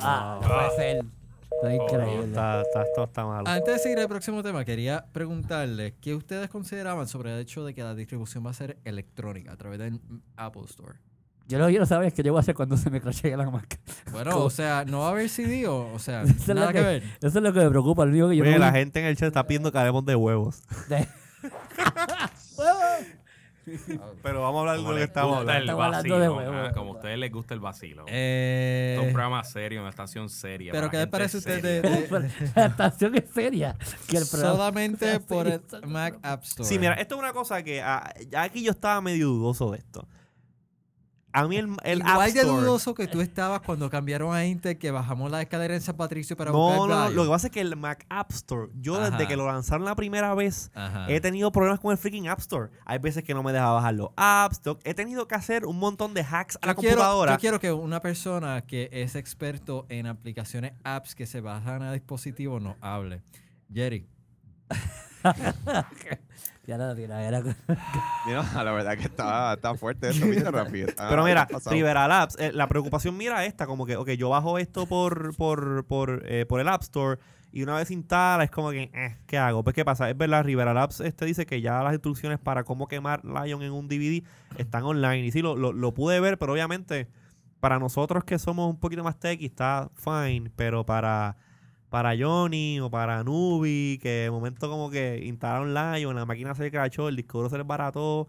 Ah, 0.01 0.39
no 0.43 0.49
puede 0.49 0.71
ser. 0.77 1.05
Está 1.51 1.75
increíble. 1.75 2.25
Está, 2.27 2.63
está, 2.63 2.83
esto 2.83 3.05
está 3.05 3.25
malo. 3.25 3.49
Antes 3.49 3.75
de 3.75 3.79
seguir 3.81 3.99
al 4.01 4.09
próximo 4.09 4.43
tema, 4.43 4.65
quería 4.65 5.07
preguntarles 5.13 5.95
qué 6.01 6.15
ustedes 6.15 6.49
consideraban 6.49 7.07
sobre 7.09 7.33
el 7.35 7.41
hecho 7.41 7.65
de 7.65 7.75
que 7.75 7.83
la 7.83 7.95
distribución 7.95 8.45
va 8.45 8.51
a 8.51 8.55
ser 8.55 8.79
electrónica 8.85 9.53
a 9.53 9.57
través 9.57 9.79
del 9.79 10.01
Apple 10.37 10.63
Store. 10.67 10.99
Yo 11.49 11.59
lo 11.59 11.67
que 11.67 11.73
quiero 11.73 11.87
saber 11.87 12.09
es 12.09 12.15
qué 12.15 12.23
yo 12.23 12.33
voy 12.33 12.39
a 12.39 12.41
hacer 12.41 12.55
cuando 12.55 12.77
se 12.77 12.89
me 12.91 13.01
crashee 13.01 13.37
la 13.37 13.51
Mac. 13.51 13.79
Bueno, 14.13 14.39
o 14.39 14.51
sea, 14.51 14.85
no 14.87 15.01
va 15.01 15.09
a 15.09 15.11
haber 15.11 15.29
CD 15.29 15.67
o, 15.67 15.93
o 15.93 15.99
sea, 15.99 16.23
Eso 16.25 16.33
es 16.33 16.49
lo 16.49 16.55
nada 16.55 16.73
que 16.73 16.79
que- 16.79 16.85
ver. 16.85 17.03
Eso 17.21 17.39
es 17.39 17.43
lo 17.43 17.53
que 17.53 17.61
me 17.61 17.69
preocupa. 17.69 18.05
Lo 18.05 18.11
único 18.13 18.29
que 18.31 18.37
yo 18.37 18.43
Oye, 18.45 18.53
no 18.53 18.59
la 18.59 18.71
voy- 18.71 18.79
gente 18.81 19.01
en 19.01 19.07
el 19.07 19.17
chat 19.17 19.29
está 19.29 19.47
pidiendo 19.47 19.71
que 19.71 19.79
hablemos 19.79 20.05
de 20.07 20.15
huevos. 20.17 20.63
de- 20.89 21.07
Pero 24.22 24.42
vamos 24.42 24.59
a 24.59 24.61
hablar 24.61 24.77
de 24.77 24.83
Como 24.83 24.90
lo 24.90 24.94
que 24.96 25.01
les 25.01 25.09
estamos 25.09 25.37
gusta 25.38 25.57
el 25.59 25.68
hablando. 25.70 25.72
Estamos 25.72 25.85
hablando 25.96 26.18
de 26.18 26.29
vacilo. 26.29 26.53
huevos. 26.53 26.68
ah, 26.70 26.75
Como 26.75 26.90
a 26.92 26.94
ustedes 26.96 27.18
les 27.18 27.33
gusta 27.33 27.55
el 27.55 27.61
vacilo. 27.61 28.05
Eh, 28.09 28.90
Esto 28.94 29.03
es 29.03 29.07
un 29.09 29.12
programa 29.12 29.44
serio, 29.44 29.81
una 29.81 29.90
estación 29.90 30.29
seria. 30.29 30.72
pero 30.72 30.90
¿qué 30.90 30.96
les 30.98 31.07
parece 31.07 31.37
a 31.37 31.40
usted 31.40 31.62
de, 31.62 32.31
la 32.57 32.66
estación 32.66 33.14
es 33.16 33.25
seria. 33.33 33.77
Que 34.09 34.16
el 34.18 34.25
solamente 34.25 35.20
por 35.20 35.46
el 35.46 35.61
Mac 35.87 36.18
App 36.22 36.42
Store? 36.44 36.68
Sí, 36.68 36.79
mira, 36.79 36.94
esto 36.94 37.14
es 37.14 37.18
una 37.20 37.33
cosa 37.33 37.62
que 37.62 37.81
ah, 37.83 38.12
ya 38.31 38.42
aquí 38.42 38.62
yo 38.62 38.72
estaba 38.72 39.01
medio 39.01 39.29
dudoso 39.29 39.70
de 39.70 39.79
esto. 39.79 40.07
A 41.35 41.47
mí 41.49 41.57
el, 41.57 41.68
el 41.85 42.03
App 42.03 42.09
Igual 42.11 42.33
de 42.33 42.40
Store... 42.40 42.61
dudoso 42.61 42.95
que 42.95 43.09
tú 43.09 43.21
estabas 43.23 43.62
cuando 43.62 43.88
cambiaron 43.88 44.35
a 44.35 44.45
Intel 44.45 44.77
que 44.79 44.90
bajamos 44.90 45.31
la 45.31 45.40
escalera 45.40 45.75
en 45.75 45.81
San 45.81 45.97
Patricio 45.97 46.37
para 46.37 46.51
buscar 46.51 46.77
No, 46.79 46.87
no, 46.87 46.95
no, 46.95 47.01
Brian. 47.07 47.16
lo 47.16 47.25
que 47.25 47.31
pasa 47.31 47.47
es 47.47 47.53
que 47.53 47.61
el 47.62 47.75
Mac 47.77 48.05
App 48.11 48.31
Store, 48.33 48.71
yo 48.75 48.97
Ajá. 48.97 49.11
desde 49.11 49.27
que 49.27 49.37
lo 49.37 49.47
lanzaron 49.47 49.85
la 49.87 49.95
primera 49.95 50.35
vez, 50.35 50.71
Ajá. 50.75 51.07
he 51.09 51.21
tenido 51.21 51.51
problemas 51.51 51.81
con 51.81 51.90
el 51.92 51.99
freaking 51.99 52.29
App 52.29 52.40
Store. 52.40 52.71
Hay 52.85 52.99
veces 52.99 53.25
que 53.25 53.33
no 53.33 53.42
me 53.42 53.53
deja 53.53 53.71
bajar 53.71 53.95
los 53.95 54.11
apps, 54.16 54.61
he 54.85 54.92
tenido 54.95 55.27
que 55.27 55.35
hacer 55.35 55.64
un 55.64 55.79
montón 55.79 56.12
de 56.12 56.21
hacks 56.23 56.59
a 56.61 56.66
la 56.66 56.73
yo 56.75 56.81
quiero, 56.81 56.97
computadora. 56.97 57.33
yo 57.33 57.38
quiero 57.38 57.61
que 57.61 57.73
una 57.73 58.01
persona 58.01 58.61
que 58.66 58.90
es 58.92 59.14
experto 59.16 59.87
en 59.88 60.07
aplicaciones 60.07 60.73
apps 60.85 61.14
que 61.14 61.27
se 61.27 61.40
bajan 61.40 61.83
a 61.83 61.92
dispositivos 61.92 62.61
nos 62.61 62.77
hable. 62.83 63.23
Jerry. 63.73 64.07
Ya 66.66 66.79
la 66.79 66.94
tira, 66.94 67.22
era. 67.27 67.42
Mira, 68.27 68.44
la 68.62 68.70
verdad 68.72 68.96
que 68.96 69.05
está, 69.05 69.55
está 69.55 69.75
fuerte 69.75 70.11
esto, 70.11 70.27
mira, 70.27 70.51
Rafi. 70.53 70.83
está- 70.83 71.09
Pero 71.09 71.25
mira. 71.25 71.48
Rivera 71.66 72.07
Labs, 72.07 72.37
eh, 72.38 72.53
la 72.53 72.68
preocupación 72.68 73.16
mira 73.16 73.44
esta, 73.44 73.66
como 73.66 73.85
que, 73.85 73.96
ok, 73.96 74.11
yo 74.11 74.29
bajo 74.29 74.59
esto 74.59 74.87
por, 74.87 75.35
por, 75.37 75.85
por, 75.87 76.22
eh, 76.27 76.46
por 76.46 76.61
el 76.61 76.68
App 76.68 76.83
Store 76.83 77.18
y 77.51 77.62
una 77.64 77.75
vez 77.77 77.90
instala 77.90 78.44
es 78.44 78.51
como 78.51 78.70
que, 78.70 78.90
eh, 78.94 79.16
¿qué 79.27 79.38
hago? 79.38 79.64
Pues, 79.64 79.75
¿qué 79.75 79.85
pasa? 79.85 80.09
Es 80.09 80.16
verdad, 80.16 80.44
Rivera 80.44 80.72
Labs 80.72 81.01
este 81.01 81.25
dice 81.25 81.46
que 81.46 81.61
ya 81.61 81.83
las 81.83 81.94
instrucciones 81.94 82.38
para 82.38 82.62
cómo 82.64 82.87
quemar 82.87 83.25
Lion 83.25 83.62
en 83.62 83.72
un 83.72 83.88
DVD 83.88 84.22
están 84.57 84.85
online. 84.85 85.27
Y 85.27 85.33
sí, 85.33 85.42
lo, 85.42 85.57
lo, 85.57 85.72
lo 85.72 85.92
pude 85.92 86.20
ver, 86.20 86.38
pero 86.38 86.53
obviamente 86.53 87.09
para 87.59 87.79
nosotros 87.81 88.25
que 88.25 88.38
somos 88.38 88.70
un 88.70 88.79
poquito 88.79 89.03
más 89.05 89.18
tech 89.18 89.40
está 89.42 89.90
fine, 89.96 90.51
pero 90.57 90.87
para, 90.87 91.37
para 91.92 92.16
Johnny 92.16 92.81
o 92.81 92.90
para 92.90 93.22
Nubi, 93.22 93.98
que 94.02 94.09
de 94.24 94.31
momento 94.31 94.70
como 94.70 94.90
que 94.90 95.20
instalaron 95.26 95.74
Lion, 95.74 96.16
la 96.16 96.24
máquina 96.24 96.55
se 96.55 96.70
crachó, 96.70 97.11
el 97.11 97.16
disco 97.16 97.37
duro 97.37 97.50
se 97.50 97.59
les 97.59 97.66
barató, 97.66 98.28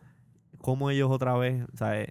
como 0.60 0.90
ellos 0.90 1.10
otra 1.10 1.38
vez, 1.38 1.66
¿sabes? 1.74 2.10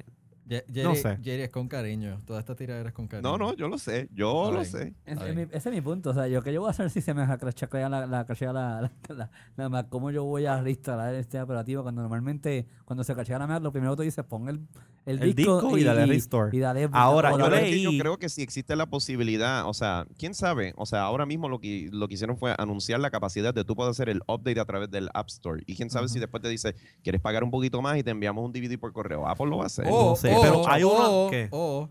Ye- 0.52 0.64
Jerry, 0.72 0.82
No 0.88 0.94
sé. 0.94 1.18
Jerry 1.22 1.42
es 1.42 1.50
con 1.50 1.66
cariño. 1.68 2.20
Toda 2.26 2.40
esta 2.40 2.54
tiradera 2.54 2.88
es 2.90 2.94
con 2.94 3.08
cariño. 3.08 3.30
No, 3.30 3.38
no, 3.38 3.56
yo 3.56 3.68
lo 3.68 3.78
sé, 3.78 4.08
yo 4.12 4.52
lo 4.52 4.64
sé. 4.64 4.94
Es- 5.06 5.12
Está 5.14 5.28
es 5.28 5.34
bien. 5.34 5.48
mi- 5.50 5.56
ese 5.56 5.68
es 5.70 5.74
mi 5.74 5.80
punto. 5.80 6.10
O 6.10 6.14
sea, 6.14 6.28
yo 6.28 6.42
que 6.42 6.52
yo 6.52 6.60
voy 6.60 6.68
a 6.68 6.72
hacer 6.72 6.90
si 6.90 7.00
se 7.00 7.14
me 7.14 7.26
crashea 7.38 7.88
la, 7.88 8.06
la, 8.06 8.06
la, 8.06 8.52
la, 8.52 8.92
la- 9.14 9.30
la 9.56 9.68
Mac, 9.68 9.86
¿cómo 9.88 10.10
yo 10.10 10.24
voy 10.24 10.46
a 10.46 10.60
reinstalar 10.60 11.14
este 11.14 11.40
operativo 11.40 11.82
cuando 11.82 12.02
normalmente 12.02 12.66
cuando 12.84 13.04
se 13.04 13.14
crashea 13.14 13.38
la 13.38 13.46
Mac, 13.46 13.62
lo 13.62 13.72
primero 13.72 13.92
que 13.92 13.96
tú 13.96 14.02
dices, 14.02 14.24
pon 14.24 14.48
el, 14.48 14.60
el, 15.06 15.22
El 15.22 15.34
disco 15.34 15.76
y 15.78 15.82
dale 15.84 16.06
restore. 16.06 16.56
Y 16.56 16.60
dale 16.60 16.88
Ahora, 16.92 17.30
yo 17.32 17.38
dale- 17.38 17.98
creo 17.98 18.18
que 18.18 18.28
si 18.28 18.42
existe 18.42 18.76
la 18.76 18.86
posibilidad, 18.86 19.66
o 19.68 19.74
sea, 19.74 20.06
quién 20.18 20.34
sabe, 20.34 20.74
o 20.76 20.86
sea, 20.86 21.02
ahora 21.02 21.26
mismo 21.26 21.48
lo 21.48 21.58
que, 21.58 21.88
lo 21.92 22.06
que 22.06 22.14
hicieron 22.14 22.36
fue 22.36 22.54
anunciar 22.58 23.00
la 23.00 23.10
capacidad 23.10 23.52
de 23.54 23.64
tú 23.64 23.74
poder 23.74 23.90
hacer 23.90 24.08
el 24.08 24.20
update 24.28 24.60
a 24.60 24.64
través 24.64 24.90
del 24.90 25.08
App 25.14 25.28
Store. 25.28 25.62
Y 25.66 25.74
quién 25.74 25.90
sabe 25.90 26.08
si 26.08 26.18
después 26.20 26.42
te 26.42 26.48
dice, 26.48 26.74
quieres 27.02 27.20
pagar 27.20 27.42
un 27.44 27.50
poquito 27.50 27.80
más 27.82 27.96
y 27.98 28.02
te 28.02 28.10
enviamos 28.10 28.44
un 28.44 28.52
DVD 28.52 28.78
por 28.78 28.92
correo. 28.92 29.26
Apple 29.26 29.46
lo 29.46 29.58
va 29.58 29.64
a 29.64 29.66
hacer. 29.66 29.86
O, 29.88 30.10
No 30.10 30.16
sé, 30.16 30.32
pero 30.42 30.68
hay 30.68 30.82
una 30.84 31.08
o- 31.08 31.30
que- 31.30 31.48
o 31.50 31.88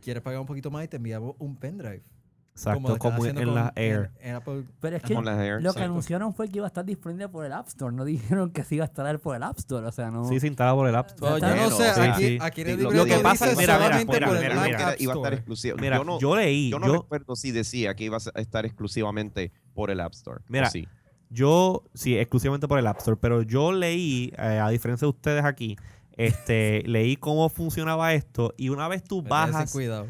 quieres 0.00 0.22
pagar 0.22 0.40
un 0.40 0.46
poquito 0.46 0.70
más 0.70 0.84
y 0.84 0.88
te 0.88 0.96
enviamos 0.96 1.34
un 1.38 1.56
pendrive. 1.56 2.02
Exacto, 2.52 2.98
como, 2.98 3.24
en, 3.24 3.30
haciendo 3.38 3.54
la 3.54 3.62
con- 3.72 3.82
Air. 3.82 4.10
En, 4.18 4.28
en 4.30 4.34
Apple. 4.36 4.64
Pero 4.80 4.96
es 4.96 5.02
que 5.02 5.14
Con 5.14 5.26
Air, 5.28 5.54
lo 5.54 5.60
que 5.60 5.66
exacto. 5.68 5.82
anunciaron 5.84 6.34
fue 6.34 6.48
que 6.48 6.56
iba 6.58 6.66
a 6.66 6.68
estar 6.68 6.84
disponible 6.84 7.26
por 7.28 7.46
el 7.46 7.52
App 7.52 7.68
Store. 7.68 7.94
No 7.94 8.04
dijeron 8.44 8.50
que 8.50 8.64
se 8.64 8.74
iba 8.74 8.84
a 8.84 8.88
instalar 8.88 9.18
por 9.18 9.34
el 9.34 9.42
App 9.42 9.56
Store. 9.58 9.86
O 9.86 9.92
sea, 9.92 10.10
no. 10.10 10.28
Sí, 10.28 10.40
se 10.40 10.46
instala 10.48 10.74
por 10.74 10.86
el 10.86 10.94
App 10.94 11.06
Store. 11.08 11.40
Yo 11.40 11.46
Bueno, 11.46 11.70
no 11.70 11.76
sé, 11.76 11.88
aquí, 11.88 12.22
sí. 12.22 12.38
aquí 12.40 12.64
Sí, 12.64 12.76
lo- 12.76 12.90
lo 12.90 13.04
que 13.06 13.18
pasa 13.18 13.50
es- 13.52 13.58
iba 15.00 15.12
a 15.12 15.16
estar 15.16 15.32
exclusivo. 15.34 15.76
Mira, 15.78 15.96
yo 15.98 16.04
no, 16.04 16.18
yo 16.18 16.36
leí, 16.36 16.70
yo 16.70 16.78
no 16.78 16.86
yo, 16.88 16.92
recuerdo 17.02 17.34
si 17.36 17.50
decía 17.50 17.94
que 17.94 18.04
iba 18.04 18.18
a 18.34 18.40
estar 18.40 18.66
exclusivamente 18.66 19.52
por 19.72 19.90
el 19.90 20.00
App 20.00 20.12
Store. 20.12 20.40
¿o 20.40 20.44
Mira, 20.48 20.68
sí? 20.70 20.86
Yo, 21.30 21.84
sí, 21.94 22.18
exclusivamente 22.18 22.66
por 22.68 22.78
el 22.78 22.86
App 22.88 22.98
Store, 22.98 23.16
pero 23.16 23.42
yo 23.42 23.72
leí, 23.72 24.32
eh, 24.36 24.58
a 24.62 24.68
diferencia 24.68 25.06
de 25.06 25.10
ustedes 25.10 25.44
aquí, 25.44 25.76
este, 26.26 26.82
leí 26.86 27.16
cómo 27.16 27.48
funcionaba 27.48 28.12
esto 28.14 28.54
y 28.56 28.68
una 28.68 28.88
vez 28.88 29.02
tú 29.04 29.22
bajas, 29.22 29.72
cuidado. 29.72 30.08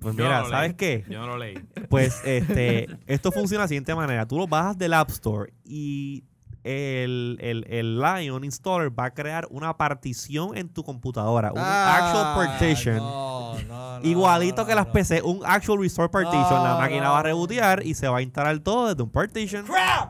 pues 0.00 0.14
Yo 0.16 0.24
mira, 0.24 0.42
no 0.42 0.48
¿sabes 0.48 0.68
leí. 0.70 0.76
qué? 0.76 1.04
Yo 1.08 1.20
no 1.20 1.26
lo 1.28 1.38
leí. 1.38 1.54
Pues 1.88 2.20
este, 2.24 2.86
esto 3.06 3.32
funciona 3.32 3.62
de 3.62 3.64
la 3.64 3.68
siguiente 3.68 3.94
manera, 3.94 4.26
tú 4.26 4.36
lo 4.38 4.46
bajas 4.46 4.76
del 4.78 4.94
App 4.94 5.10
Store 5.10 5.52
y 5.64 6.24
el, 6.64 7.38
el, 7.40 7.64
el 7.70 7.98
Lion 7.98 8.44
Installer 8.44 8.90
va 8.96 9.06
a 9.06 9.10
crear 9.14 9.46
una 9.50 9.76
partición 9.78 10.56
en 10.56 10.68
tu 10.68 10.82
computadora, 10.84 11.50
un 11.52 11.58
Ah, 11.58 12.08
actual 12.34 12.46
partition. 12.48 12.96
no, 12.96 13.54
no, 13.66 14.00
no, 14.00 14.06
Igualito 14.06 14.62
no, 14.62 14.66
que 14.68 14.74
las. 14.74 14.86
PC, 14.86 15.22
un 15.22 15.40
actual 15.46 15.78
restore 15.80 16.08
partition. 16.10 16.62
la 16.62 16.76
máquina 16.76 17.04
no, 17.04 17.12
va 17.12 17.18
a 17.20 17.22
no. 17.22 17.28
rebootear 17.28 17.86
y 17.86 17.94
se 17.94 18.06
va 18.08 18.18
a 18.18 18.22
instalar 18.22 18.58
todo 18.58 18.88
desde 18.88 19.02
un 19.02 19.10
partition. 19.10 19.64
Adiós, 19.64 20.08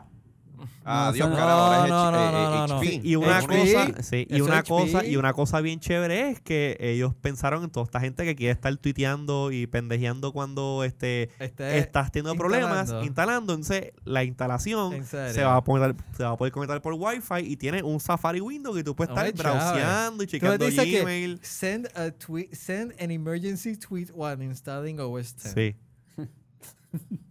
no, 0.89 2.11
no, 2.11 2.67
no. 2.67 2.83
Y 2.83 3.15
una 3.15 3.37
HP, 3.37 3.57
cosa, 3.59 4.03
sí, 4.03 4.27
y 4.29 4.41
una 4.41 4.59
HP. 4.59 4.69
cosa, 4.69 5.05
y 5.05 5.15
una 5.15 5.33
cosa 5.33 5.61
bien 5.61 5.79
chévere 5.79 6.31
es 6.31 6.41
que 6.41 6.77
ellos 6.79 7.13
pensaron 7.15 7.63
en 7.63 7.69
toda 7.69 7.85
esta 7.85 7.99
gente 7.99 8.25
que 8.25 8.35
quiere 8.35 8.51
estar 8.51 8.75
tuiteando 8.77 9.51
y 9.51 9.67
pendejeando 9.67 10.33
cuando 10.33 10.83
este 10.83 11.29
Este, 11.39 11.77
estás 11.77 12.11
teniendo 12.11 12.35
problemas 12.35 12.93
instalando. 13.03 13.53
Entonces, 13.53 13.91
la 14.03 14.23
instalación 14.23 15.05
se 15.05 15.43
va 15.43 15.55
a 15.57 15.63
poder, 15.63 15.95
se 16.17 16.23
va 16.23 16.31
a 16.31 16.37
poder 16.37 16.51
conectar 16.53 16.81
por 16.81 16.93
Wi-Fi 16.93 17.39
y 17.45 17.55
tiene 17.57 17.83
un 17.83 17.99
Safari 17.99 18.41
window 18.41 18.73
que 18.73 18.83
tú 18.83 18.95
puedes 18.95 19.09
estar 19.09 19.31
browseando 19.33 20.23
y 20.23 20.27
checando 20.27 20.65
Gmail. 20.69 21.39
send 21.41 21.87
a 21.95 22.11
tweet, 22.11 22.49
send 22.53 22.93
an 22.99 23.11
emergency 23.11 23.75
tweet 23.77 24.07
while 24.13 24.41
installing 24.43 24.99
OS 24.99 25.35
10. 25.35 25.53
Sí. 25.53 25.75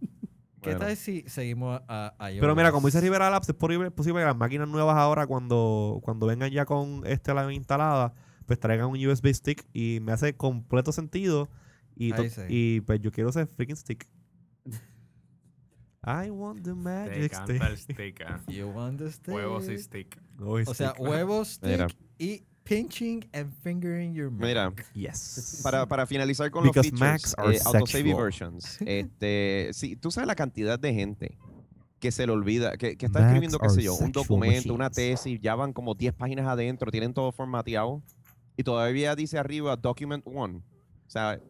¿Qué 0.60 0.70
Bueno. 0.70 0.86
tal 0.86 0.96
si 0.96 1.22
seguimos 1.28 1.80
a, 1.88 2.14
a 2.18 2.28
Pero 2.28 2.56
mira, 2.56 2.72
como 2.72 2.88
dice 2.88 3.00
Rivera 3.00 3.30
Labs, 3.30 3.48
es 3.48 3.54
posible, 3.54 3.90
posible 3.90 4.20
que 4.20 4.26
las 4.26 4.36
máquinas 4.36 4.66
nuevas 4.68 4.96
ahora, 4.96 5.26
cuando, 5.26 6.00
cuando 6.02 6.26
vengan 6.26 6.50
ya 6.50 6.64
con 6.64 7.02
este 7.06 7.32
la 7.34 7.52
instalada, 7.52 8.12
pues 8.46 8.58
traigan 8.58 8.88
un 8.88 9.06
USB 9.06 9.32
stick 9.34 9.64
y 9.72 10.00
me 10.02 10.12
hace 10.12 10.34
completo 10.36 10.90
sentido. 10.92 11.48
Y, 11.94 12.12
to- 12.12 12.22
Ahí 12.22 12.30
sí. 12.30 12.42
y 12.48 12.80
pues 12.82 13.00
yo 13.00 13.10
quiero 13.12 13.30
ese 13.30 13.46
freaking 13.46 13.76
stick. 13.76 14.08
I 16.04 16.30
want 16.30 16.62
the 16.64 16.74
magic 16.74 17.34
stick. 17.34 17.60
el 17.62 17.76
stick, 17.76 18.20
ah. 18.26 18.40
You 18.48 18.68
want 18.68 18.98
the 18.98 19.10
stick. 19.12 19.34
Huevos 19.34 19.68
y 19.68 19.78
stick. 19.78 20.18
Oh, 20.40 20.58
O 20.66 20.74
sea, 20.74 20.94
huevos, 20.98 21.48
stick 21.54 21.70
Mira. 21.70 21.86
y 22.18 22.44
pinching 22.68 23.24
and 23.32 23.52
fingering 23.62 24.14
your 24.14 24.30
Mac. 24.30 24.40
Mira, 24.40 24.72
yes. 24.94 25.60
para, 25.62 25.86
para 25.86 26.06
finalizar 26.06 26.50
con 26.50 26.64
Because 26.64 26.90
los 26.90 27.00
features, 27.00 27.34
eh, 27.38 27.60
autosave 27.64 28.14
versions. 28.14 28.78
Este, 28.86 29.70
sí, 29.72 29.96
tú 29.96 30.10
sabes 30.10 30.26
la 30.26 30.34
cantidad 30.34 30.78
de 30.78 30.92
gente 30.92 31.38
que 31.98 32.12
se 32.12 32.26
le 32.26 32.32
olvida, 32.32 32.76
que, 32.76 32.96
que 32.96 33.06
está 33.06 33.20
Macs 33.20 33.30
escribiendo, 33.30 33.58
qué 33.58 33.70
sé 33.70 33.82
yo, 33.82 33.94
un 33.94 34.12
documento, 34.12 34.72
una 34.74 34.90
tesis, 34.90 35.40
ya 35.40 35.54
van 35.54 35.72
como 35.72 35.94
10 35.94 36.14
páginas 36.14 36.46
adentro, 36.46 36.90
tienen 36.90 37.12
todo 37.12 37.32
formateado 37.32 38.02
y 38.56 38.62
todavía 38.62 39.16
dice 39.16 39.38
arriba 39.38 39.76
document 39.76 40.24
one. 40.26 40.58
O 40.58 41.10
sea, 41.10 41.40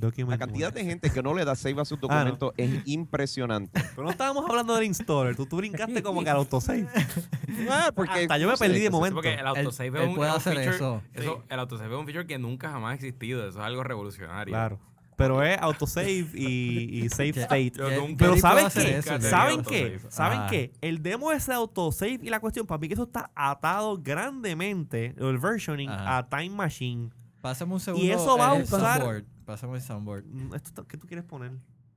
Document 0.00 0.30
la 0.30 0.38
cantidad 0.46 0.72
de 0.72 0.84
gente 0.84 1.10
que 1.10 1.22
no 1.22 1.34
le 1.34 1.44
da 1.44 1.54
save 1.54 1.80
a 1.80 1.84
sus 1.84 1.98
Ah, 1.98 2.00
¿no? 2.02 2.08
documentos 2.08 2.52
es 2.56 2.82
impresionante. 2.86 3.80
Pero 3.94 4.02
no 4.04 4.10
estábamos 4.10 4.44
hablando 4.48 4.74
del 4.74 4.84
installer. 4.84 5.36
Tú, 5.36 5.46
tú 5.46 5.56
brincaste 5.58 6.02
como 6.02 6.22
que 6.24 6.30
al 6.30 6.36
autosave. 6.38 6.86
Ah, 7.68 7.90
porque, 7.94 8.20
Hasta 8.22 8.38
yo 8.38 8.48
me 8.48 8.56
perdí 8.56 8.78
de 8.80 8.90
momento. 8.90 9.16
porque 9.16 9.34
el 9.34 9.46
autosave 9.46 9.88
él 9.88 9.96
es 9.96 10.08
un, 10.08 10.14
puede 10.14 10.30
es 10.30 10.34
un 10.34 10.40
hacer 10.40 10.54
feature, 10.54 10.74
eso. 10.76 11.02
eso- 11.14 11.44
El 11.48 11.58
autosave 11.58 11.92
es 11.94 11.98
un 12.00 12.06
feature 12.06 12.26
que 12.26 12.38
nunca 12.38 12.70
jamás 12.70 12.92
ha 12.92 12.94
existido. 12.94 13.46
Eso 13.46 13.58
es 13.58 13.64
algo 13.64 13.82
revolucionario. 13.84 14.52
Claro. 14.52 14.78
Pero 15.16 15.42
es 15.42 15.58
autosave 15.60 16.10
y, 16.10 17.02
y 17.04 17.08
save 17.10 17.30
state. 17.30 17.72
Yo 17.76 17.90
Ya- 17.90 17.96
nunca- 17.98 18.16
Pero 18.24 18.36
¿saben 18.38 18.68
qué? 18.72 18.96
eso. 18.98 19.20
¿Saben 19.20 19.62
qué? 19.62 20.00
¿Saben 20.08 20.38
Ah. 20.42 20.46
qué? 20.48 20.72
El 20.80 21.02
demo 21.02 21.30
ese 21.32 21.52
autosave 21.52 22.18
y 22.22 22.30
la 22.30 22.40
cuestión, 22.40 22.66
para 22.66 22.78
mí 22.78 22.88
que 22.88 22.94
eso 22.94 23.02
está 23.02 23.30
atado 23.34 23.98
grandemente, 24.02 25.14
el 25.18 25.38
versioning, 25.38 25.90
Ajá. 25.90 26.18
a 26.18 26.28
Time 26.28 26.50
Machine. 26.50 27.10
Pásame 27.42 27.72
un 27.74 27.80
segundo. 27.80 28.06
eso 28.14 28.38
va 28.38 28.48
a 28.48 28.54
usar- 28.54 28.98
soundboard. 28.98 29.24
Pásame 29.50 29.74
el 29.78 29.82
soundboard. 29.82 30.24
Mm, 30.26 30.54
Esto, 30.54 30.68
está- 30.68 30.84
¿Qué 30.84 30.96
tú 30.96 31.08
quieres 31.08 31.24
poner? 31.24 31.50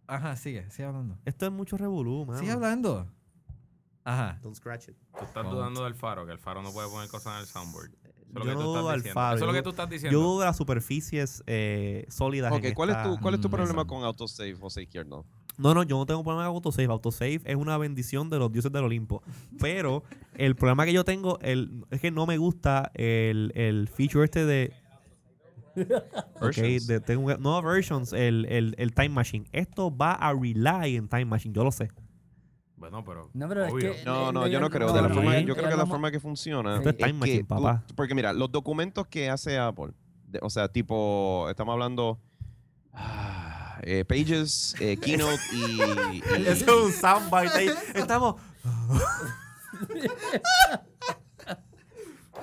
Ajá, 0.07 0.35
sigue, 0.35 0.67
sigue 0.71 0.85
hablando. 0.87 1.19
Esto 1.23 1.45
es 1.45 1.51
mucho 1.51 1.77
revolú, 1.77 2.25
mano. 2.25 2.39
Sigue 2.39 2.51
hablando. 2.51 3.07
Ajá. 4.03 4.39
Don't 4.41 4.55
scratch 4.55 4.89
it. 4.89 4.95
Tú 5.17 5.23
estás 5.23 5.49
dudando 5.49 5.83
del 5.83 5.93
faro, 5.93 6.25
que 6.25 6.31
el 6.31 6.39
faro 6.39 6.63
no 6.63 6.73
puede 6.73 6.89
poner 6.89 7.07
cosas 7.09 7.35
en 7.35 7.39
el 7.41 7.45
soundboard. 7.45 7.91
Eso 8.03 8.09
es 8.09 8.33
lo 8.33 8.39
Yo 8.39 8.45
que 8.49 8.53
no 8.55 8.59
tú 8.61 8.65
dudo 8.65 8.91
diciendo. 8.93 9.13
faro, 9.13 9.35
Eso 9.35 9.45
es 9.45 9.47
lo 9.47 9.53
que 9.53 9.61
tú 9.61 9.69
estás 9.69 9.89
diciendo. 9.89 10.17
Yo 10.19 10.23
dudo 10.25 10.39
de 10.39 10.45
las 10.47 10.57
superficies 10.57 11.43
eh, 11.45 12.05
sólidas. 12.09 12.51
Ok, 12.51 12.63
en 12.65 12.73
¿cuál 12.73 12.89
es, 12.89 13.03
tu, 13.03 13.19
¿cuál 13.19 13.35
es 13.35 13.41
tu 13.41 13.49
problema 13.51 13.85
con 13.85 14.03
autosave, 14.03 14.55
José 14.55 14.81
Izquierdo? 14.81 15.25
No, 15.59 15.75
no, 15.75 15.83
yo 15.83 15.97
no 15.99 16.07
tengo 16.07 16.23
problema 16.23 16.47
con 16.47 16.55
autosave. 16.55 16.87
Autosave 16.87 17.39
es 17.45 17.55
una 17.55 17.77
bendición 17.77 18.31
de 18.31 18.39
los 18.39 18.51
dioses 18.51 18.71
del 18.71 18.83
Olimpo. 18.85 19.21
Pero 19.59 20.03
el 20.33 20.55
problema 20.55 20.83
que 20.85 20.93
yo 20.93 21.05
tengo 21.05 21.37
el, 21.41 21.85
es 21.91 22.01
que 22.01 22.09
no 22.09 22.25
me 22.25 22.37
gusta 22.39 22.89
el, 22.95 23.51
el 23.55 23.87
feature 23.87 24.25
este 24.25 24.45
de. 24.47 24.73
Ok, 26.35 26.41
Versions. 26.41 26.87
de- 26.87 26.99
tengo 26.99 27.35
no 27.37 27.61
versions, 27.61 28.13
el, 28.13 28.45
el, 28.45 28.75
el 28.77 28.93
Time 28.93 29.09
Machine. 29.09 29.47
Esto 29.51 29.95
va 29.95 30.13
a 30.13 30.33
rely 30.33 30.97
en 30.97 31.07
Time 31.07 31.25
Machine, 31.25 31.53
yo 31.55 31.63
lo 31.63 31.71
sé. 31.71 31.89
Bueno, 32.75 33.03
pero. 33.05 33.29
No, 33.33 33.47
pero 33.47 33.65
es 33.65 33.73
obvio. 33.73 33.93
que- 33.93 34.03
No, 34.03 34.29
Eh, 34.29 34.33
no, 34.33 34.45
eh, 34.45 34.51
yo 34.51 34.59
no 34.59 34.67
eh, 34.67 34.69
creo. 34.69 34.87
no, 34.87 34.93
De 34.93 35.01
la 35.01 35.07
no, 35.07 35.15
forma, 35.15 35.33
no, 35.33 35.39
yo 35.39 35.55
creo 35.55 35.69
que 35.69 35.77
la 35.77 35.85
forma 35.85 36.11
que 36.11 36.19
funciona 36.19 36.75
Esto 36.77 36.89
es 36.89 36.97
Time 36.97 37.11
que 37.11 37.17
Machine, 37.17 37.39
tú- 37.43 37.47
papá. 37.47 37.83
porque 37.95 38.13
mira, 38.13 38.33
los 38.33 38.51
documentos 38.51 39.07
que 39.07 39.29
hace 39.29 39.57
Apple, 39.57 39.93
de- 40.27 40.39
o 40.41 40.49
sea, 40.49 40.67
tipo, 40.67 41.47
estamos 41.49 41.73
hablando 41.73 42.19
ah, 42.91 43.79
eh, 43.83 44.03
Pages, 44.05 44.75
eh, 44.79 44.97
Keynote 45.01 45.39
y, 45.53 46.17
y- 46.17 46.21
Ese 46.47 46.65
es 46.65 46.67
un 46.67 46.91
soundbite 46.91 47.57
ahí. 47.57 47.69
Estamos. 47.95 48.35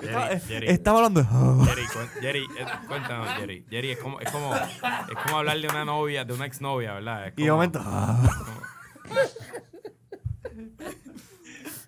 Jerry, 0.01 0.39
Jerry, 0.47 0.67
Estamos 0.69 0.97
hablando. 1.01 1.65
Jerry, 1.65 1.83
Jerry, 2.21 2.39
eh, 2.59 2.65
cuéntanos, 2.87 3.27
Jerry. 3.37 3.65
Jerry, 3.69 3.91
es 3.91 3.99
como, 3.99 4.19
es 4.19 4.31
como, 4.31 4.55
es 4.55 5.17
como 5.23 5.37
hablar 5.37 5.59
de 5.59 5.67
una 5.67 5.85
novia, 5.85 6.25
de 6.25 6.33
una 6.33 6.45
exnovia, 6.45 6.93
¿verdad? 6.93 7.27
Es 7.27 7.33
Y 7.37 7.43
de 7.43 7.47
como- 7.49 7.57
momento. 7.57 7.79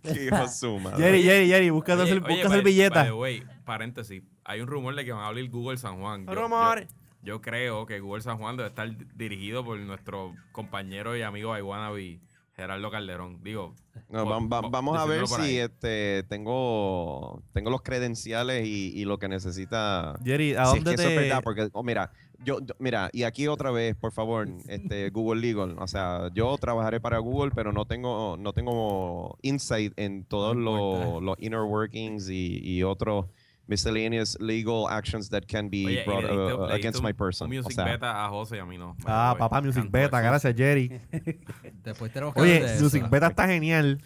hijo 0.04 0.74
de 0.74 0.80
madre. 0.80 0.98
Jerry, 0.98 1.24
Jerry, 1.24 1.48
Jerry, 1.48 1.70
busca 1.70 1.94
Oye, 1.94 2.04
hacer, 2.04 2.18
oye, 2.18 2.20
busca 2.20 2.36
by- 2.50 2.52
hacer 2.52 2.64
billetas. 2.64 3.04
by 3.04 3.08
the 3.08 3.14
way, 3.14 3.44
paréntesis. 3.66 4.24
Hay 4.46 4.62
un 4.62 4.68
rumor 4.68 4.96
de 4.96 5.06
que 5.06 5.12
van 5.14 5.24
a 5.24 5.28
abrir 5.28 5.50
Google 5.50 5.78
San 5.78 6.00
Juan. 6.00 6.26
Yo, 6.26 6.36
Rumores. 6.36 6.90
yo- 6.90 6.96
yo 7.36 7.42
creo 7.42 7.86
que 7.86 8.00
Google 8.02 8.22
San 8.22 8.38
Juan 8.38 8.58
debe 8.58 8.70
estar 8.70 8.90
di- 8.98 9.06
dirigido 9.16 9.64
por 9.64 9.78
nuestro 9.80 10.36
compañero 10.52 11.16
y 11.16 11.22
amigo 11.22 11.58
Iwanabi, 11.58 12.20
Gerardo 12.56 12.92
Calderón. 12.92 13.44
Digo, 13.44 13.74
No, 14.10 14.24
por- 14.26 14.34
vam- 14.34 14.50
por- 14.62 14.72
vamos 14.72 14.98
a 14.98 15.06
ver 15.06 15.28
si 15.28 15.58
este, 15.58 16.24
tengo, 16.30 17.42
tengo 17.54 17.70
los 17.72 17.82
credenciales 17.82 18.68
y, 18.68 18.92
y 18.96 19.06
lo 19.06 19.18
que 19.18 19.28
necesita. 19.28 20.20
Jerry, 20.24 20.54
¿a 20.56 20.66
si 20.68 20.78
es 20.78 20.84
dónde 20.84 20.92
que 20.92 20.98
te.? 20.98 21.02
eso 21.04 21.10
es 21.10 21.16
verdad, 21.16 21.42
porque, 21.44 21.70
oh, 21.74 21.84
mira, 21.84 22.12
yo, 22.46 22.60
yo- 22.60 22.76
mira, 22.78 23.10
y 23.12 23.24
aquí 23.24 23.48
otra 23.48 23.72
vez, 23.72 23.96
por 23.96 24.12
favor, 24.12 24.48
este, 24.68 25.10
Google 25.12 25.42
Legal. 25.42 25.76
O 25.80 25.88
sea, 25.88 26.30
yo 26.34 26.56
trabajaré 26.60 27.00
para 27.00 27.18
Google, 27.18 27.52
pero 27.56 27.72
no 27.72 27.86
tengo, 27.86 28.38
no 28.38 28.54
tengo 28.54 29.38
insight 29.42 29.94
en 29.98 30.24
todos 30.26 30.56
No 30.56 30.62
los, 31.16 31.24
los 31.24 31.36
inner 31.40 31.62
workings 31.62 32.30
y, 32.30 32.60
y 32.62 32.84
otros 32.84 33.26
miscellaneous 33.68 34.38
legal 34.40 34.88
actions 34.90 35.30
that 35.30 35.48
can 35.48 35.70
be 35.70 35.86
Oye, 35.86 36.04
brought 36.06 36.26
uh, 36.26 36.74
against 36.74 37.02
my 37.02 37.14
person. 37.14 37.46
O 37.46 37.50
music 37.50 37.74
sea, 37.74 37.86
beta 37.86 38.26
a 38.26 38.30
José 38.30 38.58
y 38.58 38.60
a 38.60 38.66
mí 38.66 38.78
no. 38.78 38.96
Ah, 39.06 39.36
papá, 39.38 39.62
Music 39.62 39.86
Beta, 39.90 40.20
eso. 40.20 40.30
gracias, 40.30 40.56
Jerry. 40.56 41.00
Después 41.84 42.12
tenemos 42.12 42.34
que 42.34 42.42
Oye, 42.42 42.66
eso. 42.66 42.84
Music 42.84 43.10
Beta 43.10 43.28
está 43.28 43.48
genial. 43.48 44.02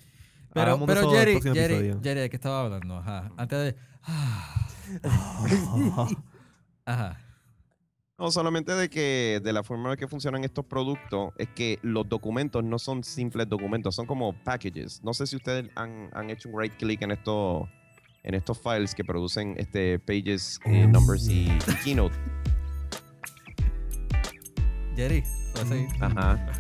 Pero, 0.54 0.80
Jerry, 0.88 1.02
Jerry, 1.10 1.34
episodio. 1.34 2.00
Jerry, 2.02 2.22
¿de 2.22 2.30
qué 2.30 2.36
estaba 2.36 2.62
hablando? 2.62 2.98
Ajá. 2.98 3.32
Antes 3.38 3.60
de. 3.60 3.76
Ajá. 6.86 7.20
No, 8.18 8.32
solamente 8.32 8.74
de 8.74 8.90
que 8.90 9.40
de 9.44 9.54
la 9.54 9.62
forma 9.62 9.92
en 9.92 9.98
que 9.98 10.08
funcionan 10.08 10.44
estos 10.44 10.66
productos 10.66 11.34
es 11.38 11.50
que 11.50 11.78
los 11.84 12.10
documentos 12.10 12.64
no 12.64 12.80
son 12.80 13.04
simples 13.04 13.48
documentos, 13.48 13.94
son 13.94 14.08
como 14.08 14.34
packages. 14.44 15.04
No 15.04 15.14
sé 15.14 15.28
si 15.28 15.36
ustedes 15.36 15.70
han, 15.76 16.10
han 16.14 16.32
hecho 16.32 16.50
un 16.50 16.60
right 16.60 16.74
click 16.78 17.04
en 17.04 17.12
estos 17.12 17.68
en 18.28 18.36
estos 18.36 18.60
files 18.60 18.94
que 18.94 19.06
producen 19.06 19.56
este 19.58 20.00
pages, 20.00 20.60
eh, 20.66 20.86
numbers 20.86 21.28
y, 21.30 21.48
y 21.48 21.76
keynote. 21.84 22.14
Jerry, 24.98 25.24
¿puedes 25.54 25.70
seguir? 25.70 25.88
Ajá. 26.02 26.52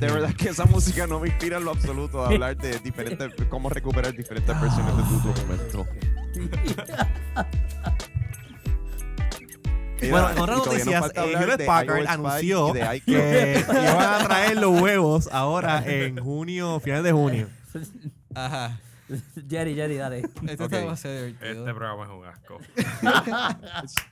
De 0.00 0.06
verdad 0.10 0.32
que 0.34 0.48
esa 0.48 0.64
música 0.64 1.06
no 1.06 1.20
me 1.20 1.28
inspira 1.28 1.58
en 1.58 1.66
lo 1.66 1.72
absoluto 1.72 2.24
a 2.24 2.28
hablar 2.28 2.56
de 2.56 2.78
diferentes, 2.78 3.30
cómo 3.50 3.68
recuperar 3.68 4.16
diferentes 4.16 4.58
versiones 4.58 4.96
de 4.96 5.02
tu 5.02 5.20
documento. 5.20 5.86
Bueno, 10.10 10.28
Mira, 10.30 10.42
otra 10.42 10.56
y 10.56 10.58
todavía 10.58 10.58
nos 10.58 10.66
noticia, 10.66 11.00
falta 11.00 11.24
eh, 11.24 11.32
Hewlett 11.32 11.66
Packard 11.66 11.98
iOS 11.98 12.08
5 12.08 12.12
anunció 12.12 12.72
que 12.72 13.64
iban 13.66 14.14
a 14.22 14.24
traer 14.26 14.56
los 14.58 14.80
huevos 14.80 15.28
ahora 15.32 15.82
en 15.86 16.18
junio, 16.18 16.80
finales 16.80 17.04
de 17.04 17.12
junio. 17.12 17.48
Ajá. 18.34 18.78
Jerry, 19.48 19.74
Jerry, 19.74 19.96
dale. 19.96 20.18
Esto 20.20 20.40
Ok. 20.40 20.60
está 20.72 20.78
demasiado 20.78 21.16
divertido. 21.16 21.50
Este 21.68 21.74
programa 21.74 22.04
es 22.04 22.10
un 22.10 22.24
asco. 22.26 22.58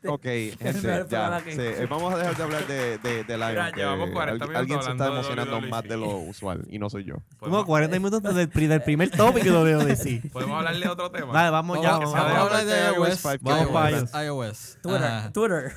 Ok, 0.06 0.22
gente, 0.22 1.06
ya. 1.10 1.40
sí, 1.44 1.56
eh, 1.58 1.86
vamos 1.90 2.14
a 2.14 2.18
dejar 2.18 2.36
de 2.36 2.42
hablar 2.44 2.66
de, 2.66 2.98
de, 2.98 3.24
de 3.24 3.36
Lion, 3.38 3.50
Mira, 3.50 3.72
que 3.72 3.80
llevamos 3.80 4.10
40 4.10 4.32
al- 4.44 4.50
minutos 4.50 4.56
alguien 4.56 4.82
se 4.82 4.90
está 4.90 5.04
hablando 5.06 5.14
de 5.14 5.18
emocionando 5.34 5.56
WWE. 5.58 5.70
más 5.70 5.82
de 5.84 5.96
lo 5.96 6.16
usual 6.18 6.64
y 6.70 6.78
no 6.78 6.88
soy 6.88 7.04
yo. 7.04 7.14
Como 7.38 7.38
¿Podemos, 7.38 7.64
40 7.66 7.96
minutos 7.98 8.22
desde 8.22 8.42
el, 8.42 8.48
pri- 8.48 8.66
del 8.68 8.82
primer 8.82 9.10
tópico 9.10 9.50
lo 9.50 9.64
veo 9.64 9.84
decir. 9.84 10.30
podemos 10.32 10.56
hablarle 10.58 10.86
de 10.86 10.92
otro 10.92 11.10
tema. 11.10 11.32
Vale, 11.32 11.50
vamos 11.50 11.82
ya. 11.82 11.92
Vamos, 11.98 12.12
Vamos, 12.12 12.32
vamos 12.32 12.38
a 12.38 12.42
hablar 12.58 12.64
de 12.66 12.72
de 12.74 12.94
iOS. 12.94 13.08
iOS 13.08 13.18
5, 13.20 13.38
Vamos 13.42 13.68
para 13.68 13.90
iOS. 13.90 14.14
iOS. 14.24 14.78
Twitter, 14.82 15.04
Ajá. 15.04 15.32
Twitter. 15.32 15.72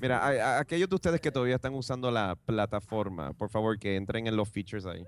Mira, 0.00 0.18
a, 0.18 0.28
a- 0.28 0.60
aquellos 0.60 0.88
de 0.88 0.94
ustedes 0.94 1.20
que 1.20 1.30
todavía 1.30 1.56
están 1.56 1.74
usando 1.74 2.10
la 2.10 2.34
plataforma, 2.36 3.32
por 3.34 3.50
favor 3.50 3.78
que 3.78 3.96
entren 3.96 4.26
en 4.26 4.36
los 4.36 4.48
features 4.48 4.86
ahí. 4.86 5.04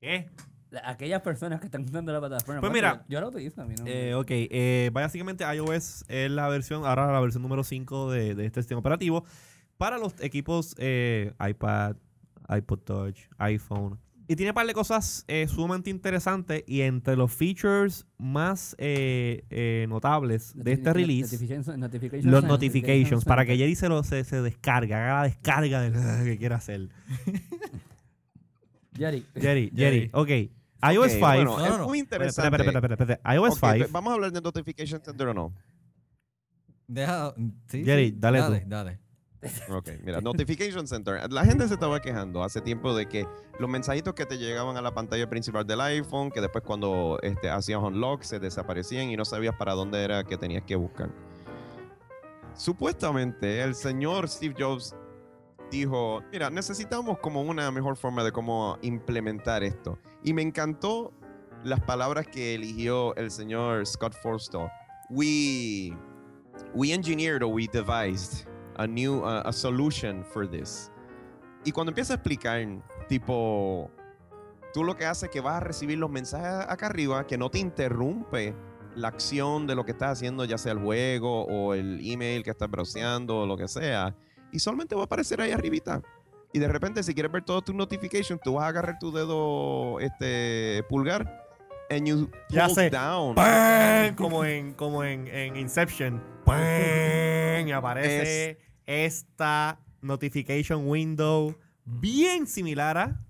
¿Qué? 0.00 0.30
La- 0.72 0.88
Aquellas 0.90 1.20
personas 1.22 1.60
que 1.60 1.66
están 1.66 1.84
usando 1.84 2.12
la 2.12 2.18
plataforma. 2.18 2.60
Pues 2.60 2.72
mira, 2.72 3.04
Yo 3.08 3.20
la 3.20 3.28
utilizo 3.28 3.62
a 3.62 3.66
mí, 3.66 3.74
¿no? 3.78 3.84
Eh, 3.86 4.14
ok, 4.14 4.26
eh, 4.30 4.90
básicamente 4.92 5.44
iOS 5.44 6.04
es 6.08 6.30
la 6.30 6.48
versión, 6.48 6.84
ahora 6.86 7.12
la 7.12 7.20
versión 7.20 7.42
número 7.42 7.62
5 7.62 8.10
de, 8.10 8.34
de 8.34 8.46
este 8.46 8.62
sistema 8.62 8.80
operativo 8.80 9.24
para 9.76 9.98
los 9.98 10.14
equipos 10.20 10.74
eh, 10.78 11.32
iPad, 11.46 11.96
iPod 12.48 12.78
Touch, 12.80 13.18
iPhone. 13.38 13.98
Y 14.28 14.36
tiene 14.36 14.52
un 14.52 14.54
par 14.54 14.66
de 14.66 14.72
cosas 14.72 15.24
eh, 15.28 15.46
sumamente 15.48 15.90
interesantes 15.90 16.62
y 16.66 16.80
entre 16.82 17.16
los 17.16 17.32
features 17.34 18.06
más 18.16 18.74
eh, 18.78 19.44
eh, 19.50 19.84
notables 19.90 20.52
de 20.56 20.72
este 20.72 20.92
release, 20.92 21.36
notifications- 21.36 21.76
notifications 21.76 22.24
los 22.32 22.44
notifications, 22.44 23.24
para 23.26 23.44
que. 23.44 23.56
Jerry 23.58 23.74
se, 23.74 23.88
lo, 23.90 24.02
se, 24.04 24.24
se 24.24 24.40
descarga, 24.40 25.04
haga 25.04 25.14
la 25.16 25.22
descarga 25.24 25.80
de 25.82 25.90
lo 25.90 26.24
que 26.24 26.38
quiera 26.38 26.56
hacer. 26.56 26.88
Jerry. 28.96 29.24
Jerry, 29.34 29.70
Jerry. 29.74 30.10
Jerry, 30.10 30.10
ok. 30.12 30.61
iOS 30.90 31.04
Ok, 31.06 31.10
5. 31.12 31.20
bueno, 31.26 31.44
No, 31.58 31.64
es 31.64 31.70
no, 31.72 31.78
no. 31.78 31.84
muy 31.88 31.98
Espera, 32.00 32.24
interesante. 32.26 32.56
espera, 32.56 32.64
espera, 32.78 32.94
espera, 32.94 33.14
espera. 33.14 33.34
iOS 33.34 33.52
Ok, 33.62 33.72
5. 33.74 33.86
vamos 33.92 34.10
a 34.10 34.14
hablar 34.14 34.32
de 34.32 34.40
Notification 34.40 35.00
Center 35.04 35.28
o 35.28 35.34
no. 35.34 35.52
Deja. 36.86 37.34
sí, 37.68 37.84
Jerry, 37.84 38.08
sí. 38.10 38.16
dale 38.18 38.38
dale 38.40 38.60
tú. 38.60 38.68
Dale. 38.68 38.98
Ok, 39.70 39.88
mira, 40.04 40.20
Notification 40.20 40.86
Center. 40.86 41.30
La 41.32 41.44
gente 41.44 41.66
se 41.66 41.74
estaba 41.74 42.00
quejando 42.00 42.44
hace 42.44 42.60
tiempo 42.60 42.94
de 42.94 43.06
que 43.08 43.26
los 43.58 43.68
mensajitos 43.68 44.14
que 44.14 44.24
te 44.24 44.38
llegaban 44.38 44.76
a 44.76 44.82
la 44.82 44.94
pantalla 44.94 45.28
principal 45.28 45.66
del 45.66 45.80
iPhone, 45.80 46.30
que 46.30 46.40
después 46.40 46.62
cuando 46.64 47.18
este, 47.22 47.50
hacías 47.50 47.80
unlock 47.82 48.22
se 48.22 48.38
desaparecían 48.38 49.10
y 49.10 49.16
no 49.16 49.24
sabías 49.24 49.56
para 49.56 49.72
dónde 49.72 50.02
era 50.04 50.22
que 50.22 50.36
tenías 50.36 50.62
que 50.62 50.76
buscar. 50.76 51.10
Supuestamente 52.54 53.62
el 53.62 53.74
señor 53.74 54.28
Steve 54.28 54.54
Jobs 54.58 54.94
dijo, 55.78 56.22
mira, 56.30 56.50
necesitamos 56.50 57.18
como 57.18 57.42
una 57.42 57.70
mejor 57.70 57.96
forma 57.96 58.22
de 58.22 58.32
cómo 58.32 58.78
implementar 58.82 59.62
esto. 59.62 59.98
Y 60.22 60.32
me 60.32 60.42
encantó 60.42 61.12
las 61.64 61.80
palabras 61.80 62.26
que 62.26 62.54
eligió 62.54 63.14
el 63.16 63.30
señor 63.30 63.86
Scott 63.86 64.14
Forstall. 64.22 64.70
We, 65.10 65.96
we 66.74 66.92
engineered 66.92 67.42
or 67.42 67.52
we 67.52 67.66
devised 67.66 68.46
a 68.76 68.86
new 68.86 69.24
uh, 69.24 69.42
a 69.44 69.52
solution 69.52 70.24
for 70.24 70.48
this. 70.48 70.90
Y 71.64 71.72
cuando 71.72 71.90
empieza 71.90 72.14
a 72.14 72.16
explicar, 72.16 72.66
tipo, 73.08 73.90
tú 74.72 74.84
lo 74.84 74.96
que 74.96 75.06
haces 75.06 75.24
es 75.24 75.30
que 75.30 75.40
vas 75.40 75.56
a 75.56 75.60
recibir 75.60 75.98
los 75.98 76.10
mensajes 76.10 76.66
acá 76.68 76.86
arriba 76.86 77.26
que 77.26 77.38
no 77.38 77.50
te 77.50 77.58
interrumpe 77.58 78.54
la 78.94 79.08
acción 79.08 79.66
de 79.66 79.74
lo 79.74 79.84
que 79.84 79.92
estás 79.92 80.18
haciendo, 80.18 80.44
ya 80.44 80.58
sea 80.58 80.72
el 80.72 80.78
juego 80.78 81.44
o 81.44 81.74
el 81.74 82.00
email 82.02 82.42
que 82.42 82.50
estás 82.50 82.70
browseando 82.70 83.40
o 83.40 83.46
lo 83.46 83.56
que 83.56 83.68
sea. 83.68 84.14
Y 84.52 84.58
solamente 84.58 84.94
va 84.94 85.02
a 85.02 85.04
aparecer 85.04 85.40
ahí 85.40 85.50
arribita. 85.50 86.02
Y 86.52 86.58
de 86.58 86.68
repente, 86.68 87.02
si 87.02 87.14
quieres 87.14 87.32
ver 87.32 87.44
todas 87.44 87.64
tus 87.64 87.74
notifications, 87.74 88.40
tú 88.42 88.54
vas 88.54 88.64
a 88.64 88.68
agarrar 88.68 88.98
tu 88.98 89.10
dedo 89.10 89.98
este, 90.00 90.84
pulgar 90.88 91.40
and 91.90 92.06
you 92.06 92.30
Ya 92.50 92.66
pull 92.66 92.74
sé. 92.74 92.90
down. 92.90 93.34
Como 94.16 94.44
en, 94.44 94.74
como 94.74 95.02
en, 95.04 95.26
en 95.28 95.56
Inception. 95.56 96.22
Y 96.46 97.70
aparece 97.70 98.58
esta 98.86 99.78
notification 100.00 100.88
window 100.88 101.56
bien 101.84 102.46
similar 102.46 102.98
a. 102.98 103.20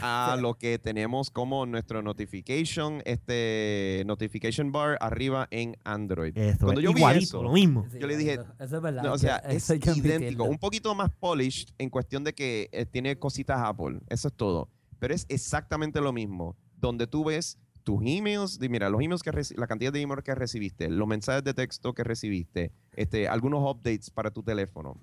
a 0.00 0.36
lo 0.40 0.54
que 0.54 0.78
tenemos 0.78 1.30
como 1.30 1.66
nuestro 1.66 2.02
notification, 2.02 3.02
este 3.04 4.02
notification 4.06 4.72
bar 4.72 4.96
arriba 5.00 5.48
en 5.50 5.76
Android. 5.84 6.36
Esto 6.36 6.66
Cuando 6.66 6.80
es 6.80 6.84
yo 6.84 6.92
vi 6.92 7.00
igualito, 7.00 7.24
eso, 7.24 7.42
lo 7.42 7.52
mismo. 7.52 7.86
Sí, 7.90 7.98
Yo 8.00 8.06
le 8.06 8.16
dije, 8.16 8.34
Eso, 8.34 8.46
eso 8.58 8.76
es 8.76 8.82
verdad. 8.82 9.02
No, 9.02 9.12
o 9.12 9.18
sea, 9.18 9.36
eso 9.36 9.74
es 9.74 9.96
idéntico, 9.96 10.44
un 10.44 10.58
poquito 10.58 10.94
más 10.94 11.10
polished 11.10 11.68
en 11.78 11.90
cuestión 11.90 12.24
de 12.24 12.34
que 12.34 12.68
eh, 12.72 12.86
tiene 12.86 13.18
cositas 13.18 13.60
Apple, 13.60 14.00
eso 14.08 14.28
es 14.28 14.34
todo. 14.34 14.68
Pero 14.98 15.14
es 15.14 15.26
exactamente 15.28 16.00
lo 16.00 16.12
mismo, 16.12 16.56
donde 16.76 17.06
tú 17.06 17.24
ves 17.24 17.58
tus 17.86 18.00
emails, 18.04 18.58
de, 18.58 18.68
mira, 18.68 18.90
los 18.90 19.00
emails 19.00 19.22
que 19.22 19.30
la 19.56 19.66
cantidad 19.66 19.92
de 19.92 20.00
emails 20.00 20.24
que 20.24 20.34
recibiste, 20.34 20.88
los 20.90 21.06
mensajes 21.06 21.44
de 21.44 21.54
texto 21.54 21.94
que 21.94 22.02
recibiste, 22.02 22.72
este, 22.94 23.28
algunos 23.28 23.60
updates 23.62 24.10
para 24.10 24.30
tu 24.30 24.42
teléfono 24.42 25.00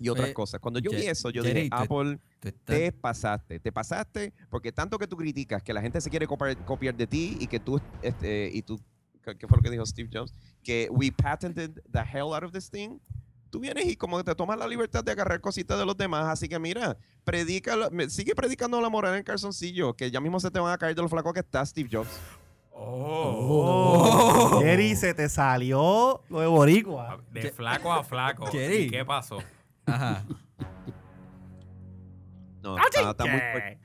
y 0.00 0.08
otras 0.08 0.30
Eh, 0.30 0.34
cosas. 0.34 0.60
Cuando 0.60 0.80
yo 0.80 0.90
vi 0.90 1.06
eso, 1.06 1.30
yo 1.30 1.42
Jerry, 1.44 1.64
dije, 1.64 1.70
Apple, 1.72 2.18
te 2.64 2.90
pasaste, 2.90 3.60
te 3.60 3.70
pasaste, 3.70 4.32
porque 4.48 4.72
tanto 4.72 4.98
que 4.98 5.06
tú 5.06 5.16
criticas 5.16 5.62
que 5.62 5.72
la 5.72 5.82
gente 5.82 6.00
se 6.00 6.08
quiere 6.10 6.26
copiar, 6.26 6.56
copiar 6.64 6.94
de 6.96 7.06
ti 7.06 7.36
y 7.38 7.46
que 7.46 7.60
tú, 7.60 7.80
este, 8.02 8.50
y 8.52 8.62
tú, 8.62 8.80
¿qué 9.22 9.46
fue 9.46 9.58
lo 9.58 9.62
que 9.62 9.70
dijo 9.70 9.84
Steve 9.86 10.08
Jobs? 10.12 10.32
Que 10.64 10.88
we 10.90 11.12
patented 11.12 11.70
the 11.92 12.00
hell 12.00 12.32
out 12.34 12.42
of 12.42 12.52
this 12.52 12.70
thing. 12.70 12.98
Tú 13.50 13.60
vienes 13.60 13.84
y 13.86 13.96
como 13.96 14.16
que 14.16 14.24
te 14.24 14.34
tomas 14.34 14.56
la 14.58 14.66
libertad 14.66 15.02
de 15.04 15.10
agarrar 15.12 15.40
cositas 15.40 15.76
de 15.78 15.84
los 15.84 15.96
demás, 15.96 16.26
así 16.28 16.48
que 16.48 16.58
mira, 16.58 16.96
predica, 17.24 17.74
sigue 18.08 18.34
predicando 18.34 18.80
la 18.80 18.88
moral 18.88 19.12
en 19.12 19.18
el 19.18 19.24
calzoncillo, 19.24 19.94
que 19.94 20.10
ya 20.10 20.20
mismo 20.20 20.38
se 20.40 20.50
te 20.50 20.60
van 20.60 20.72
a 20.72 20.78
caer 20.78 20.94
de 20.94 21.02
lo 21.02 21.08
flaco 21.08 21.32
que 21.32 21.40
está 21.40 21.66
Steve 21.66 21.88
Jobs. 21.92 22.08
Oh. 22.72 24.60
Jerry, 24.62 24.96
se 24.96 25.12
te 25.14 25.28
salió 25.28 26.22
lo 26.30 26.40
de 26.40 26.46
Boricua. 26.46 27.20
De 27.30 27.52
flaco 27.52 27.92
a 27.92 28.02
flaco. 28.04 28.46
Jerry. 28.46 28.84
¿Y 28.84 28.90
qué 28.90 29.04
pasó? 29.04 29.38
Ajá. 29.94 30.24
No, 32.62 32.76
está, 32.78 33.10
está 33.10 33.24
muy 33.24 33.40
fuerte. 33.40 33.78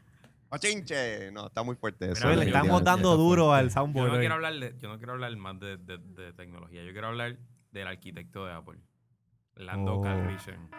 ¡Ochinche! 0.50 1.32
No, 1.32 1.48
está 1.48 1.64
muy 1.64 1.76
fuerte 1.76 2.12
eso. 2.12 2.28
Mira, 2.28 2.40
le 2.40 2.46
estamos 2.46 2.84
dando 2.84 3.16
duro 3.18 3.54
al 3.54 3.66
Yo 3.68 3.72
soundboard. 3.74 4.08
no 4.08 4.14
hoy. 4.14 4.20
quiero 4.20 4.36
hablar, 4.36 4.54
de, 4.54 4.76
yo 4.80 4.90
no 4.90 4.98
quiero 4.98 5.14
hablar 5.14 5.36
más 5.38 5.60
de, 5.60 5.78
de- 5.78 5.98
de 5.98 6.34
tecnología. 6.34 6.84
Yo 6.84 6.92
quiero 6.92 7.08
hablar 7.08 7.38
del 7.72 7.88
arquitecto 7.88 8.46
de 8.46 8.54
Apple. 8.54 8.80
Lando 9.56 9.96
Oh. 9.96 10.02
Calrissian. 10.02 10.70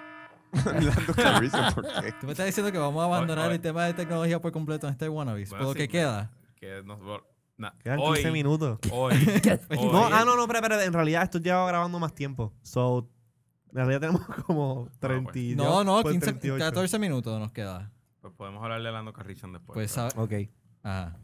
Lando 0.65 1.15
Calrissian, 1.15 1.75
¿por 1.75 1.85
qué? 1.85 2.13
Tú 2.21 2.27
me 2.27 2.33
estás 2.33 2.47
diciendo 2.47 2.71
que 2.73 2.79
vamos 2.79 3.03
a 3.03 3.07
abandonar 3.07 3.51
el 3.53 3.61
tema 3.61 3.85
de 3.87 3.95
tecnología 3.95 4.41
por 4.41 4.53
completo 4.53 4.87
en 4.87 4.93
este 4.93 5.09
Wannabes. 5.09 5.51
Bueno, 5.51 5.65
por 5.65 5.75
lo 5.75 5.81
sí, 5.81 5.87
que 5.87 5.89
queda. 5.89 6.31
Que 6.55 6.83
nos, 6.83 6.99
na- 7.57 7.75
Quedan 7.83 7.99
hoy, 8.01 8.15
15 8.19 8.31
minutos. 8.31 8.79
Hoy. 8.93 9.15
hoy- 9.71 9.79
No, 9.93 10.07
ah, 10.07 10.23
no, 10.25 10.37
no, 10.37 10.43
espera, 10.43 10.61
espera. 10.61 10.85
En 10.85 10.93
realidad 10.93 11.23
esto 11.25 11.39
lleva 11.39 11.67
grabando 11.67 11.99
más 11.99 12.15
tiempo. 12.15 12.53
So, 12.63 13.09
en 13.71 13.77
realidad 13.77 14.01
tenemos 14.01 14.23
como 14.47 14.89
30. 15.01 15.39
y- 15.39 15.55
No, 15.57 15.85
no, 15.85 16.03
pues 16.03 16.13
15, 16.15 16.27
38. 16.33 16.65
14 16.65 16.99
minutos 16.99 17.39
nos 17.41 17.53
queda. 17.53 17.93
Pues 18.21 18.33
podemos 18.35 18.63
hablar 18.63 18.83
de 18.83 18.91
Lando 18.91 19.13
Calrissian 19.13 19.53
después. 19.53 19.75
Pues, 19.75 19.93
pero- 19.95 20.11
¿sabes? 20.11 20.17
Ok. 20.47 20.51
Ajá. 20.83 21.17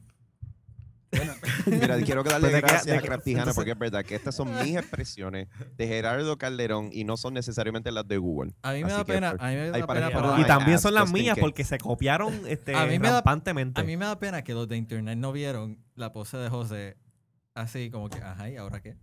Mira, 1.67 2.01
quiero 2.01 2.23
darle 2.23 2.49
Pero 2.49 2.55
de 2.57 2.61
gracias 2.63 2.85
de 2.87 2.93
a 2.93 2.97
entonces- 2.97 3.55
porque 3.55 3.73
es 3.73 3.79
verdad 3.79 4.03
que 4.03 4.15
estas 4.15 4.35
son 4.35 4.49
mis 4.63 4.77
expresiones 4.77 5.47
de 5.77 5.87
Gerardo 5.87 6.39
Calderón 6.39 6.89
y 6.91 7.05
no 7.05 7.19
son 7.19 7.35
necesariamente 7.35 7.93
las 7.93 8.09
de 8.09 8.17
Google. 8.17 8.55
A 8.63 8.73
mí 8.73 8.79
me 8.83 8.87
Así 8.87 8.93
da 8.99 9.05
que, 9.05 9.13
pena, 9.13 9.31
pues, 9.33 9.43
a 9.43 9.47
mí 9.49 9.55
me 9.57 9.61
ahí 9.61 9.81
da 9.83 9.87
para 9.87 10.01
pena 10.09 10.09
que 10.21 10.27
los- 10.27 10.39
Y 10.41 10.45
también 10.45 10.79
son 10.79 10.95
las 10.95 11.03
just 11.05 11.17
in 11.17 11.23
mías 11.23 11.35
case. 11.35 11.41
porque 11.43 11.65
se 11.65 11.77
copiaron 11.79 12.41
este, 12.49 12.75
A 12.75 12.87
mí 12.87 12.99
me 12.99 13.09
da- 13.09 13.17
rampantemente. 13.17 13.79
A 13.79 13.85
mí 13.85 13.97
me 13.99 14.07
da 14.07 14.19
pena 14.19 14.43
que 14.43 14.55
los 14.55 14.67
de 14.69 14.79
internet 14.79 15.19
no 15.19 15.33
vieron 15.33 15.85
la 15.97 16.13
pose 16.15 16.39
de 16.39 16.49
José 16.49 16.97
así 17.55 17.91
como 17.91 18.09
que, 18.09 18.17
ajá, 18.19 18.49
¿y 18.49 18.57
ahora 18.57 18.81
qué? 18.81 18.97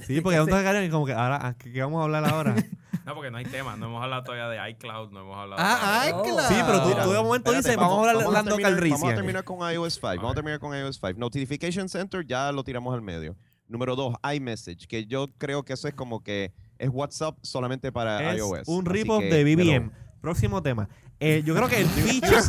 Sí, 0.00 0.20
porque 0.20 0.38
no 0.38 0.46
te 0.46 0.84
y 0.86 0.90
como 0.90 1.06
que 1.06 1.12
ahora, 1.12 1.46
¿a 1.46 1.54
¿qué, 1.54 1.80
vamos 1.80 2.00
a 2.00 2.04
hablar 2.04 2.24
ahora? 2.26 2.54
No, 3.04 3.14
porque 3.14 3.30
no 3.30 3.36
hay 3.36 3.44
tema. 3.44 3.76
No 3.76 3.84
hemos 3.86 4.02
hablado 4.02 4.22
todavía 4.24 4.48
de 4.48 4.70
iCloud, 4.70 5.10
no 5.10 5.20
hemos 5.20 5.36
hablado 5.36 5.60
Ah, 5.62 6.06
Oh. 6.14 6.22
claro. 6.22 6.48
Sí, 6.48 6.54
pero 6.66 6.82
tú, 6.82 6.88
tú 7.04 7.10
de 7.12 7.22
momento 7.22 7.50
espérate, 7.52 7.68
dices, 7.68 7.76
vamos 7.76 7.98
a 7.98 8.10
hablar 8.10 8.44
de 8.44 8.50
terminar, 8.50 8.90
Vamos 8.90 9.10
a 9.10 9.14
terminar 9.14 9.44
con 9.44 9.72
iOS 9.72 9.94
5. 9.94 10.06
Vamos 10.16 10.32
a 10.32 10.34
terminar 10.34 10.58
con 10.58 10.74
iOS 10.74 10.96
5. 11.00 11.18
Notification 11.18 11.88
Center 11.90 12.24
ya 12.26 12.50
lo 12.50 12.64
tiramos 12.64 12.94
al 12.94 13.02
medio. 13.02 13.36
Número 13.68 13.94
dos, 13.94 14.14
iMessage, 14.34 14.86
que 14.86 15.04
yo 15.04 15.28
creo 15.36 15.64
que 15.64 15.74
eso 15.74 15.86
es 15.86 15.92
como 15.94 16.22
que 16.22 16.54
es 16.78 16.88
WhatsApp 16.90 17.36
solamente 17.42 17.92
para 17.92 18.32
Es 18.32 18.38
iOS. 18.38 18.68
un 18.68 18.86
rip-off 18.86 19.22
de 19.22 19.44
BBM. 19.44 19.90
pero- 19.90 20.04
Próximo 20.22 20.62
tema. 20.62 20.88
Eh, 21.20 21.42
yo 21.46 21.54
creo 21.54 21.68
que 21.68 21.80
el 21.80 21.86
feature, 21.88 22.40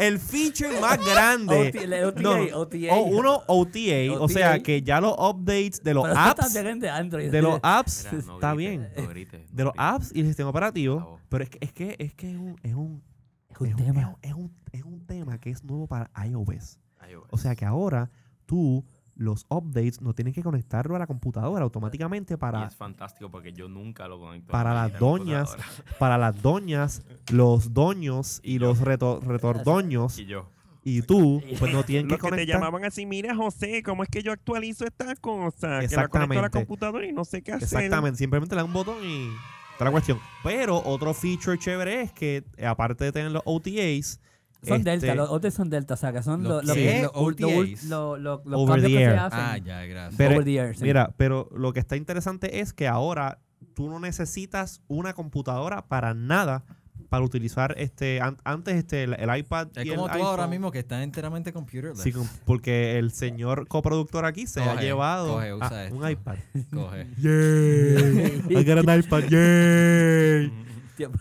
el 0.00 0.18
feature 0.18 0.80
más 0.80 0.98
grande. 1.06 1.68
OTA, 2.04 2.20
No, 2.22 2.36
no. 2.36 2.56
OTA. 2.58 2.78
O 2.94 3.02
uno 3.04 3.42
OTA, 3.46 4.12
o 4.18 4.28
sea 4.28 4.58
que 4.62 4.82
ya 4.82 5.00
los 5.00 5.14
updates 5.18 5.82
de 5.82 5.94
los 5.94 6.04
Pero 6.04 6.18
apps, 6.20 6.52
de 6.52 6.88
Android. 6.90 7.30
de 7.30 7.42
los 7.42 7.60
apps, 7.62 8.08
Mira, 8.12 8.24
no 8.26 8.34
está 8.34 8.54
bien. 8.54 8.88
no 8.96 9.08
grites, 9.08 9.40
no 9.50 9.56
De 9.56 9.64
los 9.64 9.72
apps 9.76 10.10
y 10.14 10.20
el 10.20 10.26
sistema 10.26 10.50
operativo, 10.50 11.20
pero 11.28 11.44
es 11.44 11.50
que 11.50 11.58
es 11.60 11.72
que 11.72 11.96
es 11.98 12.14
que 12.14 12.30
es 12.32 12.36
un 12.36 12.56
es 12.62 12.74
un 12.74 13.02
Es 13.50 13.60
un 13.60 13.66
es 13.68 13.74
un- 13.74 13.84
tema. 13.84 14.00
es 14.00 14.06
un- 14.06 14.16
es 14.22 14.34
un- 14.34 14.52
es 14.72 14.84
un 14.84 15.06
tema 15.06 15.38
que 15.38 15.50
es 15.50 15.64
nuevo 15.64 15.86
para 15.86 16.10
iOS. 16.26 16.78
iOS. 17.10 17.24
O 17.30 17.38
sea 17.38 17.54
que 17.54 17.64
ahora 17.64 18.10
tú 18.46 18.84
los 19.20 19.44
updates 19.50 20.00
no 20.00 20.14
tienes 20.14 20.34
que 20.34 20.42
conectarlo 20.42 20.96
a 20.96 20.98
la 20.98 21.06
computadora 21.06 21.62
automáticamente 21.62 22.34
Y 22.34 22.36
para 22.38 22.66
es 22.66 22.74
fantástico 22.74 23.30
porque 23.30 23.52
yo 23.52 23.68
nunca 23.68 24.08
lo 24.08 24.18
conecto. 24.18 24.50
a 24.50 24.52
para 24.52 24.70
la 24.70 24.74
las 24.74 24.82
maldita 24.92 25.06
doñas, 25.06 25.50
computadora. 25.50 25.84
para 25.98 26.18
las 26.18 26.42
doñas, 26.42 27.02
los 27.30 27.74
doños 27.74 28.40
y 28.42 28.58
los 28.58 28.80
reto- 28.80 29.20
retordoños 29.20 30.18
Y 30.18 30.24
yo. 30.24 30.48
y 30.84 31.02
tú, 31.02 31.42
pues 31.58 31.70
no 31.70 31.82
tienen 31.84 32.06
que 32.08 32.12
Los 32.12 32.20
que 32.20 32.26
te 32.28 32.30
conectar. 32.30 32.56
llamaban 32.60 32.84
así, 32.86 33.04
mira 33.04 33.34
José, 33.36 33.82
¿cómo 33.82 34.02
es 34.04 34.08
que 34.08 34.22
yo 34.22 34.32
actualizo 34.32 34.86
esta 34.86 35.14
cosa? 35.16 35.80
Que 35.80 35.94
la 35.94 36.08
conecto 36.08 36.16
a 36.16 36.18
la 36.20 36.24
Exactamente. 36.46 36.50
computadora 36.58 37.06
y 37.06 37.12
no 37.12 37.26
sé 37.26 37.42
qué 37.42 37.52
hacer. 37.52 37.64
Exactamente, 37.64 38.16
simplemente 38.16 38.54
le 38.54 38.62
dan 38.62 38.68
un 38.68 38.72
botón 38.72 38.96
y 39.04 39.28
está 39.72 39.84
la 39.84 39.90
cuestión. 39.90 40.18
Pero 40.42 40.82
otro 40.82 41.12
feature 41.12 41.58
chévere 41.58 42.00
es 42.00 42.12
que 42.12 42.42
aparte 42.66 43.04
de 43.04 43.12
tener 43.12 43.32
los 43.32 43.42
OTAs, 43.44 44.18
Son 44.62 44.76
este, 44.78 44.90
Delta, 44.90 45.14
los 45.14 45.30
otros 45.30 45.54
son 45.54 45.70
Delta, 45.70 45.94
o 45.94 45.96
sea, 45.96 46.12
que 46.12 46.22
son 46.22 46.42
¿Los 46.42 46.64
OTAs? 46.64 47.10
Over 47.14 47.34
que 47.36 48.86
se 48.88 49.02
air. 49.02 49.16
hacen. 49.18 49.38
Ah, 49.40 49.56
ya, 49.58 49.84
gracias. 49.86 50.14
Pero- 50.18 50.32
Over 50.34 50.44
the 50.44 50.56
air, 50.56 50.76
sí. 50.76 50.82
Mira, 50.84 51.14
pero 51.16 51.48
lo 51.56 51.72
que 51.72 51.80
está 51.80 51.96
interesante 51.96 52.60
es 52.60 52.72
que 52.72 52.86
ahora 52.86 53.38
tú 53.74 53.88
no 53.88 54.00
necesitas 54.00 54.82
una 54.88 55.12
computadora 55.14 55.86
para 55.88 56.12
nada 56.14 56.64
para 57.08 57.24
utilizar 57.24 57.74
este 57.78 58.20
an- 58.20 58.36
antes 58.44 58.76
este 58.76 59.02
el, 59.04 59.14
el 59.14 59.36
iPad 59.38 59.68
es 59.74 59.84
y 59.86 59.88
como 59.88 60.06
el 60.06 60.12
tú 60.12 60.18
ahora 60.22 60.42
iPhone. 60.44 60.50
mismo 60.50 60.70
que 60.70 60.78
estás 60.80 61.02
enteramente 61.02 61.52
computerless. 61.52 61.98
Sí, 62.00 62.12
porque 62.44 62.98
el 62.98 63.10
señor 63.10 63.66
coproductor 63.66 64.24
aquí 64.26 64.46
se 64.46 64.62
ha 64.62 64.74
Coge, 64.74 64.84
llevado 64.84 65.34
coge, 65.34 65.54
usa 65.54 65.86
a- 65.88 65.92
un 65.92 66.08
iPad. 66.08 66.36
Coge. 66.72 67.06
Yay. 67.18 68.44
I 68.60 68.64
got 68.64 68.88
an 68.88 68.98
iPad. 69.00 69.24
Yay. 69.28 70.52
Tiempo. 70.96 71.18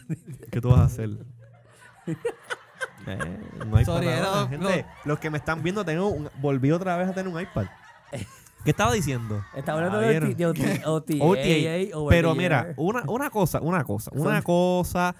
¿Qué 0.52 0.62
tú 0.62 0.70
vas 0.70 0.80
a 0.82 0.84
hacer? 0.86 1.10
Eh, 3.14 3.86
Sorry, 3.86 4.07
ahora, 4.10 4.47
gente. 4.49 4.86
Los 5.05 5.20
que 5.20 5.30
me 5.30 5.38
están 5.38 5.62
viendo, 5.64 5.84
tengo 5.86 6.07
un- 6.10 6.30
volví 6.41 6.72
otra 6.72 6.97
vez 6.97 7.07
a 7.10 7.14
tener 7.14 7.32
un 7.34 7.39
iPad. 7.39 7.66
¿Qué 8.66 8.72
estaba 8.72 8.91
diciendo? 8.93 9.41
Está 9.55 9.74
hablando 9.74 9.99
Ah, 9.99 10.01
de. 10.01 10.18
OT- 10.20 10.36
de 10.36 10.45
OT- 10.45 10.82
OTA, 10.86 11.24
OTA. 11.24 11.97
over 11.97 12.10
Pero 12.10 12.34
the 12.34 12.38
mira, 12.38 12.60
air. 12.62 12.74
una, 12.78 13.03
una 13.07 13.30
cosa, 13.30 13.62
una 13.62 13.84
cosa, 13.84 14.12
una 14.14 14.36
Son- 14.36 14.41
cosa. 14.43 15.16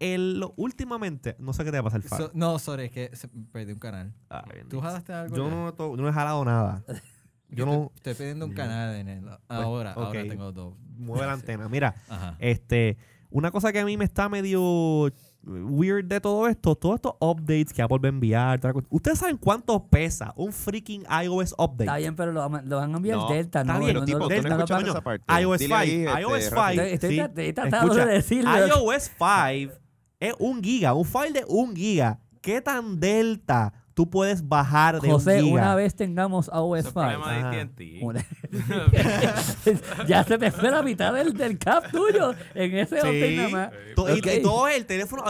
El, 0.00 0.44
últimamente, 0.56 1.36
no 1.38 1.52
sé 1.52 1.64
qué 1.64 1.70
te 1.70 1.76
va 1.80 1.88
a 1.88 1.90
pasar, 1.92 2.02
Fab. 2.02 2.18
So- 2.18 2.30
no, 2.34 2.58
sorry, 2.58 2.86
es 2.86 2.90
que 2.90 3.10
se- 3.16 3.28
perdí 3.28 3.72
un 3.72 3.78
canal. 3.78 4.12
Ay, 4.28 4.62
¿Tú 4.68 4.80
jalaste 4.80 5.12
algo? 5.12 5.36
yo 5.36 5.48
ya? 5.48 5.54
no, 5.54 5.72
to- 5.74 5.96
no 5.96 6.08
he 6.08 6.12
jalado 6.12 6.44
nada. 6.44 6.82
Yo 7.50 7.66
no. 7.66 7.92
Estoy, 7.94 8.10
estoy 8.12 8.14
pidiendo 8.14 8.46
un 8.46 8.52
canal 8.54 8.96
en 8.96 9.08
el. 9.08 9.28
Ahora, 9.48 9.92
ok. 9.92 10.04
ahora 10.06 10.22
tengo 10.26 10.50
dos. 10.50 10.74
Mueve 10.96 11.24
la 11.26 11.32
antena. 11.34 11.68
Mira, 11.68 11.94
Ajá. 12.08 12.34
este. 12.40 12.96
Una 13.30 13.52
cosa 13.52 13.72
que 13.72 13.78
a 13.78 13.84
mí 13.84 13.96
me 13.96 14.04
está 14.04 14.28
medio 14.28 15.12
weird 15.46 16.06
de 16.06 16.20
todo 16.20 16.48
esto, 16.48 16.74
todos 16.74 16.96
estos 16.96 17.14
updates 17.20 17.72
que 17.72 17.82
Apple 17.82 17.98
va 17.98 18.06
a 18.06 18.08
enviar. 18.08 18.60
¿Ustedes 18.90 19.18
saben 19.18 19.36
cuánto 19.36 19.86
pesa 19.88 20.32
un 20.36 20.52
freaking 20.52 21.04
iOS 21.22 21.52
update? 21.58 21.84
Está 21.84 21.96
bien, 21.98 22.16
pero 22.16 22.32
lo, 22.32 22.48
van- 22.48 22.68
lo 22.68 22.76
van 22.78 22.92
a 22.92 22.96
enviar 22.96 23.18
No, 23.18 23.28
Delta, 23.28 23.60
está 23.60 23.72
¿no? 23.74 23.80
bien, 23.80 23.94
no, 23.94 24.00
Pero 24.00 24.06
tipo, 24.06 24.28
Delta, 24.28 24.56
no, 24.56 24.78
esa 24.88 25.00
parte. 25.02 25.24
iOS 25.42 25.58
Dile 25.58 25.74
5, 25.74 25.76
ahí, 25.76 25.90
este, 26.06 26.20
iOS 26.22 26.42
5. 26.44 26.54
Rafi. 26.56 26.78
Estoy- 26.78 27.10
sí. 27.46 27.52
tratando 27.52 27.76
Escucha, 27.86 28.06
de 28.06 28.12
decirlo. 28.14 28.66
iOS 28.66 29.10
5 29.18 29.72
es 30.20 30.34
un 30.38 30.62
giga, 30.62 30.94
un 30.94 31.04
file 31.04 31.32
de 31.32 31.44
un 31.48 31.76
giga. 31.76 32.20
¿Qué 32.40 32.60
tan 32.60 32.98
delta 33.00 33.72
tú 33.94 34.10
puedes 34.10 34.46
bajar 34.48 35.00
de 35.00 35.08
José, 35.10 35.38
un 35.38 35.44
giga? 35.44 35.54
una 35.54 35.74
vez 35.76 35.94
tengamos 35.94 36.48
Ese 36.48 36.56
iOS 36.56 36.78
es 36.80 36.84
el 36.86 36.92
5. 36.92 37.00
problema 37.00 37.38
Ajá. 37.38 37.50
de 37.50 37.60
AT&T. 37.60 37.98
Una- 38.02 38.26
ya 40.08 40.24
se 40.24 40.38
te 40.38 40.50
fue 40.50 40.70
la 40.70 40.82
mitad 40.82 41.12
del, 41.12 41.32
del 41.34 41.58
cap 41.58 41.90
tuyo 41.90 42.34
en 42.54 42.76
ese 42.76 43.00
Sí. 43.00 43.36
nada 43.36 43.48
más. 43.48 43.70
Y- 43.90 44.42
todo 44.42 44.68
el 44.68 44.86
teléfono, 44.86 45.22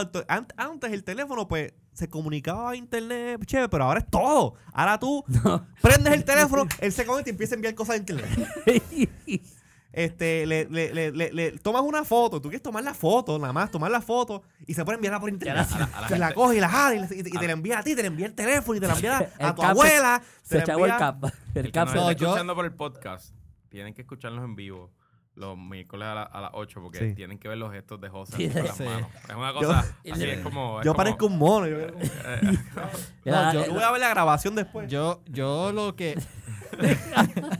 antes 0.57 0.91
el 0.91 1.03
teléfono 1.03 1.47
pues 1.47 1.73
se 1.93 2.09
comunicaba 2.09 2.71
a 2.71 2.75
internet, 2.75 3.39
chévere, 3.45 3.69
pero 3.69 3.85
ahora 3.85 3.99
es 4.01 4.07
todo. 4.09 4.55
Ahora 4.73 4.99
tú 4.99 5.23
prendes 5.81 6.13
el 6.13 6.25
teléfono, 6.25 6.67
él 6.81 6.91
se 6.91 7.05
conecta 7.05 7.29
y 7.29 7.31
empieza 7.31 7.53
a 7.53 7.57
enviar 7.57 7.75
cosas 7.75 7.95
a 7.95 7.97
internet. 7.99 8.29
Este, 9.97 10.45
le, 10.45 10.65
le, 10.69 10.93
le, 10.93 11.11
le- 11.13 11.31
le 11.31 11.51
tomas 11.53 11.81
una 11.81 12.03
foto, 12.03 12.41
tú 12.41 12.49
quieres 12.49 12.61
tomar 12.61 12.83
la 12.83 12.93
foto, 12.93 13.39
nada 13.39 13.53
más, 13.53 13.71
tomar 13.71 13.89
la 13.89 14.01
foto 14.01 14.43
y 14.67 14.73
se 14.73 14.83
puede 14.83 14.97
enviarla 14.97 15.21
por 15.21 15.29
internet. 15.29 15.65
a 15.71 15.79
la- 15.79 15.85
a 15.85 16.01
la 16.01 16.07
y 16.07 16.19
la 16.19 16.25
gente- 16.27 16.33
coge 16.35 16.57
y 16.57 16.59
la 16.59 16.67
jala 16.69 16.95
y, 16.95 17.07
te- 17.07 17.29
y 17.29 17.31
te 17.31 17.47
la 17.47 17.53
envía 17.53 17.79
a 17.79 17.83
ti, 17.83 17.95
te 17.95 18.01
la 18.01 18.07
envía 18.07 18.25
el 18.25 18.33
teléfono 18.35 18.75
y 18.75 18.81
te 18.81 18.87
la 18.87 18.93
envía 18.93 19.17
a, 19.39 19.55
tu 19.55 19.61
cap 19.61 19.73
se- 19.75 19.81
abuela. 19.81 20.21
Se 20.43 20.59
echaba 20.59 20.85
el 20.85 20.97
cap. 20.97 21.23
El 21.53 21.65
El 21.67 21.71
cap 21.71 21.87
se- 21.87 21.95
No, 21.95 22.09
escuchando 22.09 22.55
por 22.55 22.65
el 22.65 22.73
podcast, 22.73 23.33
tienen 23.69 23.93
que 23.93 24.01
escucharnos 24.01 24.43
en 24.43 24.55
vivo 24.57 24.91
los 25.35 25.57
miércoles 25.57 26.07
a, 26.07 26.15
la- 26.15 26.23
a 26.23 26.41
las 26.41 26.51
8 26.53 26.81
porque 26.81 26.99
Sí. 27.09 27.13
tienen 27.15 27.37
que 27.37 27.47
ver 27.49 27.57
los 27.57 27.71
gestos 27.71 27.99
de 27.99 28.09
José 28.09 28.37
Sí. 28.37 28.49
con 28.49 28.63
las 28.63 28.77
Sí. 28.77 28.83
manos. 28.83 29.09
Es 29.29 29.35
una 29.35 29.53
cosa, 29.53 29.85
Yo- 30.03 30.13
así 30.13 30.23
es 30.23 30.39
como... 30.39 30.79
es 30.79 30.85
Yo 30.85 30.91
como- 30.93 30.97
parezco 30.97 31.25
un 31.27 31.37
mono. 31.37 31.67
Yo, 31.67 31.77
yo- 33.25 33.65
yo 33.65 33.73
voy 33.73 33.83
a 33.83 33.91
ver 33.91 34.01
la 34.01 34.09
grabación 34.09 34.55
después. 34.55 34.89
Yo, 34.89 35.21
yo 35.27 35.71
lo 35.73 35.95
que. 35.95 36.15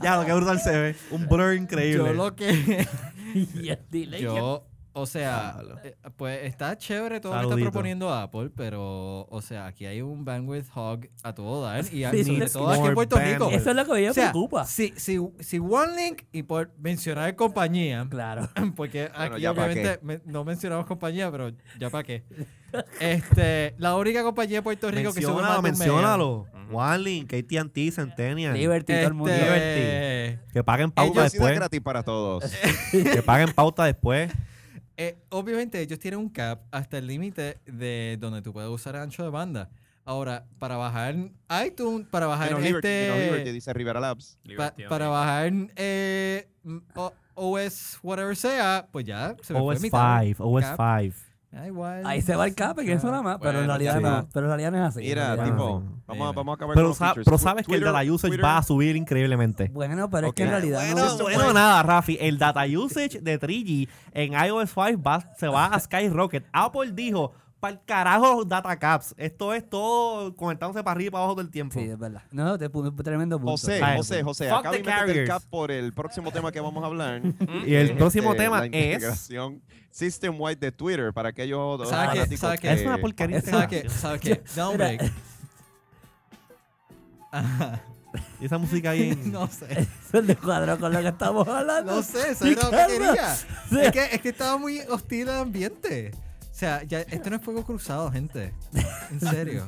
ya, 0.02 0.16
lo 0.16 0.24
que 0.26 0.32
brutal 0.32 0.60
se 0.60 0.78
ve. 0.78 0.96
Un 1.10 1.26
blur 1.28 1.54
increíble. 1.54 2.04
Yo 2.06 2.12
lo 2.12 2.34
que. 2.34 2.86
Yo, 4.20 4.64
o 4.98 5.04
sea, 5.06 5.58
eh, 5.84 5.94
pues 6.16 6.42
está 6.44 6.76
chévere 6.78 7.20
todo 7.20 7.32
lo 7.32 7.38
que 7.38 7.42
está 7.42 7.50
Saludito. 7.50 7.70
proponiendo 7.70 8.12
Apple, 8.14 8.50
pero, 8.56 9.26
o 9.28 9.42
sea, 9.42 9.66
aquí 9.66 9.84
hay 9.84 10.00
un 10.00 10.24
bandwidth 10.24 10.66
hog 10.74 11.00
a 11.22 11.34
todo 11.34 11.62
dar 11.62 11.84
y 11.92 12.04
a- 12.04 12.10
Sí, 12.12 12.24
todo 12.52 12.68
aquí 12.70 12.76
en 12.78 12.82
more 12.82 12.94
Puerto 12.94 13.16
Rico. 13.18 13.44
bandwidth. 13.44 13.60
Eso 13.60 13.70
es 13.70 13.76
lo 13.76 13.84
que 13.84 13.92
a 13.92 13.94
mí 13.94 14.00
me 14.02 14.10
O 14.10 14.14
sea, 14.14 14.30
preocupa. 14.32 14.64
si, 14.64 14.94
si, 14.96 15.18
si 15.40 15.58
OneLink, 15.58 16.22
y 16.32 16.42
por 16.44 16.70
mencionar 16.78 17.36
compañía, 17.36 18.06
Claro. 18.10 18.48
porque 18.76 19.10
aquí 19.14 19.42
ya 19.42 19.52
pa' 19.54 19.64
obviamente 19.66 19.98
me- 20.02 20.20
no 20.24 20.44
mencionamos 20.44 20.86
compañía, 20.86 21.30
pero 21.30 21.52
ya 21.78 21.90
para 21.90 22.02
qué. 22.04 22.24
Este, 23.00 23.74
la 23.78 23.96
única 23.96 24.22
compañía 24.22 24.56
de 24.58 24.62
Puerto 24.62 24.90
Rico 24.90 25.12
que 25.12 25.22
sube 25.22 25.40
más 25.42 25.62
Menciónalo, 25.62 25.62
de 25.62 25.70
un 25.70 25.78
mega. 25.78 25.78
menciónalo. 25.78 26.46
OneLink, 26.72 27.32
AT&T, 27.32 27.92
Centennial. 27.92 28.54
Liberty, 28.54 28.92
todo 28.92 29.06
el 29.06 29.14
mundo. 29.14 29.32
Este, 29.32 30.40
Que 30.52 30.64
paguen 30.64 30.90
pauta 30.90 31.12
Publicidad 31.12 31.30
después. 31.32 31.54
gratis 31.54 31.80
para 31.80 32.02
todos. 32.02 32.44
Que 32.90 33.22
paguen 33.22 33.52
pauta 33.52 33.84
después. 33.84 34.32
Eh, 34.96 35.16
obviamente 35.30 35.80
ellos 35.80 35.98
tienen 35.98 36.20
un 36.20 36.28
cap 36.30 36.62
hasta 36.70 36.98
el 36.98 37.06
límite 37.06 37.58
de 37.66 38.16
donde 38.20 38.40
tú 38.42 38.52
puedes 38.52 38.70
usar 38.70 38.96
ancho 38.96 39.22
de 39.22 39.30
banda. 39.30 39.68
Ahora, 40.04 40.46
para 40.58 40.76
bajar 40.76 41.14
iTunes, 41.66 42.06
para 42.08 42.26
bajar 42.26 42.52
este, 42.62 43.26
Liberty, 43.26 43.50
dice 43.50 43.72
Rivera 43.72 43.98
Labs. 44.00 44.36
pa- 44.42 44.48
Liberty, 44.48 44.82
para 44.88 45.08
ok. 45.08 45.12
bajar 45.14 45.52
eh, 45.76 46.48
OS 47.34 47.98
whatever 48.02 48.36
sea, 48.36 48.88
pues 48.92 49.04
ya 49.04 49.36
se 49.42 49.52
me 49.52 49.58
fue 49.60 49.74
OS 49.74 49.82
mitad. 49.82 50.22
5, 50.22 50.44
OS 50.44 50.64
Cap. 50.64 51.02
5. 51.02 51.25
Ah, 51.58 51.66
igual. 51.66 52.02
Ahí 52.04 52.20
se 52.20 52.36
va 52.36 52.46
el 52.46 52.54
cap 52.54 52.78
en 52.80 52.90
eso 52.90 53.06
nada 53.10 53.22
más, 53.22 53.38
pero 53.40 53.60
en 53.60 53.66
realidad 53.66 53.96
sí. 53.96 54.02
no. 54.02 54.28
Pero 54.32 54.46
en 54.46 54.50
realidad 54.50 54.70
no 54.72 54.78
es 54.78 54.84
así. 54.96 55.00
Mira, 55.00 55.36
no 55.36 55.44
tipo, 55.44 55.82
vamos 56.06 56.28
a, 56.28 56.32
vamos 56.32 56.52
a 56.52 56.54
acabar 56.56 56.74
Pero, 56.74 56.88
con 56.88 56.94
sa- 56.96 57.04
features. 57.06 57.24
pero 57.24 57.38
sabes 57.38 57.66
que 57.66 57.74
el 57.74 57.80
data 57.80 58.02
usage 58.12 58.28
Twitter- 58.28 58.44
va 58.44 58.58
a 58.58 58.62
subir 58.62 58.94
increíblemente. 58.96 59.70
Bueno, 59.72 60.10
pero 60.10 60.28
es 60.28 60.34
que 60.34 60.42
en 60.42 60.50
realidad 60.50 60.80
Bueno, 60.92 61.16
no. 61.16 61.22
bueno, 61.24 61.52
nada, 61.54 61.82
Rafi. 61.82 62.18
El 62.20 62.38
data 62.38 62.64
usage 62.66 63.20
de 63.20 63.38
3G 63.40 63.88
en 64.12 64.32
iOS 64.34 64.70
5 64.70 65.02
va- 65.02 65.30
se 65.38 65.48
va 65.48 65.66
a 65.66 65.80
skyrocket. 65.80 66.44
Apple 66.52 66.92
dijo, 66.92 67.32
para 67.66 67.74
el 67.74 67.84
carajo 67.84 68.34
los 68.36 68.48
data 68.48 68.76
caps. 68.78 69.14
Esto 69.16 69.52
es 69.52 69.68
todo 69.68 70.34
conectándose 70.36 70.82
para 70.84 70.92
arriba 70.92 71.08
y 71.08 71.10
para 71.10 71.22
abajo 71.24 71.34
todo 71.34 71.42
el 71.44 71.50
tiempo. 71.50 71.78
Sí, 71.78 71.86
es 71.86 71.98
verdad. 71.98 72.22
No, 72.30 72.56
te 72.56 72.70
pu- 72.70 73.02
tremendo 73.02 73.38
punto. 73.38 73.52
José, 73.52 73.80
Ay, 73.82 73.96
José, 73.96 74.22
José, 74.22 74.44
the 74.48 74.54
de 74.54 74.62
meter 74.62 74.76
el 74.78 74.84
carriers. 74.84 75.28
cap 75.28 75.42
por 75.50 75.70
el 75.72 75.92
próximo 75.92 76.30
tema 76.30 76.52
que 76.52 76.60
vamos 76.60 76.82
a 76.84 76.86
hablar. 76.86 77.20
Y 77.66 77.74
el 77.74 77.96
próximo 77.96 78.30
Este, 78.32 78.44
tema 78.44 78.60
la 78.60 78.66
es... 78.66 78.94
integración 78.94 79.62
system 79.90 80.34
wide 80.38 80.56
de 80.56 80.70
Twitter 80.72 81.12
para 81.12 81.30
aquellos 81.30 81.88
¿Sabe 81.88 82.26
qué? 82.28 82.36
¿Sabe 82.36 82.58
que- 82.58 82.72
Es 82.72 82.82
una 82.86 82.98
porquería. 82.98 83.40
¿Sabes 83.42 83.66
qué? 83.68 83.88
¿Sabes 83.88 84.20
qué? 84.20 84.42
Da 84.54 84.68
un 84.68 84.76
break. 84.76 85.10
Ajá. 87.32 87.82
Y 88.40 88.46
esa 88.46 88.56
música 88.56 88.90
ahí 88.90 89.10
en... 89.10 89.30
No 89.30 89.46
sé. 89.46 89.66
Eso 89.72 90.18
es 90.18 90.26
de 90.26 90.36
cuadro 90.36 90.78
con 90.78 90.90
lo 90.90 91.00
que 91.00 91.08
estamos 91.08 91.46
hablando. 91.46 91.96
No 91.96 92.02
sé, 92.02 92.30
eso 92.30 92.46
era 92.46 92.62
lo 92.62 92.70
que 92.70 92.86
quería. 92.98 93.34
Sí. 93.34 93.78
Es 93.78 93.92
que, 93.92 94.04
es 94.12 94.20
que 94.22 94.28
estaba 94.30 94.56
muy 94.56 94.78
hostil 94.88 95.28
el 95.28 95.34
ambiente. 95.36 96.12
O 96.56 96.58
sea, 96.58 96.82
ya, 96.84 97.02
esto 97.02 97.28
no 97.28 97.36
es 97.36 97.42
fuego 97.42 97.62
cruzado, 97.66 98.10
gente. 98.10 98.50
En 99.10 99.20
serio. 99.30 99.66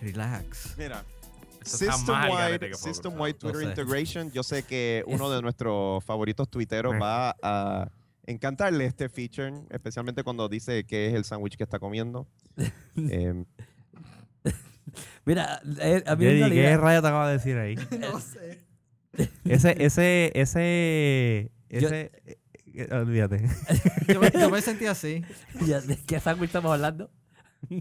Relax. 0.00 0.74
Mira, 0.76 1.04
está 1.64 1.92
System 2.76 3.14
Twitter 3.16 3.52
No 3.52 3.58
sé. 3.60 3.64
Integration. 3.64 4.32
Yo 4.32 4.42
sé 4.42 4.64
que 4.64 5.04
uno 5.06 5.30
de 5.30 5.40
nuestros 5.42 6.02
favoritos 6.04 6.48
tuiteros 6.50 6.96
Eh. 6.96 6.98
va 6.98 7.36
a 7.40 7.88
encantarle 8.26 8.86
este 8.86 9.08
feature, 9.08 9.52
especialmente 9.70 10.24
cuando 10.24 10.48
dice 10.48 10.82
que 10.82 11.06
es 11.06 11.14
el 11.14 11.22
sándwich 11.24 11.56
que 11.56 11.62
está 11.62 11.78
comiendo. 11.78 12.26
Em, 12.96 13.44
Mira, 15.24 15.60
eh, 15.80 16.02
a 16.04 16.16
mí 16.16 16.24
Jerry, 16.24 16.50
¿qué 16.50 16.76
rayo 16.78 17.00
te 17.00 17.06
acaba 17.06 17.28
de 17.28 17.34
decir 17.34 17.56
ahí? 17.58 17.76
No 18.00 18.18
sé. 18.18 18.64
Ese, 19.44 19.84
ese, 19.84 20.32
ese, 20.34 21.52
ese... 21.68 22.10
eh, 22.26 22.38
eh, 22.82 22.88
olvídate. 22.94 23.48
Yo 24.08 24.20
me, 24.20 24.30
yo 24.30 24.50
me 24.50 24.60
sentí 24.62 24.86
así. 24.86 25.22
Ya, 25.66 25.80
¿De 25.80 25.96
qué 25.96 26.18
sándwich 26.20 26.48
estamos 26.48 26.72
hablando? 26.72 27.10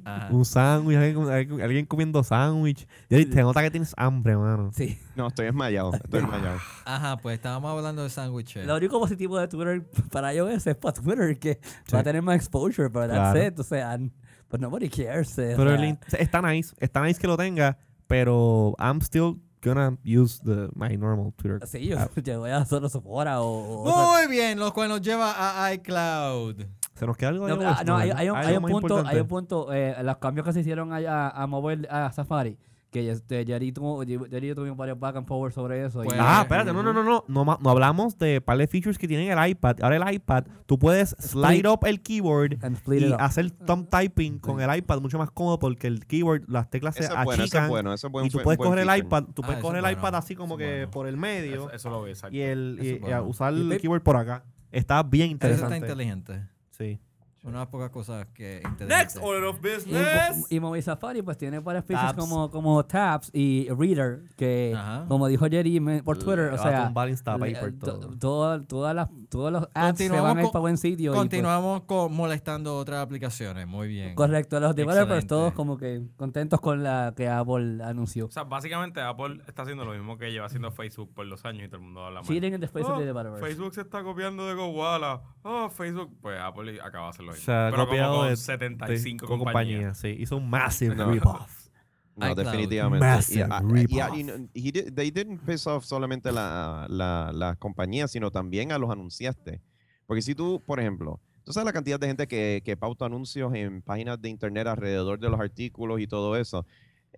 Ajá. 0.06 0.30
Un 0.32 0.44
sándwich, 0.44 0.98
alguien, 0.98 1.30
alguien- 1.30 1.62
alguien 1.62 1.86
comiendo 1.86 2.24
sándwich. 2.24 2.88
Jerry, 3.10 3.26
te 3.28 3.42
nota 3.44 3.62
que 3.62 3.70
tienes 3.72 3.94
hambre, 3.96 4.36
mano. 4.36 4.72
Sí. 4.74 4.98
no, 5.16 5.28
estoy 5.28 5.46
desmayado. 5.46 5.94
Estoy 5.94 6.22
desmayado. 6.22 6.58
Ajá, 6.84 7.18
pues 7.18 7.36
estábamos 7.36 7.72
hablando 7.78 8.04
de 8.04 8.10
sándwiches. 8.10 8.66
Lo 8.66 8.76
único 8.76 9.00
positivo 9.00 9.38
de 9.40 9.48
Twitter 9.48 9.88
para 10.12 10.34
iOS 10.34 10.66
es 10.68 10.76
para 10.76 10.94
Twitter, 10.94 11.38
que 11.38 11.60
va 11.94 12.00
a 12.00 12.04
tener 12.04 12.22
más 12.24 12.36
exposure, 12.38 12.90
pero 12.90 13.06
Claro. 13.08 13.34
that's 13.40 13.54
it. 13.54 13.60
O 13.60 13.64
sea, 13.64 13.94
n- 13.94 14.12
but 14.50 14.60
nobody 14.60 14.90
cares. 14.90 15.38
eh, 15.38 15.54
o 15.54 15.58
Pero 15.58 15.70
sea, 15.70 15.80
el 15.80 15.86
in- 15.90 16.00
está 16.18 16.42
nice, 16.42 16.76
está 16.80 17.04
nice 17.04 17.20
que 17.22 17.28
lo 17.28 17.38
tenga, 17.38 17.78
pero 18.08 18.76
I'm 18.80 19.00
still 19.02 19.36
gonna 19.68 19.98
use 20.04 20.40
the, 20.44 20.70
my 20.76 20.96
normal 20.98 21.34
Twitter. 21.38 21.66
Sí, 21.68 21.88
yo, 21.88 21.98
yo 22.24 22.40
voy 22.40 22.52
a 22.52 22.66
solo 22.66 22.90
Sephora 22.90 23.42
o... 23.42 23.48
o 23.48 23.84
otra- 23.84 24.28
Muy 24.28 24.36
bien, 24.36 24.60
lo 24.60 24.74
cual 24.74 24.90
nos 24.90 25.02
lleva 25.02 25.66
a 25.66 25.74
iCloud. 25.74 26.56
¿Se 26.96 27.06
nos 27.06 27.16
queda 27.16 27.30
algo 27.30 27.46
de 27.46 27.56
No, 27.56 27.62
ah, 27.64 27.84
no, 27.86 27.98
hay, 27.98 28.10
hay 28.10 28.30
un, 28.30 28.38
hay 28.38 28.58
un 28.58 28.64
punto, 28.64 29.04
hay 29.06 29.20
un 29.20 29.28
punto, 29.28 29.72
eh, 29.72 29.96
los 30.02 30.18
cambios 30.18 30.46
que 30.46 30.54
se 30.54 30.62
hicieron 30.62 30.92
allá 30.92 31.30
a 31.30 31.46
mobile, 31.46 31.88
a 31.92 32.12
Safari, 32.12 32.58
que 32.90 33.12
este, 33.12 33.46
Jerry, 33.46 33.72
tuvo, 33.74 34.02
Jerry 34.02 34.46
y 34.46 34.48
yo 34.48 34.56
tuvimos 34.56 34.78
varios 34.78 34.98
back 35.00 35.18
and 35.18 35.28
forward 35.28 35.52
sobre 35.52 35.86
eso. 35.86 36.04
y- 36.04 36.08
Pues- 36.08 36.18
Ah, 36.20 36.40
espérate, 36.44 36.72
no, 36.72 36.82
no, 36.82 36.94
no, 36.94 37.04
no, 37.04 37.24
no, 37.28 37.58
no 37.62 37.70
hablamos 37.70 38.18
de 38.18 38.40
par 38.40 38.58
de 38.58 38.66
features 38.68 38.98
que 38.98 39.08
tiene 39.08 39.30
el 39.30 39.50
iPad. 39.50 39.82
Ahora 39.82 39.98
el 39.98 40.14
iPad, 40.16 40.46
tú 40.66 40.80
puedes 40.80 41.10
slide 41.20 41.68
up 41.68 41.80
el 41.86 42.02
keyboard 42.02 42.54
y 42.94 43.14
hacer 43.20 43.52
thumb 43.52 43.90
typing 43.90 44.40
con 44.40 44.62
el 44.62 44.74
iPad 44.78 45.02
mucho 45.02 45.18
más 45.18 45.30
cómodo 45.32 45.60
porque 45.60 45.88
el 45.88 46.06
keyboard, 46.06 46.44
las 46.48 46.70
teclas 46.70 46.96
se 46.96 47.04
es 47.04 47.10
bueno, 47.10 47.24
eso 47.24 47.34
es 47.34 47.40
achican 47.42 47.70
bueno. 47.70 47.94
Eso 47.94 48.08
es 48.08 48.12
buen, 48.14 48.26
y 48.26 48.30
tú 48.30 48.40
puedes 48.42 48.58
coger 48.58 48.80
el 48.80 48.98
iPad, 48.98 49.24
tú 49.34 49.42
Ah, 49.44 49.48
puedes 49.48 49.62
coger 49.62 49.84
el 49.86 49.92
iPad 49.92 50.16
así 50.16 50.36
como 50.36 50.58
que 50.58 50.66
bueno. 50.78 50.92
por 50.92 51.08
el 51.08 51.18
medio 51.18 51.54
Eso, 51.56 51.72
eso 51.72 51.90
lo 51.90 52.08
exacto. 52.08 52.36
y, 52.36 52.42
el, 52.42 52.80
y- 52.82 53.20
usar 53.22 53.54
el 53.54 53.78
keyboard 53.80 54.02
por 54.02 54.16
acá. 54.16 54.44
Está 54.72 55.04
bien 55.04 55.32
Eso 55.32 55.34
está 55.36 55.48
interesante. 55.48 55.78
inteligente. 55.78 56.48
Sí. 56.72 57.00
Una 57.44 57.60
de 57.60 57.60
las 57.60 57.68
pocas 57.68 57.90
cosas 57.92 58.28
que 58.34 58.62
Next 58.80 59.18
order 59.22 59.44
of 59.46 59.58
Y, 59.64 59.76
business. 59.76 60.46
y 60.50 60.60
Mobile 60.60 60.82
Safari 60.82 61.22
pues 61.22 61.38
tiene 61.38 61.60
varias 61.60 61.86
features 61.86 62.12
Tabs. 62.16 62.20
como, 62.20 62.52
como 62.52 62.86
Tabs 62.86 63.30
y 63.34 63.70
Reader, 63.70 64.24
que 64.36 64.74
Ajá. 64.76 65.06
como 65.08 65.28
dijo 65.28 65.46
Jerry 65.50 65.80
me- 65.80 66.04
por 66.04 66.18
Twitter, 66.18 66.40
Le 66.40 66.48
o 66.48 66.52
va 66.52 66.56
a 66.56 66.58
sea, 66.58 66.72
le- 66.90 67.72
todo. 67.74 68.00
to- 68.00 68.18
toda- 68.20 68.64
todas 68.66 68.96
las, 68.96 69.08
todos 69.30 69.52
los 69.52 69.70
ads 69.74 69.98
se 69.98 70.10
van 70.10 70.38
a 70.38 70.40
ir 70.42 70.44
con- 70.46 70.52
para 70.52 70.60
buen 70.62 70.78
sitio. 70.78 71.12
y, 71.12 71.14
pues, 71.14 71.20
Continuamos 71.20 71.84
con 71.84 72.14
molestando 72.14 72.78
otras 72.78 73.00
aplicaciones. 73.02 73.66
Muy 73.68 73.88
bien. 73.88 74.16
correcto, 74.16 74.60
los 74.60 74.76
developers 74.76 75.24
Excelente. 75.24 75.28
todos 75.28 75.54
como 75.54 75.78
que 75.78 76.04
contentos 76.18 76.60
con 76.60 76.84
la 76.84 77.14
que 77.16 77.30
Apple 77.30 77.82
anunció. 77.84 78.26
O 78.26 78.32
sea, 78.32 78.44
básicamente 78.44 79.00
Apple 79.00 79.42
está 79.48 79.62
haciendo 79.62 79.86
lo 79.86 79.94
mismo 79.94 80.18
que 80.18 80.32
lleva 80.32 80.48
haciendo 80.48 80.72
Facebook 80.72 81.14
por 81.14 81.26
los 81.26 81.46
años 81.46 81.64
y 81.66 81.68
todo 81.68 81.78
el 81.78 81.84
mundo 81.84 82.04
habla 82.06 82.22
mal. 82.22 82.28
Cheating 82.28 82.56
in 82.56 82.60
the 82.60 82.68
face 82.68 82.86
of 82.86 82.98
Oh, 82.98 83.00
developers. 83.00 83.40
Facebook 83.46 83.74
se 83.74 83.82
está 83.82 84.04
copiando 84.04 84.46
de 84.48 84.54
Gowala. 84.56 85.22
Oh, 85.44 85.70
Facebook. 85.70 86.12
Pues 86.22 86.38
Apple 86.40 86.80
acaba 86.82 87.06
de 87.06 87.10
hacer 87.12 87.26
lo 87.28 87.34
mismo. 87.34 87.46
Se 87.46 87.52
ha 87.52 87.68
Pero 87.72 87.86
copiado 87.86 88.12
como 88.12 88.22
con 88.24 88.30
de- 88.30 88.38
75 88.38 89.26
con 89.28 89.40
compañías. 89.40 89.98
Sí, 90.00 90.16
hizo 90.20 90.38
un 90.38 90.50
massive 90.50 90.96
No. 90.96 91.12
rip-off. 91.12 91.68
No, 92.16 92.32
iCloud. 92.32 92.46
definitivamente. 92.46 93.06
Massive 93.06 93.44
ah, 93.44 93.62
y, 93.62 93.66
ah, 94.00 94.08
rip-off. 94.08 94.18
y 94.18 94.24
no- 94.24 94.34
he 94.56 94.72
did- 94.72 94.94
they 94.96 95.12
didn't 95.12 95.40
piss 95.46 95.68
off 95.68 95.86
solamente 95.86 96.32
la, 96.32 96.88
la, 96.90 97.32
la 97.34 97.56
compañía, 97.56 98.08
sino 98.08 98.32
también 98.32 98.72
a 98.72 98.80
los 98.80 98.90
anunciantes. 98.90 99.62
Porque 100.08 100.22
si 100.24 100.34
tú, 100.34 100.62
por 100.66 100.80
ejemplo, 100.80 101.20
tú 101.44 101.54
sabes 101.54 101.66
la 101.66 101.74
cantidad 101.74 102.00
de 102.00 102.08
gente 102.08 102.28
que, 102.28 102.62
que 102.66 102.76
pauta 102.76 103.06
anuncios 103.06 103.54
en 103.54 103.82
páginas 103.84 104.20
de 104.22 104.30
internet 104.30 104.66
alrededor 104.68 105.20
de 105.20 105.30
los 105.30 105.40
artículos 105.40 106.00
y 106.02 106.08
todo 106.08 106.36
eso. 106.36 106.66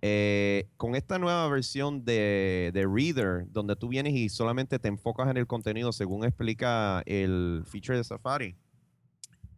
Eh, 0.02 0.66
con 0.76 0.94
esta 0.94 1.18
nueva 1.18 1.46
versión 1.48 2.04
de, 2.04 2.70
de 2.72 2.86
Reader, 2.86 3.44
donde 3.50 3.76
tú 3.76 3.88
vienes 3.88 4.14
y 4.14 4.28
solamente 4.30 4.78
te 4.78 4.88
enfocas 4.88 5.28
en 5.28 5.36
el 5.36 5.46
contenido 5.46 5.92
según 5.92 6.24
explica 6.24 7.02
el 7.06 7.64
feature 7.66 7.98
de 7.98 8.04
Safari. 8.04 8.56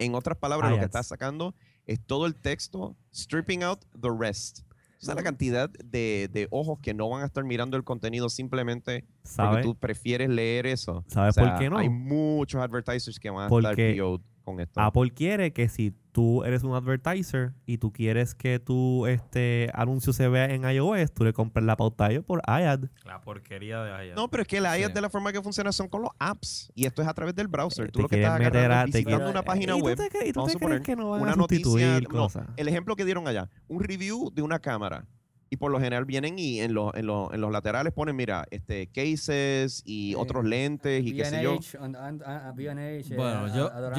En 0.04 0.14
otras 0.14 0.36
palabras, 0.38 0.70
lo 0.70 0.76
que 0.76 0.82
Ads. 0.82 0.88
estás 0.90 1.06
sacando 1.06 1.54
es 1.86 2.00
todo 2.00 2.26
el 2.26 2.34
texto, 2.34 2.96
stripping 3.12 3.62
out 3.62 3.84
the 4.00 4.08
rest. 4.16 4.60
O 5.00 5.04
sea, 5.04 5.16
la 5.16 5.24
cantidad 5.24 5.68
de, 5.68 6.30
de 6.32 6.46
ojos 6.52 6.78
que 6.80 6.94
no 6.94 7.08
van 7.08 7.22
a 7.22 7.26
estar 7.26 7.42
mirando 7.42 7.76
el 7.76 7.82
contenido 7.82 8.28
simplemente 8.28 9.00
porque 9.22 9.28
¿Sabes? 9.28 9.64
tú 9.64 9.74
prefieres 9.74 10.28
leer 10.28 10.64
eso. 10.66 11.04
¿Sabes 11.08 11.36
O 11.36 11.40
sea, 11.40 11.50
por 11.50 11.58
qué 11.58 11.68
no? 11.68 11.78
Hay 11.78 11.88
muchos 11.88 12.60
advertisers 12.62 13.18
que 13.18 13.28
van 13.30 13.46
a 13.46 13.48
Porque 13.48 13.90
estar 13.90 14.04
PO'd 14.04 14.20
con 14.42 14.60
esto. 14.60 14.80
Apple 14.80 15.10
quiere 15.10 15.52
que 15.52 15.68
si 15.68 15.94
tú 16.12 16.44
eres 16.44 16.62
un 16.62 16.74
advertiser 16.74 17.52
y 17.64 17.78
tú 17.78 17.90
quieres 17.92 18.34
que 18.34 18.58
tu 18.58 19.06
este 19.06 19.70
anuncio 19.72 20.12
se 20.12 20.28
vea 20.28 20.46
en 20.46 20.68
iOS, 20.68 21.12
tú 21.14 21.24
le 21.24 21.32
compras 21.32 21.64
la 21.64 21.76
pauta 21.76 22.06
a 22.06 22.10
ellos 22.10 22.24
por 22.24 22.42
iAd. 22.46 22.84
La 23.04 23.20
porquería 23.22 23.82
de 23.82 23.92
allá. 23.92 24.14
No, 24.14 24.28
pero 24.28 24.42
es 24.42 24.48
que 24.48 24.60
la 24.60 24.78
IA 24.78 24.88
Sí. 24.88 24.92
de 24.92 25.00
la 25.00 25.08
forma 25.08 25.32
que 25.32 25.40
funciona 25.40 25.72
son 25.72 25.88
con 25.88 26.02
los 26.02 26.10
apps. 26.18 26.70
Y 26.74 26.84
esto 26.86 27.00
es 27.02 27.08
a 27.08 27.14
través 27.14 27.34
del 27.34 27.48
browser. 27.48 27.86
Eh, 27.86 27.90
Tú 27.92 28.00
lo 28.02 28.08
que 28.08 28.16
estás 28.20 28.38
meter 28.38 28.56
agarrando 28.56 28.90
a- 28.90 28.92
te 28.92 28.98
visitando 28.98 29.30
una 29.30 29.42
página 29.42 29.74
¿Y 29.76 29.78
tú 29.78 29.84
web. 29.86 29.96
te 29.96 30.08
crees- 30.10 30.28
y 30.28 30.32
tú 30.32 30.44
te 30.46 30.52
a 30.52 30.58
crees 30.68 30.80
que 30.82 30.96
no 30.96 31.10
van 31.10 31.20
a 31.20 31.22
una 31.22 31.36
noticia, 31.36 31.64
sustituir 31.64 32.02
no, 32.02 32.08
cosas? 32.20 32.46
el 32.56 32.68
ejemplo 32.68 32.94
que 32.96 33.04
dieron 33.04 33.26
allá, 33.26 33.48
un 33.68 33.82
review 33.82 34.30
de 34.34 34.42
una 34.42 34.58
cámara. 34.58 35.06
Y 35.52 35.58
por 35.58 35.70
lo 35.70 35.78
general 35.78 36.06
vienen 36.06 36.38
y 36.38 36.60
en, 36.60 36.72
los 36.72 36.94
en, 36.94 37.04
los- 37.04 37.30
en 37.30 37.42
los 37.42 37.52
laterales 37.52 37.92
ponen, 37.92 38.16
mira, 38.16 38.46
este 38.50 38.86
cases 38.86 39.82
y 39.84 40.12
Eh, 40.12 40.16
otros 40.16 40.46
lentes 40.46 41.04
y 41.04 41.14
qué 41.14 41.26
sé 41.26 41.42
yo. 41.42 41.56
Eh, 41.56 43.14
Bueno, 43.16 43.54
yo- 43.54 43.70
¿verdad? 43.74 43.94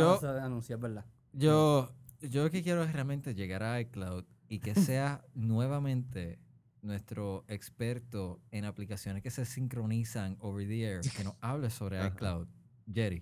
Yo, 1.32 1.92
yo 2.22 2.44
lo 2.46 2.50
que 2.50 2.64
quiero 2.64 2.84
es 2.84 2.92
realmente 2.92 3.36
llegar 3.36 3.62
a 3.62 3.80
iCloud 3.82 4.24
y 4.50 4.62
que 4.62 4.74
sea 4.74 5.24
nuevamente 5.36 6.40
nuestro 6.82 7.46
experto 7.48 8.42
en 8.50 8.66
aplicaciones 8.66 9.22
que 9.22 9.30
se 9.30 9.46
sincronizan 9.46 10.38
over 10.40 10.68
the 10.68 10.82
air, 10.84 11.02
que 11.16 11.24
nos 11.24 11.36
hable 11.40 11.70
sobre 11.70 12.00
Ajá. 12.00 12.08
iCloud. 12.16 12.48
Jerry. 12.92 13.22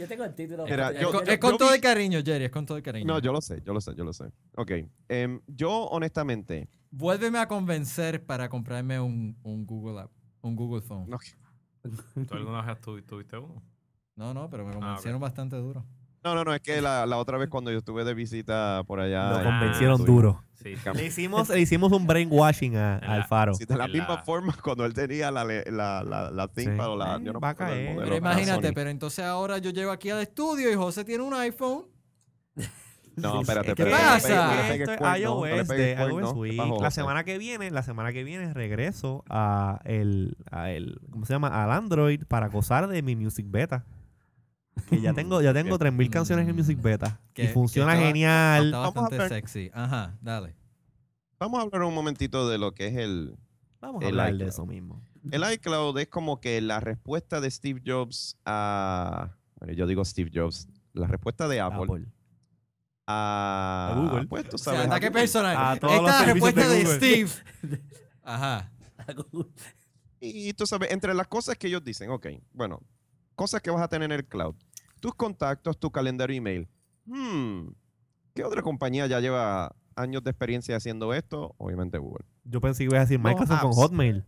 Yo 0.00 0.08
tengo 0.08 0.24
el 0.24 0.34
título. 0.34 0.64
Mira, 0.64 0.92
yo- 0.92 1.10
con, 1.12 1.24
yo- 1.26 1.32
es 1.32 1.38
con 1.38 1.50
yo 1.52 1.56
todo 1.58 1.68
vi- 1.68 1.74
el 1.76 1.80
cariño, 1.80 2.20
Jerry, 2.24 2.44
es 2.44 2.50
con 2.50 2.64
todo 2.66 2.76
el 2.78 2.82
cariño. 2.82 3.06
No, 3.06 3.18
yo 3.20 3.32
lo 3.32 3.40
sé, 3.40 3.62
yo 3.64 3.72
lo 3.74 3.80
sé, 3.80 3.94
yo 3.94 4.04
lo 4.04 4.12
sé. 4.12 4.24
Ok. 4.56 4.72
em, 5.08 5.40
yo, 5.46 5.70
honestamente, 5.88 6.68
Vuélveme 6.92 7.38
a 7.38 7.46
convencer 7.46 8.24
para 8.26 8.48
comprarme 8.48 8.98
un, 8.98 9.36
un 9.44 9.64
Google 9.64 10.00
App, 10.00 10.10
un 10.40 10.56
Google 10.56 10.80
Phone. 10.80 11.08
no, 11.08 11.18
¿Tú 12.26 12.34
alguna 12.34 12.62
vez 12.62 12.80
tuvi- 12.80 13.04
tuviste 13.06 13.36
uno? 13.38 13.62
No, 14.16 14.34
no, 14.34 14.50
pero 14.50 14.64
me 14.64 14.70
Ah, 14.70 14.74
convencieron 14.74 15.20
bastante 15.20 15.56
duro. 15.56 15.84
No, 16.24 16.34
no, 16.34 16.44
no, 16.44 16.54
es 16.54 16.60
que 16.60 16.80
la, 16.80 17.06
la 17.06 17.16
otra 17.16 17.38
vez 17.38 17.48
cuando 17.48 17.70
yo 17.70 17.78
estuve 17.78 18.04
de 18.04 18.14
visita 18.14 18.82
por 18.86 19.00
allá. 19.00 19.30
Lo 19.30 19.38
en- 19.38 19.44
convencieron 19.44 20.00
en- 20.00 20.06
duro. 20.06 20.42
Sí. 20.62 20.74
Le 20.94 21.06
hicimos, 21.06 21.48
le 21.48 21.58
hicimos 21.58 21.90
un 21.90 22.06
brainwashing 22.06 22.76
a, 22.76 22.98
En 22.98 23.08
la- 23.08 23.14
al 23.14 23.24
faro. 23.24 23.54
Sí, 23.54 23.64
de 23.64 23.76
la 23.76 23.88
misma 23.88 24.16
la- 24.16 24.22
forma 24.24 24.54
cuando 24.62 24.84
él 24.84 24.92
tenía 24.92 25.30
la, 25.30 25.42
le- 25.44 25.64
la, 25.70 26.02
la, 26.04 26.30
la 26.30 26.48
ThinkPad 26.48 26.84
Sí. 26.84 26.90
o 26.90 26.96
la. 26.96 27.18
Yo 27.22 27.32
no 27.32 27.40
va 27.40 27.48
a 27.50 27.54
caer. 27.54 27.94
modelo, 27.94 28.02
Pero 28.04 28.16
imagínate, 28.16 28.66
Sony. 28.68 28.74
pero 28.74 28.90
entonces 28.90 29.24
ahora 29.24 29.56
yo 29.58 29.70
llego 29.70 29.90
aquí 29.90 30.10
al 30.10 30.20
estudio 30.20 30.70
y 30.70 30.74
José 30.74 31.04
tiene 31.04 31.24
un 31.24 31.32
iPhone. 31.32 31.84
No, 33.16 33.40
espérate, 33.40 33.74
¿Qué 33.74 33.82
espérate. 33.82 34.04
pasa? 34.04 34.52
IOS 34.54 34.68
pegues 34.68 34.88
de 34.88 35.96
cuerno, 35.96 36.20
iOS 36.20 36.32
¿qué 36.34 36.38
Week. 36.38 36.56
pasó, 36.58 36.80
La 36.82 36.90
semana 36.90 37.24
que 37.24 37.38
viene, 37.38 37.70
la 37.70 37.82
semana 37.82 38.12
que 38.12 38.24
viene 38.24 38.52
regreso 38.52 39.24
a 39.30 39.80
el, 39.84 40.36
a 40.50 40.70
el, 40.70 41.00
¿cómo 41.10 41.24
se 41.24 41.32
llama? 41.32 41.48
Al 41.64 41.72
Android 41.72 42.22
para 42.28 42.48
gozar 42.48 42.86
de 42.86 43.02
mi 43.02 43.16
Music 43.16 43.46
Beta. 43.48 43.84
Que 44.88 45.00
ya 45.00 45.12
tengo, 45.14 45.40
ya 45.42 45.52
tengo 45.54 45.78
3000 45.78 46.10
canciones 46.10 46.48
en 46.48 46.56
Music 46.56 46.80
Beta. 46.80 47.20
Que- 47.34 47.44
y 47.44 47.48
funciona 47.48 47.92
que 47.92 47.98
estaba- 47.98 48.06
genial. 48.08 48.64
Está 48.66 48.78
Vamos 48.78 48.96
a 48.96 49.00
bastante 49.02 49.18
ver. 49.18 49.28
sexy. 49.28 49.70
Ajá, 49.74 50.16
dale. 50.20 50.54
Vamos 51.38 51.58
a 51.58 51.62
hablar 51.62 51.82
un 51.82 51.94
momentito 51.94 52.48
de 52.48 52.58
lo 52.58 52.72
que 52.74 52.88
es 52.88 52.96
el, 52.96 53.36
Vamos 53.80 54.02
a 54.02 54.06
el 54.08 54.10
hablar 54.12 54.26
de 54.28 54.34
iCloud. 54.34 54.48
eso 54.48 54.66
mismo. 54.66 55.02
El 55.30 55.44
iCloud 55.52 55.98
es 55.98 56.08
como 56.08 56.40
que 56.40 56.60
la 56.60 56.80
respuesta 56.80 57.40
de 57.40 57.50
Steve 57.50 57.82
Jobs 57.86 58.36
a. 58.44 59.36
Bueno, 59.58 59.74
yo 59.74 59.86
digo 59.86 60.04
Steve 60.04 60.30
Jobs. 60.34 60.68
La 60.92 61.06
respuesta 61.06 61.46
de 61.48 61.60
Apple, 61.60 61.82
Apple. 61.84 62.06
a. 63.06 63.92
A 63.92 64.00
Google. 64.00 64.26
Pues 64.26 64.48
tú 64.48 64.56
O 64.56 64.58
sea, 64.58 64.72
sabes. 64.74 64.80
a 64.80 64.90
ataque 64.90 65.08
Google. 65.08 65.20
personal. 65.22 65.56
A 65.56 65.74
Esta 65.74 65.96
es 65.96 66.02
la 66.02 66.24
respuesta 66.24 66.60
de 66.68 66.74
de, 66.76 66.82
Google. 66.84 66.96
Steve. 66.98 67.30
Ajá. 68.22 68.70
Y 70.20 70.52
tú 70.52 70.66
sabes, 70.66 70.90
entre 70.92 71.14
las 71.14 71.26
cosas 71.26 71.56
que 71.56 71.66
ellos 71.68 71.82
dicen, 71.82 72.10
ok, 72.10 72.26
bueno, 72.52 72.80
cosas 73.34 73.62
que 73.62 73.70
vas 73.70 73.82
a 73.82 73.88
tener 73.88 74.10
en 74.12 74.18
el 74.18 74.24
cloud. 74.26 74.54
Tus 75.00 75.14
contactos, 75.14 75.78
tu 75.78 75.90
calendario 75.90 76.36
email. 76.36 76.68
Hmm, 77.06 77.68
¿qué 78.34 78.42
¿Qué 78.42 78.44
otra 78.44 78.62
compañía 78.62 79.06
ya 79.06 79.18
lleva 79.20 79.74
años 79.96 80.22
de 80.22 80.30
experiencia 80.30 80.76
haciendo 80.76 81.12
esto? 81.14 81.54
Obviamente 81.58 81.98
Google. 81.98 82.24
Yo 82.44 82.60
pensé 82.60 82.78
que 82.84 82.90
iba 82.90 82.98
a 82.98 83.00
decir 83.00 83.18
No, 83.20 83.28
Microsoft 83.28 83.60
con. 83.62 83.72
Hotmail. 83.72 84.24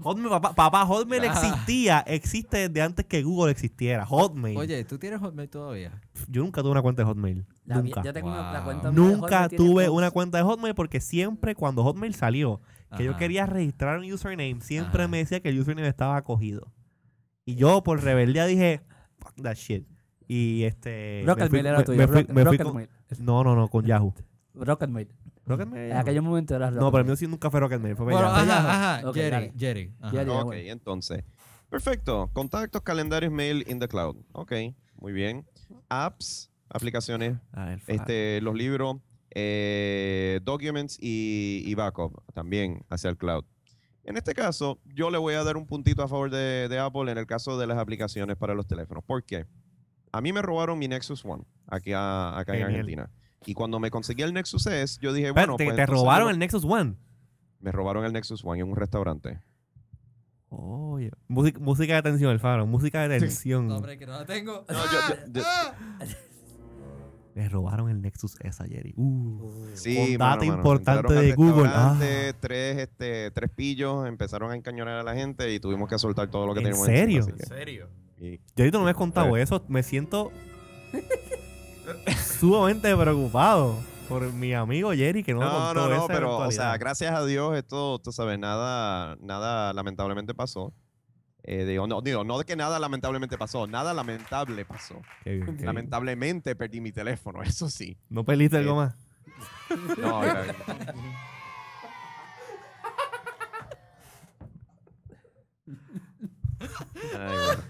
Hotmail, 0.00 0.30
papá, 0.30 0.54
papá, 0.54 0.86
Hotmail 0.86 1.22
Ah. 1.24 1.26
existía, 1.32 2.00
existe 2.06 2.68
desde 2.68 2.80
antes 2.82 3.04
que 3.04 3.22
Google 3.22 3.52
existiera. 3.52 4.06
Hotmail. 4.06 4.56
Oye, 4.56 4.84
¿tú 4.84 4.98
tienes 4.98 5.20
Hotmail 5.20 5.50
todavía? 5.50 6.00
yo 6.28 6.42
nunca 6.42 6.62
tuve 6.62 6.72
una 6.72 6.82
cuenta 6.82 7.02
de 7.02 7.08
Hotmail. 7.08 7.46
La 7.66 7.76
mía- 7.82 7.94
nunca. 7.94 8.02
yo 8.02 8.12
tengo 8.12 8.28
una, 8.28 8.52
la 8.52 8.64
cuenta 8.64 8.90
Nunca 8.90 9.48
tuve 9.50 9.88
una 9.90 10.10
cuenta 10.10 10.38
de 10.38 10.44
Hotmail 10.44 10.74
porque 10.74 11.00
siempre 11.00 11.54
cuando 11.54 11.84
Hotmail 11.84 12.14
salió, 12.14 12.60
que 12.96 13.04
yo 13.04 13.16
quería 13.16 13.46
registrar 13.46 13.98
un 13.98 14.10
username, 14.10 14.60
siempre 14.62 15.02
Ajá. 15.02 15.08
me 15.08 15.18
decía 15.18 15.40
que 15.40 15.50
el 15.50 15.60
username 15.60 15.88
estaba 15.88 16.16
acogido. 16.16 16.72
Y 17.44 17.56
yo 17.56 17.82
por 17.82 18.02
rebeldía 18.02 18.46
dije, 18.46 18.80
fuck 19.18 19.34
that 19.42 19.54
shit. 19.56 19.86
Y 20.28 20.62
este... 20.64 21.22
Rocketmail 21.26 21.66
era 21.66 21.84
tuyo. 21.84 22.06
Rocketmail. 22.06 22.88
No, 23.18 23.44
no, 23.44 23.54
no, 23.54 23.68
con 23.68 23.84
Yahoo. 23.84 24.14
Rocketmail. 24.54 25.08
Rocketmail. 25.44 25.90
En 25.90 25.96
aquel 25.96 26.22
momento 26.22 26.54
era 26.54 26.70
No, 26.70 26.72
pero 26.72 26.78
el 26.78 26.82
Rocketmail. 26.84 27.06
mío 27.06 27.16
sí 27.16 27.26
nunca 27.26 27.50
fue 27.50 27.60
Rocketmail, 27.60 27.96
fue 27.96 28.04
Bueno. 28.04 28.20
Yahoo. 28.20 28.32
ajá, 28.34 28.98
ajá. 28.98 29.12
Jerry. 29.12 29.52
Jerry. 29.58 29.92
ajá. 30.00 30.10
Jerry. 30.10 30.30
ok, 30.30 30.44
bueno. 30.44 30.70
entonces. 30.70 31.24
Perfecto. 31.68 32.30
Contactos, 32.32 32.82
calendarios, 32.82 33.32
mail 33.32 33.64
in 33.68 33.78
the 33.78 33.88
cloud. 33.88 34.16
Ok, 34.32 34.52
muy 34.96 35.12
bien. 35.12 35.44
Apps, 35.88 36.50
aplicaciones, 36.68 37.38
este, 37.86 38.40
los 38.42 38.54
libros, 38.54 38.98
eh, 39.34 40.40
documents 40.44 40.98
y, 41.00 41.62
y 41.64 41.74
backup 41.74 42.22
también 42.34 42.84
hacia 42.90 43.10
el 43.10 43.16
cloud. 43.16 43.44
En 44.04 44.16
este 44.16 44.34
caso, 44.34 44.78
yo 44.84 45.10
le 45.10 45.18
voy 45.18 45.34
a 45.34 45.44
dar 45.44 45.56
un 45.56 45.66
puntito 45.66 46.02
a 46.02 46.08
favor 46.08 46.30
de, 46.30 46.68
de 46.68 46.78
Apple 46.78 47.10
en 47.12 47.18
el 47.18 47.26
caso 47.26 47.56
de 47.58 47.66
las 47.66 47.78
aplicaciones 47.78 48.36
para 48.36 48.54
los 48.54 48.66
teléfonos. 48.66 49.04
¿Por 49.04 49.22
qué? 49.24 49.46
A 50.10 50.20
mí 50.20 50.32
me 50.32 50.42
robaron 50.42 50.78
mi 50.78 50.88
Nexus 50.88 51.24
One 51.24 51.44
aquí 51.68 51.92
a- 51.92 52.36
acá 52.38 52.56
en. 52.56 52.64
Argentina. 52.64 53.10
Y 53.46 53.54
cuando 53.54 53.78
me 53.80 53.90
conseguí 53.90 54.22
el 54.22 54.32
Nexus 54.34 54.66
S, 54.66 54.98
yo 55.00 55.12
dije, 55.12 55.30
bueno, 55.32 55.56
te, 55.56 55.64
pues 55.64 55.76
te 55.76 55.82
entonces 55.82 56.02
robaron 56.04 56.30
el 56.30 56.38
Nexus 56.38 56.64
One. 56.64 56.96
Me 57.60 57.70
robaron 57.72 58.04
el 58.04 58.12
Nexus 58.12 58.44
One 58.44 58.60
en 58.60 58.68
un 58.68 58.76
restaurante. 58.76 59.40
Música, 61.28 61.58
música 61.60 61.94
de 61.94 62.02
tensión, 62.02 62.30
el 62.32 62.38
faro. 62.40 62.66
Música 62.66 63.06
de 63.08 63.18
tensión. 63.20 63.68
No, 63.68 63.76
hombre, 63.76 63.98
que 63.98 64.04
no 64.06 64.12
la 64.12 64.26
tengo. 64.26 64.66
No, 64.68 64.74
yo- 64.74 65.16
yo- 65.26 65.32
yo- 65.32 65.42
Ah, 65.46 65.74
Le 67.34 67.48
robaron 67.48 67.88
el 67.88 68.02
Nexus 68.02 68.36
S 68.40 68.62
a 68.62 68.66
Jerry. 68.66 68.92
Uh. 68.96 69.66
Sí, 69.74 69.96
Con 69.96 70.04
mano, 70.18 70.18
data 70.18 70.36
mano. 70.44 70.54
importante 70.56 71.14
de 71.14 71.32
Google. 71.32 71.70
Ah. 71.72 71.96
Tres, 72.40 72.78
este, 72.78 73.30
tres 73.30 73.50
pillos 73.50 74.06
empezaron 74.06 74.50
a 74.50 74.54
encañonar 74.56 74.98
a 74.98 75.02
la 75.02 75.14
gente 75.14 75.52
y 75.52 75.58
tuvimos 75.58 75.88
que 75.88 75.98
soltar 75.98 76.28
todo 76.28 76.46
lo 76.46 76.52
que 76.54 76.60
¿En 76.60 76.64
teníamos 76.64 76.86
serio? 76.86 77.18
encima, 77.20 77.32
¿En 77.36 77.38
que- 77.38 77.46
serio? 77.46 77.88
y- 78.20 78.40
Jerry, 78.56 78.70
tú 78.70 78.78
no 78.78 78.84
me 78.84 78.90
has 78.90 78.96
contado 78.96 79.36
eso. 79.36 79.64
Me 79.68 79.82
siento 79.82 80.30
sumamente 82.38 82.94
preocupado 82.96 83.76
por 84.08 84.30
mi 84.32 84.52
amigo 84.52 84.92
Jerry 84.92 85.22
que 85.22 85.32
no, 85.32 85.40
me 85.40 85.46
No, 85.46 85.52
contó 85.52 85.74
no, 85.74 85.88
no, 85.88 85.94
esa 85.96 86.06
pero, 86.08 86.36
o 86.38 86.50
sea, 86.50 86.76
gracias 86.76 87.12
a 87.14 87.24
Dios, 87.24 87.56
esto, 87.56 87.98
tú 87.98 88.12
sabes, 88.12 88.38
nada, 88.38 89.16
nada 89.20 89.72
lamentablemente 89.72 90.34
pasó. 90.34 90.72
Eh, 91.44 91.64
digo, 91.64 91.86
no, 91.88 92.00
digo, 92.00 92.22
no 92.24 92.38
de 92.38 92.44
que 92.44 92.54
nada 92.56 92.78
lamentablemente 92.78 93.36
pasó, 93.36 93.66
nada 93.66 93.92
lamentable 93.92 94.64
pasó. 94.64 95.02
Qué 95.24 95.30
bien, 95.34 95.46
qué 95.46 95.52
bien. 95.52 95.66
Lamentablemente 95.66 96.54
perdí 96.54 96.80
mi 96.80 96.92
teléfono, 96.92 97.42
eso 97.42 97.68
sí. 97.68 97.96
¿No 98.08 98.24
perdiste 98.24 98.58
algo 98.58 98.72
Eh, 98.72 98.76
más? 98.76 98.94
No, 99.98 100.20
mira, 100.20 100.44
Ay, 107.18 107.36
bueno. 107.46 107.62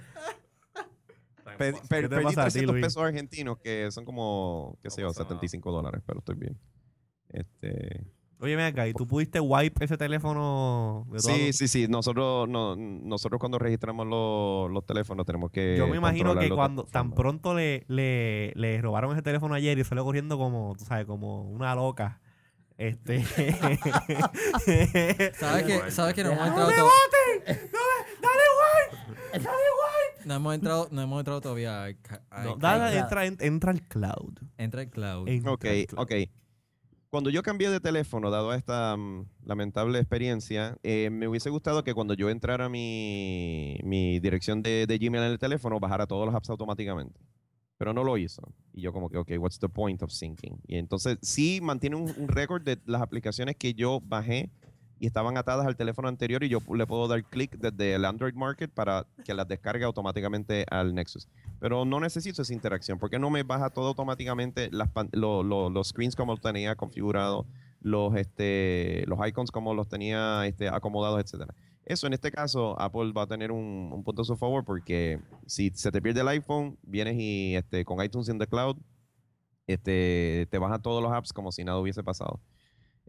Pe- 1.58 1.72
per- 1.72 1.74
¿Qué 1.74 1.88
te 2.02 2.08
perdí 2.08 2.24
pasa 2.24 2.42
a 2.42 2.46
ti, 2.46 2.52
300 2.52 2.74
Luis? 2.74 2.86
pesos 2.86 3.02
argentinos 3.02 3.58
que 3.58 3.90
son 3.90 4.04
como, 4.04 4.78
qué 4.82 4.90
sé 4.90 5.00
yo, 5.02 5.08
pasa 5.08 5.20
nada. 5.20 5.28
75 5.34 5.70
dólares, 5.72 6.02
pero 6.06 6.18
estoy 6.20 6.36
bien. 6.36 6.58
Este, 7.28 8.04
Oye, 8.42 8.56
ven 8.56 8.66
acá, 8.66 8.88
¿y 8.88 8.92
tú 8.92 9.06
pudiste 9.06 9.38
wipe 9.38 9.84
ese 9.84 9.96
teléfono 9.96 11.06
de 11.12 11.20
sí, 11.20 11.52
sí, 11.52 11.68
sí. 11.68 11.86
Nosotros, 11.88 12.48
no, 12.48 12.74
nosotros 12.74 13.38
cuando 13.38 13.56
registramos 13.60 14.04
los, 14.04 14.68
los 14.68 14.84
teléfonos 14.84 15.24
tenemos 15.24 15.52
que. 15.52 15.76
Yo 15.78 15.86
me 15.86 15.96
imagino 15.96 16.36
que 16.36 16.50
cuando 16.50 16.82
tan 16.82 17.12
pronto 17.12 17.54
le, 17.54 17.84
le, 17.86 18.50
le 18.56 18.82
robaron 18.82 19.12
ese 19.12 19.22
teléfono 19.22 19.54
ayer 19.54 19.78
y 19.78 19.84
salió 19.84 20.02
corriendo 20.04 20.38
como, 20.38 20.74
tú 20.76 20.84
sabes, 20.84 21.06
como 21.06 21.42
una 21.50 21.76
loca. 21.76 22.20
Este. 22.78 23.22
¿Sabes 25.38 25.62
que, 25.66 25.90
¿Sabes 25.92 26.14
que 26.14 26.24
no 26.24 26.32
hemos 26.32 26.48
¡No 26.48 26.48
entrado 26.48 26.68
me 26.68 26.74
to- 26.76 26.84
boten! 26.84 27.44
¡No 27.72 27.78
me- 27.78 28.22
¡Dale 28.22 28.42
wipe! 28.58 28.96
¡Dale 29.38 29.46
wipe! 29.46 30.26
no 30.28 30.34
hemos 30.34 30.54
entrado, 30.54 30.88
no 30.90 31.02
hemos 31.02 31.18
entrado 31.20 31.40
todavía. 31.40 31.86
No, 32.44 32.56
dale, 32.56 32.98
entra, 32.98 33.24
en- 33.26 33.36
entra 33.40 33.70
al 33.70 33.82
cloud. 33.82 34.34
Entra 34.58 34.82
el 34.82 34.90
cloud. 34.90 35.28
Entra 35.28 35.52
Ok, 35.52 35.64
al 35.64 35.86
cloud. 35.86 36.02
ok. 36.02 36.12
Cuando 37.12 37.28
yo 37.28 37.42
cambié 37.42 37.68
de 37.68 37.78
teléfono, 37.78 38.30
dado 38.30 38.54
esta 38.54 38.96
mm, 38.96 39.26
lamentable 39.44 39.98
experiencia, 39.98 40.78
eh, 40.82 41.10
me 41.12 41.28
hubiese 41.28 41.50
gustado 41.50 41.84
que 41.84 41.92
cuando 41.92 42.14
yo 42.14 42.30
entrara 42.30 42.70
mi, 42.70 43.78
mi 43.84 44.18
dirección 44.18 44.62
de, 44.62 44.86
de 44.86 44.96
Gmail 44.96 45.22
en 45.24 45.32
el 45.32 45.38
teléfono, 45.38 45.78
bajara 45.78 46.06
todos 46.06 46.24
los 46.24 46.34
apps 46.34 46.48
automáticamente. 46.48 47.20
Pero 47.76 47.92
no 47.92 48.02
lo 48.02 48.16
hizo. 48.16 48.40
Y 48.72 48.80
yo 48.80 48.94
como 48.94 49.10
que, 49.10 49.18
ok, 49.18 49.30
what's 49.38 49.58
the 49.58 49.68
point 49.68 50.02
of 50.02 50.10
syncing? 50.10 50.58
Y 50.66 50.78
entonces 50.78 51.18
sí 51.20 51.60
mantiene 51.62 51.96
un, 51.96 52.14
un 52.16 52.28
récord 52.28 52.62
de 52.62 52.78
las 52.86 53.02
aplicaciones 53.02 53.56
que 53.56 53.74
yo 53.74 54.00
bajé 54.00 54.50
y 55.02 55.06
estaban 55.06 55.36
atadas 55.36 55.66
al 55.66 55.74
teléfono 55.74 56.06
anterior 56.06 56.44
y 56.44 56.48
yo 56.48 56.60
le 56.76 56.86
puedo 56.86 57.08
dar 57.08 57.24
clic 57.24 57.56
desde 57.58 57.94
el 57.94 58.04
Android 58.04 58.34
Market 58.34 58.70
para 58.70 59.04
que 59.24 59.34
las 59.34 59.48
descargue 59.48 59.84
automáticamente 59.84 60.64
al 60.70 60.94
Nexus. 60.94 61.26
Pero 61.58 61.84
no 61.84 61.98
necesito 61.98 62.40
esa 62.42 62.54
interacción 62.54 63.00
porque 63.00 63.18
no 63.18 63.28
me 63.28 63.42
baja 63.42 63.68
todo 63.70 63.88
automáticamente 63.88 64.68
las 64.70 64.90
lo- 65.10 65.42
lo- 65.42 65.70
los 65.70 65.88
screens 65.88 66.14
como 66.14 66.34
los 66.34 66.40
tenía 66.40 66.76
configurado, 66.76 67.46
los, 67.80 68.14
este, 68.14 69.02
los 69.08 69.18
icons 69.26 69.50
como 69.50 69.74
los 69.74 69.88
tenía 69.88 70.46
este, 70.46 70.68
acomodados, 70.68 71.20
etcétera. 71.20 71.52
Eso 71.84 72.06
en 72.06 72.12
este 72.12 72.30
caso 72.30 72.80
Apple 72.80 73.10
va 73.12 73.22
a 73.22 73.26
tener 73.26 73.50
un, 73.50 73.90
un 73.92 74.04
punto 74.04 74.22
a 74.22 74.24
su 74.24 74.36
favor 74.36 74.64
porque 74.64 75.18
si 75.46 75.70
se 75.70 75.90
te 75.90 76.00
pierde 76.00 76.20
el 76.20 76.28
iPhone, 76.28 76.78
vienes 76.84 77.16
y 77.18 77.56
este, 77.56 77.84
con 77.84 78.00
iTunes 78.04 78.28
in 78.28 78.38
the 78.38 78.46
cloud, 78.46 78.76
este, 79.66 80.46
te 80.48 80.58
baja 80.58 80.78
todos 80.78 81.02
los 81.02 81.12
apps 81.12 81.32
como 81.32 81.50
si 81.50 81.64
nada 81.64 81.78
hubiese 81.80 82.04
pasado. 82.04 82.38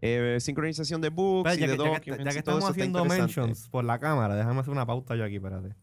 Eh, 0.05 0.37
sincronización 0.41 0.99
de 0.99 1.07
books 1.09 1.55
y 1.55 1.59
ya, 1.61 1.67
de 1.67 1.77
que, 1.77 1.83
ya 1.83 1.99
que- 2.17 2.23
ya 2.23 2.29
estamos 2.31 2.69
haciendo 2.69 3.05
mentions 3.05 3.69
por 3.69 3.85
la 3.85 3.99
cámara, 3.99 4.35
déjame 4.35 4.59
hacer 4.59 4.71
una 4.71 4.85
pauta 4.85 5.15
yo 5.15 5.23
aquí, 5.23 5.35
espérate. 5.37 5.75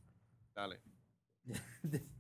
Dale. 0.55 0.81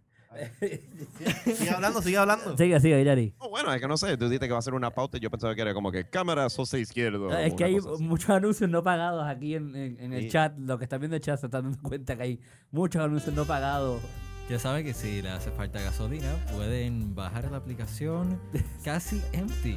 Sigue 1.44 1.70
hablando, 1.70 2.00
sigue 2.00 2.16
hablando. 2.16 2.56
Sigue, 2.56 2.78
sigue, 2.80 3.02
Jerry. 3.04 3.34
Oh, 3.38 3.50
bueno, 3.50 3.72
es 3.74 3.80
que 3.80 3.88
no 3.88 3.96
sé, 3.96 4.16
tú 4.16 4.26
dijiste 4.26 4.46
que 4.46 4.52
va 4.52 4.60
a 4.60 4.62
ser 4.62 4.74
una 4.74 4.90
pauta 4.92 5.16
y 5.18 5.20
yo 5.20 5.28
pensaba 5.30 5.54
que 5.56 5.60
era 5.60 5.74
como 5.74 5.90
que 5.90 6.08
cámara 6.08 6.48
sos 6.48 6.72
izquierdo. 6.74 7.36
Es 7.36 7.52
que 7.54 7.64
hay 7.64 7.78
muchos 7.98 8.30
anuncios 8.30 8.70
no 8.70 8.82
pagados 8.82 9.26
aquí 9.26 9.56
en, 9.56 9.74
en- 9.74 9.98
en 10.00 10.12
el 10.12 10.22
Sí. 10.22 10.28
chat. 10.30 10.56
Los 10.56 10.78
que 10.78 10.84
están 10.84 11.00
viendo 11.00 11.16
el 11.16 11.22
chat 11.22 11.38
se 11.40 11.46
están 11.46 11.64
dando 11.64 11.78
cuenta 11.88 12.16
que 12.16 12.22
hay 12.22 12.40
muchos 12.70 13.02
anuncios 13.02 13.34
no 13.34 13.44
pagados. 13.44 14.00
Ya 14.48 14.58
saben 14.58 14.84
que 14.86 14.94
si 14.94 15.20
le 15.20 15.30
hace 15.30 15.50
falta 15.50 15.80
gasolina, 15.80 16.32
pueden 16.54 17.14
bajar 17.14 17.50
la 17.50 17.56
aplicación 17.58 18.40
casi 18.84 19.20
empty. 19.32 19.76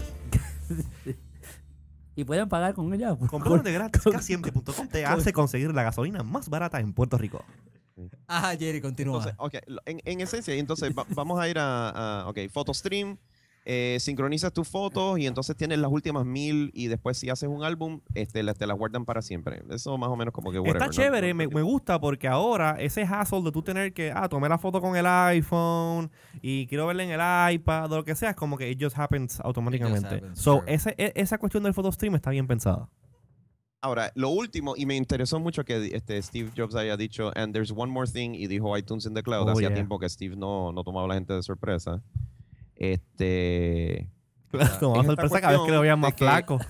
Y 2.15 2.23
pueden 2.25 2.47
pagar 2.49 2.73
con 2.73 2.93
ella. 2.93 3.15
Comprando 3.15 3.63
de 3.63 3.71
gratis, 3.73 4.01
casiempre.com 4.03 4.87
te 4.87 5.05
hace 5.05 5.33
conseguir 5.33 5.73
la 5.73 5.83
gasolina 5.83 6.21
más 6.23 6.49
barata 6.49 6.79
en 6.79 6.93
Puerto 6.93 7.17
Rico. 7.17 7.43
Ajá, 8.27 8.55
Jerry, 8.57 8.81
continúa. 8.81 9.17
Entonces, 9.17 9.35
ok, 9.37 9.79
en, 9.85 10.01
en 10.05 10.21
esencia, 10.21 10.53
entonces 10.55 10.91
va- 10.97 11.05
vamos 11.09 11.39
a 11.39 11.47
ir 11.47 11.57
a, 11.59 12.21
a 12.23 12.27
ok, 12.29 12.39
PhotoStream, 12.51 13.17
eh, 13.65 13.97
sincronizas 14.01 14.51
tus 14.51 14.67
fotos 14.67 15.17
y 15.19 15.25
entonces 15.27 15.55
tienes 15.55 15.79
las 15.79 15.89
últimas 15.89 16.25
mil 16.25 16.69
y 16.73 16.87
después 16.87 17.17
si 17.17 17.29
haces 17.29 17.47
un 17.47 17.63
álbum, 17.63 18.01
este, 18.13 18.43
las- 18.43 18.57
te 18.57 18.67
las 18.67 18.77
guardan 18.77 19.05
para 19.05 19.21
siempre. 19.21 19.63
Eso 19.69 19.97
más 19.97 20.09
o 20.09 20.15
menos 20.17 20.33
como 20.33 20.51
que 20.51 20.59
whatever, 20.59 20.81
Está 20.81 20.89
chévere, 20.89 21.29
No- 21.29 21.35
me, 21.35 21.47
me 21.47 21.61
gusta 21.61 21.99
porque 21.99 22.27
ahora 22.27 22.75
ese 22.79 23.03
hassle 23.03 23.41
de 23.41 23.51
tú 23.51 23.61
tener 23.61 23.93
que, 23.93 24.11
ah, 24.13 24.27
tomé 24.27 24.49
la 24.49 24.57
foto 24.57 24.81
con 24.81 24.95
el 24.97 25.05
iPhone 25.05 26.11
y 26.41 26.67
quiero 26.67 26.87
verla 26.87 27.03
en 27.03 27.11
el 27.11 27.53
iPad 27.55 27.91
o 27.91 27.95
lo 27.97 28.03
que 28.03 28.15
sea, 28.15 28.31
es 28.31 28.35
como 28.35 28.57
que 28.57 28.69
it 28.69 28.77
just 28.81 28.97
happens 28.97 29.39
automáticamente. 29.39 30.15
happens, 30.15 30.39
so, 30.39 30.59
sure. 30.59 30.73
ese, 30.73 30.93
e- 30.97 31.13
esa 31.15 31.37
cuestión 31.37 31.63
del 31.63 31.73
photo 31.73 31.91
stream 31.91 32.15
está 32.15 32.29
bien 32.31 32.47
pensada. 32.47 32.89
Ahora, 33.81 34.11
lo 34.15 34.29
último, 34.29 34.75
y 34.77 34.85
me 34.85 34.95
interesó 34.95 35.39
mucho 35.41 35.65
que 35.65 35.91
este, 35.93 36.21
Steve 36.21 36.51
Jobs 36.55 36.73
haya 36.75 36.95
dicho, 36.95 37.31
and 37.35 37.53
there's 37.53 37.71
one 37.75 37.91
more 37.91 38.09
thing, 38.09 38.31
y 38.33 38.47
dijo 38.47 38.77
iTunes 38.77 39.05
in 39.05 39.13
the 39.13 39.21
cloud. 39.21 39.47
Oh, 39.47 39.51
Hacía 39.51 39.67
yeah. 39.67 39.73
tiempo 39.75 39.99
que 39.99 40.07
Steve 40.07 40.37
no, 40.37 40.71
no 40.71 40.83
tomaba 40.85 41.03
a 41.05 41.09
la 41.09 41.13
gente 41.15 41.33
de 41.33 41.43
sorpresa. 41.43 42.01
Este, 42.91 44.09
una 44.51 44.63
esta 44.65 45.03
sorpresa 45.03 45.41
cada 45.41 45.53
vez 45.53 45.61
que 45.65 45.71
lo 45.71 45.81
veían 45.81 45.99
más 45.99 46.13
que- 46.13 46.25
flaco. 46.25 46.59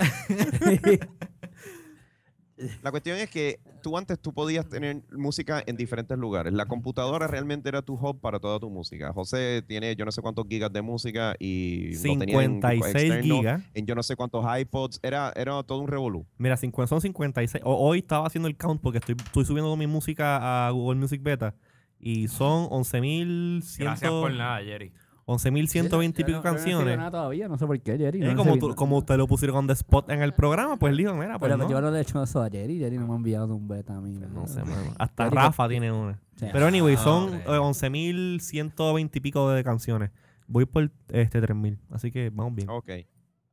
La 2.82 2.92
cuestión 2.92 3.18
es 3.18 3.30
que 3.32 3.60
tú 3.82 3.98
antes 3.98 4.20
tú 4.20 4.32
podías 4.32 4.70
tener 4.70 5.02
música 5.12 5.62
en 5.66 5.76
diferentes 5.76 6.16
lugares. 6.18 6.54
La 6.54 6.66
computadora 6.68 7.28
realmente 7.28 7.68
era 7.68 7.82
tu 7.82 7.96
hub 7.96 8.22
para 8.22 8.40
toda 8.40 8.60
tu 8.60 8.70
música. 8.70 9.12
José 9.12 9.64
tiene 9.68 9.96
yo 9.96 10.06
no 10.06 10.12
sé 10.12 10.22
cuántos 10.22 10.46
gigas 10.48 10.72
de 10.72 10.82
música 10.84 11.36
y 11.40 11.96
lo 11.96 12.20
tenía 12.20 12.42
en 12.44 12.52
56 12.62 12.96
externo, 12.96 13.36
gigas. 13.38 13.64
en 13.74 13.86
yo 13.88 13.96
no 13.96 14.04
sé 14.04 14.16
cuántos 14.16 14.46
iPods. 14.60 15.00
Era, 15.02 15.34
era 15.36 15.62
todo 15.64 15.80
un 15.80 15.88
revolú. 15.88 16.26
Mira, 16.38 16.56
50 16.56 16.88
son 16.88 17.02
56. 17.02 17.64
O- 17.66 17.76
hoy 17.90 17.98
estaba 18.00 18.28
haciendo 18.28 18.48
el 18.48 18.56
count 18.56 18.80
porque 18.82 19.00
estoy, 19.00 19.16
estoy 19.18 19.46
subiendo 19.46 19.76
mi 19.76 19.88
música 19.88 20.68
a 20.68 20.70
Google 20.70 21.00
Music 21.00 21.22
Beta 21.24 21.56
y 22.00 22.28
son 22.28 22.70
11.100. 22.70 23.78
Gracias 23.80 24.12
por 24.12 24.32
nada, 24.32 24.62
Jerry. 24.64 24.94
11.120 25.26 26.10
y 26.20 26.24
pico 26.24 26.32
no- 26.32 26.38
no 26.38 26.42
canciones. 26.44 26.98
nada 26.98 27.12
todavía, 27.12 27.48
no 27.48 27.58
sé 27.58 27.66
por 27.66 27.80
qué, 27.80 27.98
Jerry. 27.98 28.20
Y 28.20 28.28
no 28.28 28.36
como, 28.36 28.58
tú, 28.58 28.76
como 28.76 28.98
usted 28.98 29.16
lo 29.18 29.26
pusieron 29.28 29.56
on 29.58 29.68
the 29.68 29.74
spot 29.74 30.10
en 30.10 30.22
el 30.22 30.34
programa, 30.34 30.78
pues 30.78 30.96
dijo, 30.98 31.14
mira, 31.14 31.40
pues 31.40 31.50
Pero 31.52 31.64
no. 31.64 31.70
yo 31.70 31.80
no 31.82 31.92
le 31.92 32.00
he 32.00 32.02
hecho 32.02 32.22
eso 32.22 32.42
a 32.44 32.50
Jerry. 32.50 32.78
Jerry 32.80 32.98
no 32.98 33.08
me 33.08 33.14
ha 33.14 33.16
enviado 33.18 33.56
un 33.56 33.68
beta 33.68 33.96
a 33.96 34.02
mí. 34.02 34.12
No 34.34 34.46
sé, 34.48 34.60
mano. 34.64 34.94
Hasta 34.98 35.24
Jerry, 35.26 35.36
Rafa 35.36 35.70
tiene 35.70 35.92
una. 35.92 36.20
Sí. 36.36 36.48
Pero 36.52 36.66
anyway, 36.68 36.96
Ah, 36.96 37.04
son 37.04 37.24
ok. 37.36 37.42
eh, 37.48 37.58
11.120 37.60 39.18
y 39.18 39.20
pico 39.22 39.50
de 39.50 39.64
canciones. 39.64 40.12
Voy 40.48 40.66
por 40.66 40.92
este 41.10 41.42
3.000. 41.42 41.80
Así 41.92 42.12
que 42.12 42.30
vamos 42.30 42.56
bien. 42.56 42.70
Ok. 42.70 42.90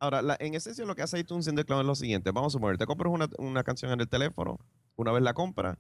Ahora, 0.01 0.23
la- 0.23 0.37
en 0.41 0.55
esencia 0.55 0.85
lo 0.87 0.95
que 0.95 1.03
hace 1.03 1.19
iTunes 1.19 1.47
en 1.47 1.57
The 1.57 1.65
Cloud 1.65 1.81
es 1.83 1.87
lo 1.87 1.95
siguiente. 1.95 2.31
Vamos 2.33 2.53
a 2.53 2.57
suponer, 2.57 2.79
te 2.79 2.87
compras 2.87 3.13
una, 3.13 3.29
una 3.39 3.63
canción 3.63 3.93
en 3.93 4.01
el 4.01 4.09
teléfono, 4.09 4.59
una 4.97 5.13
vez 5.13 5.23
la 5.23 5.35
compras, 5.35 5.77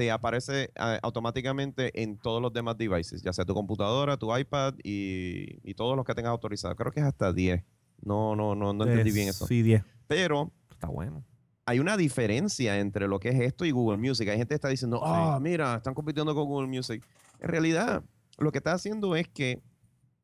te 0.00 0.10
aparece 0.10 0.70
ah, 0.76 0.98
automáticamente 1.02 2.02
en 2.02 2.16
todos 2.16 2.40
los 2.40 2.50
demás 2.54 2.78
devices, 2.78 3.20
ya 3.22 3.34
sea 3.34 3.44
tu 3.44 3.52
computadora, 3.52 4.16
tu 4.16 4.34
iPad 4.34 4.72
y, 4.82 5.58
y 5.62 5.74
todos 5.74 5.94
los 5.94 6.06
que 6.06 6.14
tengas 6.14 6.30
autorizados. 6.30 6.74
Creo 6.74 6.90
que 6.90 7.00
es 7.00 7.06
hasta 7.06 7.34
10. 7.34 7.62
No, 8.00 8.34
no, 8.34 8.54
no, 8.54 8.72
no 8.72 8.84
entendí 8.84 9.10
Eh, 9.10 9.12
bien 9.12 9.28
eso. 9.28 9.46
Sí, 9.46 9.60
10. 9.60 9.82
Pero 10.06 10.50
Está 10.70 10.86
bueno. 10.88 11.22
hay 11.66 11.80
una 11.80 11.98
diferencia 11.98 12.78
entre 12.78 13.08
lo 13.08 13.20
que 13.20 13.28
es 13.28 13.40
esto 13.40 13.66
y 13.66 13.72
Google 13.72 13.98
Music. 13.98 14.26
Hay 14.30 14.38
gente 14.38 14.48
que 14.48 14.54
está 14.54 14.68
diciendo, 14.70 15.02
ah, 15.04 15.38
mira, 15.38 15.74
están 15.76 15.92
compitiendo 15.92 16.34
con 16.34 16.46
Google 16.46 16.68
Music. 16.68 17.04
En 17.38 17.48
realidad, 17.50 18.02
lo 18.38 18.50
que 18.52 18.56
está 18.56 18.72
haciendo 18.72 19.14
es 19.16 19.28
que 19.28 19.60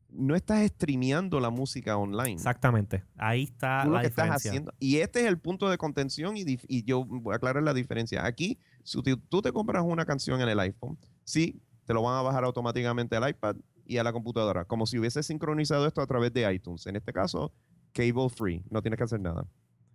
no 0.08 0.34
estás 0.34 0.66
streameando 0.68 1.38
la 1.38 1.50
música 1.50 1.98
online. 1.98 2.32
Exactamente. 2.32 3.04
Ahí 3.18 3.42
está 3.42 3.82
Tú 3.82 3.90
lo 3.90 3.96
la 3.96 4.00
que 4.00 4.06
estás 4.06 4.24
diferencia. 4.24 4.50
haciendo. 4.52 4.72
Y 4.78 4.96
este 4.98 5.20
es 5.20 5.26
el 5.26 5.38
punto 5.38 5.68
de 5.68 5.76
contención 5.76 6.34
y 6.38 6.82
yo 6.84 7.04
voy 7.04 7.34
a 7.34 7.36
aclarar 7.36 7.62
la 7.62 7.74
diferencia. 7.74 8.24
Aquí, 8.24 8.58
si 8.86 9.02
tú, 9.02 9.42
te 9.42 9.52
compras 9.52 9.82
una 9.84 10.04
canción 10.04 10.40
en 10.40 10.48
el 10.48 10.60
iPhone, 10.60 10.96
sí, 11.24 11.60
te 11.84 11.92
lo 11.92 12.02
van 12.02 12.16
a 12.16 12.22
bajar 12.22 12.44
automáticamente 12.44 13.16
al 13.16 13.28
iPad 13.28 13.56
y 13.84 13.96
a 13.98 14.04
la 14.04 14.12
computadora, 14.12 14.64
como 14.64 14.86
si 14.86 14.98
hubiese 14.98 15.22
sincronizado 15.22 15.86
esto 15.86 16.00
a 16.00 16.06
través 16.06 16.32
de 16.32 16.50
iTunes. 16.52 16.86
En 16.86 16.94
este 16.96 17.12
caso, 17.12 17.52
cable 17.92 18.28
free, 18.28 18.62
no 18.70 18.80
tienes 18.82 18.96
que 18.98 19.04
hacer 19.04 19.20
nada. 19.20 19.44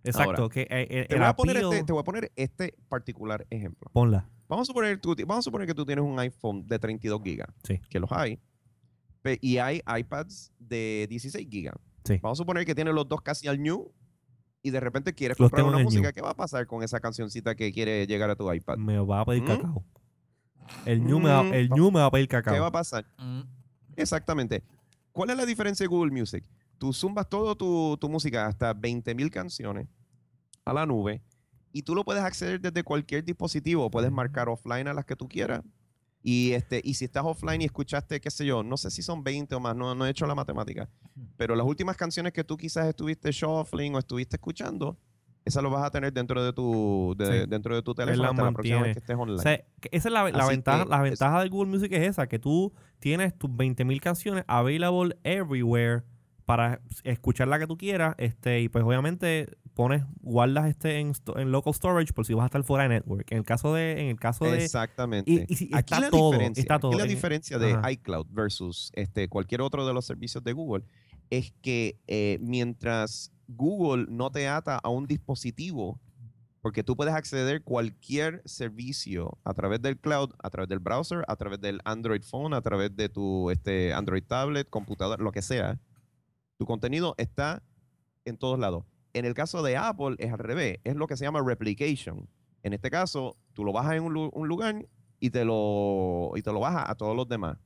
Exacto. 0.04 0.42
Ahora, 0.42 0.48
que, 0.52 0.62
eh, 0.62 0.66
eh, 0.70 1.06
Te 1.08 1.14
el 1.14 1.20
voy, 1.20 1.28
a 1.28 1.34
poner 1.36 1.56
este, 1.56 1.84
te 1.84 1.92
voy 1.92 2.00
a 2.00 2.04
poner 2.04 2.32
este 2.36 2.74
particular 2.88 3.46
ejemplo. 3.50 3.88
Ponla. 3.92 4.28
Vamos 4.48 4.66
a 4.68 4.70
suponer, 4.70 5.00
tú- 5.00 5.14
vamos 5.20 5.38
a 5.38 5.42
suponer 5.42 5.66
que 5.66 5.74
tú 5.74 5.86
tienes 5.86 6.04
un 6.04 6.18
iPhone 6.18 6.66
de 6.66 6.78
32 6.78 7.22
gigas, 7.22 7.48
Sí. 7.64 7.80
que 7.88 7.98
los 8.00 8.10
hay, 8.12 8.38
y 9.40 9.56
hay 9.58 9.80
iPads 9.86 10.52
de 10.58 11.06
16 11.08 11.48
gigas. 11.48 11.74
Sí. 12.04 12.18
Vamos 12.22 12.38
a 12.38 12.42
suponer 12.42 12.66
que 12.66 12.74
tienes 12.74 12.92
los 12.94 13.08
dos 13.08 13.22
casi 13.22 13.46
al 13.48 13.62
new 13.62 13.90
y 14.62 14.70
de 14.70 14.80
repente 14.80 15.12
quieres 15.14 15.38
Los 15.40 15.50
comprar 15.50 15.66
una 15.68 15.82
música. 15.82 16.02
new. 16.02 16.12
¿Qué 16.12 16.20
va 16.20 16.30
a 16.30 16.36
pasar 16.36 16.66
con 16.66 16.82
esa 16.82 17.00
cancioncita 17.00 17.54
que 17.54 17.72
quiere 17.72 18.06
llegar 18.06 18.30
a 18.30 18.36
tu 18.36 18.50
iPad? 18.52 18.76
Me 18.78 18.98
va 18.98 19.20
a 19.20 19.24
pedir 19.24 19.42
¿Mm? 19.42 19.46
cacao. 19.46 19.84
El 20.86 21.04
ñu, 21.04 21.18
me 21.18 21.30
va, 21.30 21.42
Mm. 21.42 21.52
el 21.54 21.68
me 21.70 21.90
va 22.00 22.06
a 22.06 22.10
pedir 22.10 22.28
¿Qué 22.28 22.36
va 22.36 22.42
cacao. 22.42 22.64
a 22.64 22.70
pasar? 22.72 23.04
Mm, 23.18 23.40
Exactamente. 23.96 24.62
¿Cuál 25.12 25.30
es 25.30 25.36
la 25.36 25.44
diferencia 25.44 25.84
de 25.84 25.88
Google 25.88 26.12
Music? 26.12 26.44
Tú 26.78 26.92
zumbas 26.92 27.28
toda 27.28 27.54
tu, 27.54 27.96
tu 28.00 28.08
música 28.08 28.46
hasta 28.46 28.72
20.000 28.74 29.30
canciones 29.30 29.86
a 30.64 30.72
la 30.72 30.86
nube 30.86 31.22
y 31.72 31.82
tú 31.82 31.94
lo 31.94 32.04
puedes 32.04 32.22
acceder 32.22 32.60
desde 32.60 32.82
cualquier 32.82 33.24
dispositivo. 33.24 33.90
Puedes 33.90 34.10
marcar 34.10 34.48
offline 34.48 34.88
a 34.88 34.94
las 34.94 35.04
que 35.04 35.14
tú 35.16 35.28
quieras. 35.28 35.62
Y, 36.22 36.52
este, 36.52 36.80
y 36.84 36.94
si 36.94 37.06
estás 37.06 37.24
offline 37.24 37.62
y 37.62 37.64
escuchaste, 37.64 38.20
qué 38.20 38.30
sé 38.30 38.46
yo, 38.46 38.62
no 38.62 38.76
sé 38.76 38.90
si 38.90 39.02
son 39.02 39.24
20 39.24 39.54
o 39.56 39.60
más, 39.60 39.74
no, 39.74 39.94
no 39.94 40.06
he 40.06 40.10
hecho 40.10 40.26
la 40.26 40.34
matemática, 40.36 40.88
pero 41.36 41.56
las 41.56 41.66
últimas 41.66 41.96
canciones 41.96 42.32
que 42.32 42.44
tú 42.44 42.56
quizás 42.56 42.86
estuviste 42.86 43.32
shuffling 43.32 43.94
o 43.96 43.98
estuviste 43.98 44.36
escuchando, 44.36 44.96
esas 45.44 45.60
lo 45.64 45.70
vas 45.70 45.82
a 45.84 45.90
tener 45.90 46.12
dentro 46.12 46.44
de 46.44 46.52
tu, 46.52 47.16
de- 47.18 47.40
Sí. 47.42 47.46
dentro 47.48 47.74
de 47.74 47.82
tu 47.82 47.92
teléfono 47.94 48.28
hasta 48.30 48.42
la 48.44 48.52
próxima 48.52 48.82
vez 48.82 48.92
que 48.92 49.00
estés 49.00 49.16
online. 49.16 49.38
O 49.40 49.42
sea, 49.42 49.56
que 49.80 49.88
esa 49.90 50.08
es 50.08 50.12
la, 50.12 50.30
la 50.30 50.46
ventaja, 50.46 50.84
que 50.84 50.90
la 50.90 50.96
es- 50.98 51.02
ventaja 51.02 51.40
del 51.40 51.50
Google 51.50 51.70
Music 51.72 51.90
es 51.92 52.08
esa, 52.10 52.28
que 52.28 52.38
tú 52.38 52.72
tienes 53.00 53.36
tus 53.36 53.50
20.000 53.50 54.00
canciones 54.00 54.44
available 54.46 55.16
everywhere 55.24 56.04
para 56.44 56.80
escuchar 57.02 57.48
la 57.48 57.58
que 57.58 57.66
tú 57.66 57.76
quieras, 57.76 58.14
este, 58.18 58.60
y 58.60 58.68
pues 58.68 58.84
obviamente 58.84 59.48
pones, 59.74 60.04
guardas 60.20 60.66
este 60.68 60.98
en, 61.00 61.12
en 61.36 61.52
local 61.52 61.72
storage 61.74 62.12
por 62.12 62.26
si 62.26 62.34
vas 62.34 62.42
a 62.44 62.46
estar 62.46 62.62
fuera 62.64 62.84
de 62.84 62.90
network. 62.90 63.30
En 63.32 63.38
el 63.38 63.44
caso 63.44 63.72
de, 63.74 63.92
en 64.00 64.06
el 64.08 64.16
caso 64.20 64.44
de 64.44 64.64
Exactamente. 64.64 65.30
y- 65.30 65.44
y 65.48 65.56
si 65.56 65.64
aquí 65.72 65.94
está 65.94 66.00
la 66.00 66.10
todo, 66.10 66.32
está 66.40 66.74
aquí 66.74 66.80
todo 66.80 66.98
la 66.98 67.04
en- 67.04 67.08
diferencia 67.08 67.58
de 67.58 67.72
Ajá. 67.72 67.90
iCloud 67.92 68.26
versus 68.30 68.90
este, 68.94 69.28
cualquier 69.28 69.60
otro 69.62 69.86
de 69.86 69.94
los 69.94 70.04
servicios 70.04 70.42
de 70.44 70.52
Google 70.52 70.84
es 71.30 71.52
que 71.62 71.98
eh, 72.06 72.38
mientras 72.40 73.32
Google 73.48 74.06
no 74.08 74.30
te 74.30 74.48
ata 74.48 74.76
a 74.78 74.88
un 74.90 75.06
dispositivo, 75.06 75.98
porque 76.60 76.84
tú 76.84 76.94
puedes 76.94 77.14
acceder 77.14 77.62
cualquier 77.64 78.40
servicio 78.44 79.38
a 79.44 79.52
través 79.52 79.82
del 79.82 79.98
cloud, 79.98 80.30
a 80.42 80.48
través 80.50 80.68
del 80.68 80.78
browser, 80.78 81.24
a 81.26 81.34
través 81.36 81.60
del 81.60 81.80
Android 81.84 82.22
phone, 82.22 82.54
a 82.54 82.60
través 82.60 82.94
de 82.94 83.08
tu 83.08 83.50
este, 83.50 83.92
Android 83.92 84.22
tablet, 84.22 84.68
computador, 84.70 85.20
lo 85.20 85.32
que 85.32 85.42
sea. 85.42 85.80
Tu 86.58 86.66
contenido 86.66 87.14
está 87.18 87.62
en 88.24 88.36
todos 88.36 88.58
lados. 88.60 88.84
En 89.14 89.24
el 89.24 89.34
caso 89.34 89.62
de 89.62 89.76
Apple 89.76 90.16
es 90.18 90.32
al 90.32 90.38
revés, 90.38 90.78
es 90.84 90.96
lo 90.96 91.06
que 91.06 91.16
se 91.16 91.24
llama 91.24 91.42
replication. 91.44 92.28
En 92.62 92.72
este 92.72 92.90
caso, 92.90 93.36
tú 93.52 93.64
lo 93.64 93.72
bajas 93.72 93.94
en 93.94 94.04
un, 94.04 94.12
lu- 94.14 94.30
un 94.32 94.48
lugar 94.48 94.86
y 95.20 95.30
te 95.30 95.44
lo 95.44 96.32
y 96.36 96.42
te 96.42 96.52
lo 96.52 96.60
bajas 96.60 96.88
a 96.88 96.94
todos 96.94 97.14
los 97.16 97.28
demás. 97.28 97.58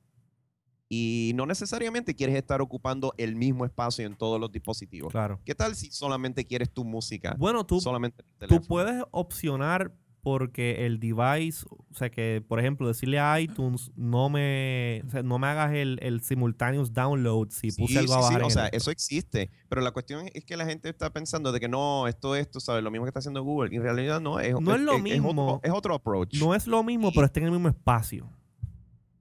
Y 0.89 1.33
no 1.35 1.45
necesariamente 1.45 2.15
quieres 2.15 2.35
estar 2.35 2.61
ocupando 2.61 3.13
el 3.17 3.35
mismo 3.35 3.65
espacio 3.65 4.05
en 4.05 4.15
todos 4.15 4.39
los 4.39 4.51
dispositivos. 4.51 5.11
claro. 5.11 5.39
¿Qué 5.43 5.53
tal 5.53 5.75
si 5.75 5.91
solamente 5.91 6.45
quieres 6.45 6.71
tu 6.71 6.85
música? 6.85 7.35
Bueno, 7.37 7.65
tú, 7.65 7.81
solamente 7.81 8.23
tú 8.47 8.61
puedes 8.61 9.03
opcionar 9.11 9.93
porque 10.27 10.85
el 10.85 10.99
device, 10.99 11.65
o 11.69 11.95
sea 11.95 12.09
que, 12.09 12.43
por 12.45 12.59
ejemplo, 12.59 12.85
decirle 12.85 13.17
a 13.17 13.39
iTunes, 13.39 13.91
no 13.95 14.27
me, 14.29 15.01
o 15.07 15.09
sea, 15.09 15.23
no 15.23 15.39
me 15.39 15.47
hagas 15.47 15.73
el, 15.73 15.99
el 16.01 16.19
simultaneous 16.21 16.91
download 16.91 17.47
si 17.51 17.71
puse 17.71 17.93
Sí, 17.93 17.97
algo 17.99 18.15
a 18.15 18.27
sí. 18.29 18.35
O 18.43 18.49
sea, 18.49 18.67
eso 18.67 18.91
existe. 18.91 19.49
Pero 19.69 19.79
la 19.79 19.91
cuestión 19.91 20.27
es 20.33 20.43
que 20.43 20.57
la 20.57 20.65
gente 20.65 20.89
está 20.89 21.13
pensando 21.13 21.53
de 21.53 21.61
que 21.61 21.69
no, 21.69 22.09
esto 22.09 22.35
es, 22.35 22.51
tú 22.51 22.59
sabes, 22.59 22.83
lo 22.83 22.91
mismo 22.91 23.05
que 23.05 23.09
está 23.11 23.19
haciendo 23.19 23.41
Google. 23.41 23.73
Y 23.73 23.77
en 23.77 23.83
realidad 23.83 24.19
no, 24.19 24.41
es, 24.41 24.51
No 24.59 24.75
es 24.75 24.81
lo 24.81 24.91
otro, 24.95 25.01
mismo. 25.03 25.61
es 25.63 25.71
otro 25.71 25.95
approach. 25.95 26.33
no 26.41 26.53
es 26.53 26.67
lo 26.67 26.83
mismo, 26.83 27.07
Y- 27.07 27.11
pero 27.13 27.25
está 27.27 27.39
en 27.39 27.45
el 27.45 27.51
mismo 27.53 27.69
espacio. 27.69 28.29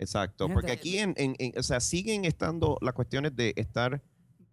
Exacto. 0.00 0.48
Porque 0.48 0.72
aquí, 0.72 0.98
en, 0.98 1.14
en- 1.16 1.36
en- 1.38 1.56
o 1.56 1.62
sea, 1.62 1.78
siguen 1.78 2.24
estando 2.24 2.78
las 2.80 2.94
cuestiones 2.94 3.36
de 3.36 3.52
estar 3.56 4.02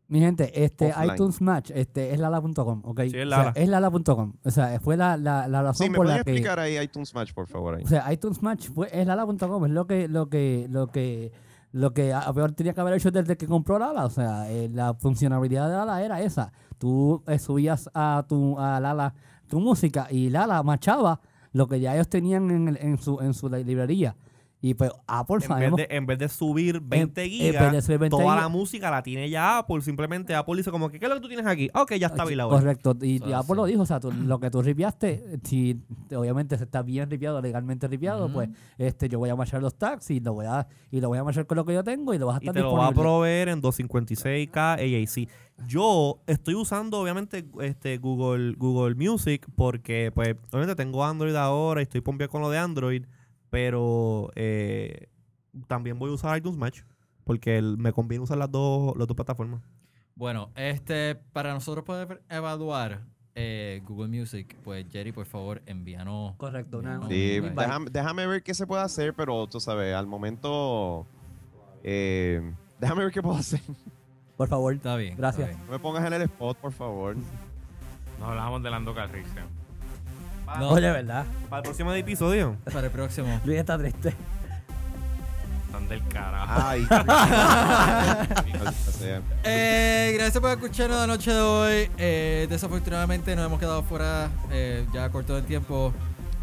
Mi 0.09 0.19
gente, 0.19 0.63
este 0.63 0.91
Offline. 0.91 1.13
iTunes 1.15 1.41
Match 1.41 1.71
este, 1.73 2.13
es 2.13 2.19
lala.com, 2.19 2.81
¿ok? 2.85 3.01
Sí, 3.09 3.17
es 3.17 3.25
O 3.25 3.29
Lala. 3.29 3.53
sea, 3.53 3.63
es 3.63 3.69
lala.com. 3.69 4.33
O 4.43 4.51
sea, 4.51 4.79
fue 4.79 4.97
la, 4.97 5.17
la, 5.17 5.47
la 5.47 5.63
razón 5.63 5.85
Sí, 5.85 5.89
¿me 5.89 5.95
por 5.97 6.05
puedes 6.05 6.19
la 6.19 6.23
que... 6.23 6.31
explicar 6.31 6.59
ahí 6.59 6.77
iTunes 6.77 7.13
Match, 7.15 7.33
por 7.33 7.47
favor? 7.47 7.75
ahí? 7.75 7.83
O 7.83 7.87
sea, 7.87 8.11
iTunes 8.13 8.41
Match 8.43 8.67
fue, 8.69 8.89
es 8.91 9.07
lala.com, 9.07 9.65
es 9.65 9.71
lo 9.71 9.87
que, 9.87 10.07
lo 10.07 10.29
que, 10.29 10.67
lo 10.69 10.87
que, 10.87 11.31
lo 11.71 11.93
que 11.93 12.13
a- 12.13 12.31
peor 12.33 12.51
tenía 12.51 12.73
que 12.73 12.81
haber 12.81 12.93
hecho 12.95 13.09
desde 13.11 13.37
que 13.37 13.47
compró 13.47 13.79
Lala. 13.79 14.05
O 14.05 14.09
sea, 14.09 14.51
eh, 14.51 14.69
la 14.71 14.93
funcionalidad 14.93 15.67
de 15.69 15.75
Lala 15.75 16.03
era 16.03 16.21
esa. 16.21 16.51
Tú 16.77 17.23
eh, 17.27 17.39
subías 17.39 17.89
a 17.93 18.25
tu 18.27 18.59
a 18.59 18.79
Lala 18.79 19.13
tu 19.47 19.59
música 19.59 20.07
y 20.11 20.29
Lala 20.29 20.61
machaba 20.63 21.21
lo 21.53 21.67
que 21.67 21.79
ya 21.79 21.93
ellos 21.95 22.09
tenían 22.09 22.51
en, 22.51 22.67
el- 22.67 22.77
en 22.77 22.97
su 22.97 23.19
en 23.21 23.33
su 23.33 23.47
librería. 23.49 24.15
Y 24.65 24.75
pues 24.75 24.91
Apple 25.07 25.35
En 25.35 25.39
vez, 25.41 25.47
sabemos 25.49 25.77
de, 25.77 25.87
en 25.89 26.05
vez 26.05 26.17
de 26.19 26.29
subir 26.29 26.79
20 26.79 27.21
en 27.21 27.29
vez 27.29 27.37
gigas, 27.51 27.71
de 27.73 27.81
subir 27.81 27.99
20 27.99 28.11
toda 28.15 28.23
gigas- 28.23 28.41
la 28.43 28.47
música 28.47 28.89
la 28.89 29.03
tiene 29.03 29.29
ya 29.29 29.57
Apple. 29.57 29.81
Simplemente 29.81 30.33
Apple 30.35 30.55
dice 30.55 30.71
como 30.71 30.89
que, 30.89 30.99
¿qué 30.99 31.05
es 31.05 31.09
lo 31.09 31.15
que 31.15 31.21
tú 31.21 31.27
tienes 31.27 31.45
aquí? 31.45 31.69
Ok, 31.75 31.95
ya 31.95 32.07
está 32.07 32.21
available. 32.23 32.57
Correcto, 32.57 32.95
y, 33.01 33.17
Eso 33.17 33.27
y 33.27 33.33
Apple 33.33 33.55
lo 33.57 33.63
así. 33.65 33.73
dijo, 33.73 33.83
o 33.83 33.85
sea, 33.85 33.99
tú- 33.99 34.13
lo 34.13 34.39
que 34.39 34.49
tú 34.49 34.61
ripiaste, 34.61 35.37
si 35.43 35.81
obviamente 36.15 36.57
se 36.57 36.63
está 36.63 36.81
bien 36.81 37.09
ripiado, 37.11 37.41
legalmente 37.41 37.89
ripiado, 37.89 38.31
pues 38.31 38.47
este 38.77 39.09
yo 39.09 39.19
voy 39.19 39.29
a 39.31 39.35
marchar 39.35 39.61
los 39.61 39.75
tags 39.75 40.09
y 40.11 40.21
lo 40.21 40.31
voy 40.33 40.45
a 40.45 40.65
y 40.91 41.01
lo 41.01 41.09
voy 41.09 41.17
a 41.17 41.25
marchar 41.25 41.45
con 41.45 41.57
lo 41.57 41.65
que 41.65 41.73
yo 41.73 41.83
tengo 41.83 42.13
y 42.13 42.17
lo 42.17 42.27
vas 42.27 42.37
a 42.37 42.39
Y 42.41 42.47
estar 42.47 42.53
te 42.53 42.61
lo 42.61 42.71
va 42.71 42.85
a 42.85 42.87
disponible. 42.91 43.03
proveer 43.03 43.49
en 43.49 43.61
256K 43.61 44.77
AAC. 44.79 45.27
Yo 45.67 46.21
estoy 46.25 46.55
usando, 46.55 46.99
obviamente, 46.99 47.45
este 47.61 47.97
Google, 47.97 48.53
Google 48.57 48.95
Music 48.95 49.45
porque, 49.55 50.11
pues, 50.13 50.35
obviamente 50.51 50.75
tengo 50.75 51.03
Android 51.03 51.35
ahora 51.35 51.81
y 51.81 51.83
estoy 51.83 52.01
pompeado 52.01 52.31
con 52.31 52.41
lo 52.41 52.49
de 52.49 52.57
Android, 52.57 53.03
pero 53.53 54.31
eh, 54.35 55.09
también 55.67 55.99
voy 55.99 56.09
a 56.09 56.13
usar 56.13 56.35
iTunes 56.35 56.57
Match 56.57 56.81
porque 57.23 57.59
el- 57.59 57.77
me 57.77 57.93
conviene 57.93 58.23
usar 58.23 58.39
las 58.39 58.49
dos, 58.49 58.97
las 58.97 59.07
dos 59.07 59.15
plataformas. 59.15 59.61
Bueno, 60.15 60.49
este, 60.55 61.13
para 61.33 61.53
nosotros 61.53 61.85
poder 61.85 62.23
evaluar 62.29 63.01
eh, 63.35 63.83
Google 63.85 64.07
Music, 64.07 64.57
pues 64.63 64.87
Jerry, 64.91 65.11
por 65.11 65.27
favor, 65.27 65.61
envíanos. 65.67 66.35
Correcto, 66.37 66.77
envíanos 66.77 67.07
Sí, 67.09 67.39
un 67.41 67.53
déjame, 67.55 67.89
déjame 67.91 68.25
ver 68.25 68.41
qué 68.41 68.55
se 68.55 68.65
puede 68.65 68.81
hacer, 68.81 69.13
pero 69.13 69.45
tú 69.45 69.59
sabes, 69.59 69.93
al 69.93 70.07
momento. 70.07 71.05
eh, 71.83 72.41
déjame 72.79 73.03
ver 73.03 73.13
qué 73.13 73.21
puedo 73.21 73.35
hacer. 73.37 73.61
Por 74.35 74.47
favor. 74.47 74.73
Está 74.73 74.95
bien. 74.95 75.15
Gracias. 75.15 75.47
está 75.47 75.55
bien. 75.59 75.67
No 75.67 75.73
me 75.73 75.79
pongas 75.79 76.03
en 76.07 76.13
el 76.13 76.23
spot, 76.23 76.57
por 76.57 76.71
favor. 76.71 77.15
Nos 78.19 78.29
hablábamos 78.29 78.63
de 78.63 78.71
Lando 78.71 78.95
Calrissian. 78.95 79.45
No. 80.59 80.69
Oye, 80.69 80.91
¿verdad? 80.91 81.25
Para 81.49 81.59
el 81.59 81.63
próximo 81.63 81.93
episodio. 81.93 82.57
Para 82.65 82.87
el 82.87 82.91
próximo. 82.91 83.39
Luis 83.45 83.59
está 83.59 83.77
triste. 83.77 84.13
Están 85.65 85.87
del 85.87 86.07
carajo. 86.07 86.53
Ay. 86.67 86.87
Eh, 89.43 90.13
gracias 90.15 90.39
por 90.39 90.49
escucharnos 90.51 90.97
la 90.97 91.07
noche 91.07 91.31
de 91.31 91.41
hoy. 91.41 91.91
Eh, 91.97 92.47
desafortunadamente 92.49 93.35
nos 93.35 93.45
hemos 93.45 93.59
quedado 93.59 93.83
fuera 93.83 94.29
eh, 94.51 94.85
ya 94.93 95.09
corto 95.09 95.35
de 95.35 95.41
tiempo. 95.41 95.93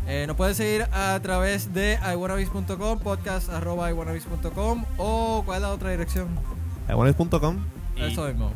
Eh, 0.07 0.25
nos 0.27 0.37
puedes 0.37 0.57
seguir 0.57 0.87
a 0.93 1.19
través 1.23 1.73
de 1.73 1.99
iwanabis.com, 2.13 2.99
podcast 2.99 3.49
arroba 3.49 3.91
iwanabis.com 3.91 4.85
o 4.99 5.43
cuál 5.47 5.57
es 5.57 5.63
la 5.63 5.71
otra 5.71 5.91
dirección. 5.91 6.29
Diagonales.com. 6.87 7.80
Eso 8.07 8.27
mismo. 8.27 8.53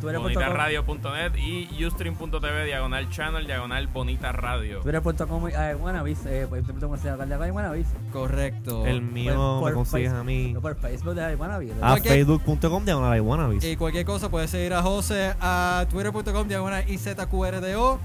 Y 1.37 1.85
ustream.tv 1.85 2.65
diagonal 2.65 3.09
channel 3.11 3.47
diagonal 3.47 3.87
bonita 3.89 4.33
radio. 4.33 4.81
Twitter.com, 4.81 5.49
eh, 5.49 5.75
Wannabis, 5.75 6.27
eh, 6.27 6.47
pues, 6.49 6.65
¿cómo 6.81 6.97
se 6.97 7.09
llama? 7.09 7.27
de 7.27 7.51
Wannabis. 7.51 7.87
Correcto. 8.13 8.87
El 8.87 9.03
mío 9.03 9.59
por 9.61 9.71
me 9.71 9.75
consigues 9.75 10.13
a 10.13 10.25
mí. 10.25 10.53
No, 10.53 10.61
por 10.61 10.77
Facebook 10.77 11.15
de 11.15 11.35
Wannabis. 11.37 11.73
A 11.81 11.95
Ok. 11.95 12.03
facebook.com 12.03 12.85
diagonal 12.85 13.17
iWannabes. 13.17 13.65
Y 13.65 13.77
cualquier 13.77 14.05
cosa 14.05 14.31
puedes 14.31 14.51
seguir 14.51 14.75
a 14.75 14.83
José 14.83 15.35
a 15.41 15.87
twitter.com 15.91 16.49
diagonal 16.49 16.85
IZQRDO. 16.89 18.01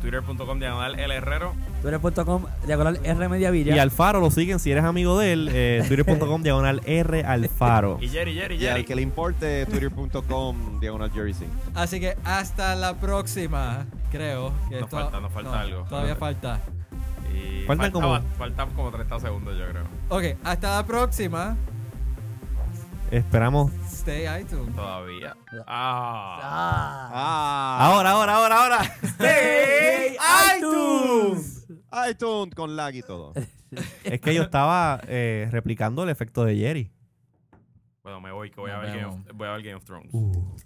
Twitter.com 0.00 0.58
diagonal 0.58 0.98
el 0.98 1.10
herrero. 1.10 1.54
Twitter.com, 1.82 2.44
diagonal 2.66 2.98
R 3.04 3.28
Media 3.28 3.50
Villa. 3.50 3.76
Y 3.76 3.78
Alfaro 3.78 4.18
lo 4.20 4.30
siguen 4.30 4.58
si 4.58 4.72
eres 4.72 4.84
amigo 4.84 5.18
de 5.18 5.32
él. 5.32 5.48
Eh, 5.52 5.84
Twitter.com 5.88 6.42
diagonal 6.42 6.80
R 6.84 7.24
Alfaro. 7.24 7.98
Y 8.00 8.08
Jerry, 8.08 8.34
Jerry, 8.34 8.56
Y 8.56 8.66
al 8.66 8.72
Jerry. 8.72 8.84
que 8.84 8.94
le 8.96 9.02
importe, 9.02 9.66
twitter.com, 9.66 10.80
diagonal 10.80 11.10
Jerry 11.12 11.34
Singh. 11.34 11.50
Así 11.74 12.00
que 12.00 12.16
hasta 12.24 12.74
la 12.74 12.94
próxima, 12.94 13.86
creo. 14.10 14.52
Que 14.68 14.80
Nos 14.80 14.90
falta, 14.90 15.20
nos 15.20 15.32
falta 15.32 15.60
algo. 15.60 15.84
Todavía 15.84 16.16
falta. 16.16 16.60
Y 17.32 17.64
Faltan 17.66 17.92
faltaba- 17.92 18.20
como- 18.20 18.36
faltan 18.38 18.70
como 18.70 18.90
30 18.90 19.20
segundos, 19.20 19.54
yo 19.58 19.64
creo. 19.68 19.84
Ok, 20.08 20.38
hasta 20.42 20.76
la 20.76 20.86
próxima. 20.86 21.56
Esperamos. 23.10 23.70
Stay 23.86 24.24
iTunes. 24.40 24.74
Todavía. 24.74 25.36
Ah. 25.66 26.40
Ah. 26.42 27.10
Ah, 27.12 27.78
Ahora, 27.92 28.10
ahora, 28.12 28.34
ahora, 28.36 28.62
ahora. 28.64 28.78
¡Hey, 29.20 30.16
iTunes! 30.58 31.55
iTunes 32.08 32.54
con 32.54 32.76
lag 32.76 32.94
y 32.94 33.02
todo. 33.02 33.32
Es 34.04 34.20
que 34.20 34.32
yo 34.32 34.42
estaba 34.42 35.00
eh, 35.08 35.48
replicando 35.50 36.04
el 36.04 36.08
efecto 36.08 36.44
de 36.44 36.56
Jerry. 36.56 36.90
Bueno, 38.02 38.20
me 38.20 38.30
voy, 38.30 38.50
que 38.50 38.60
voy 38.60 38.70
a, 38.70 38.78
ver 38.78 38.96
Game 38.96 39.06
of, 39.06 39.18
voy 39.34 39.48
a 39.48 39.52
ver 39.52 39.62
Game 39.62 39.74
of 39.74 39.84
Thrones. 39.84 40.14
Uh. 40.14 40.56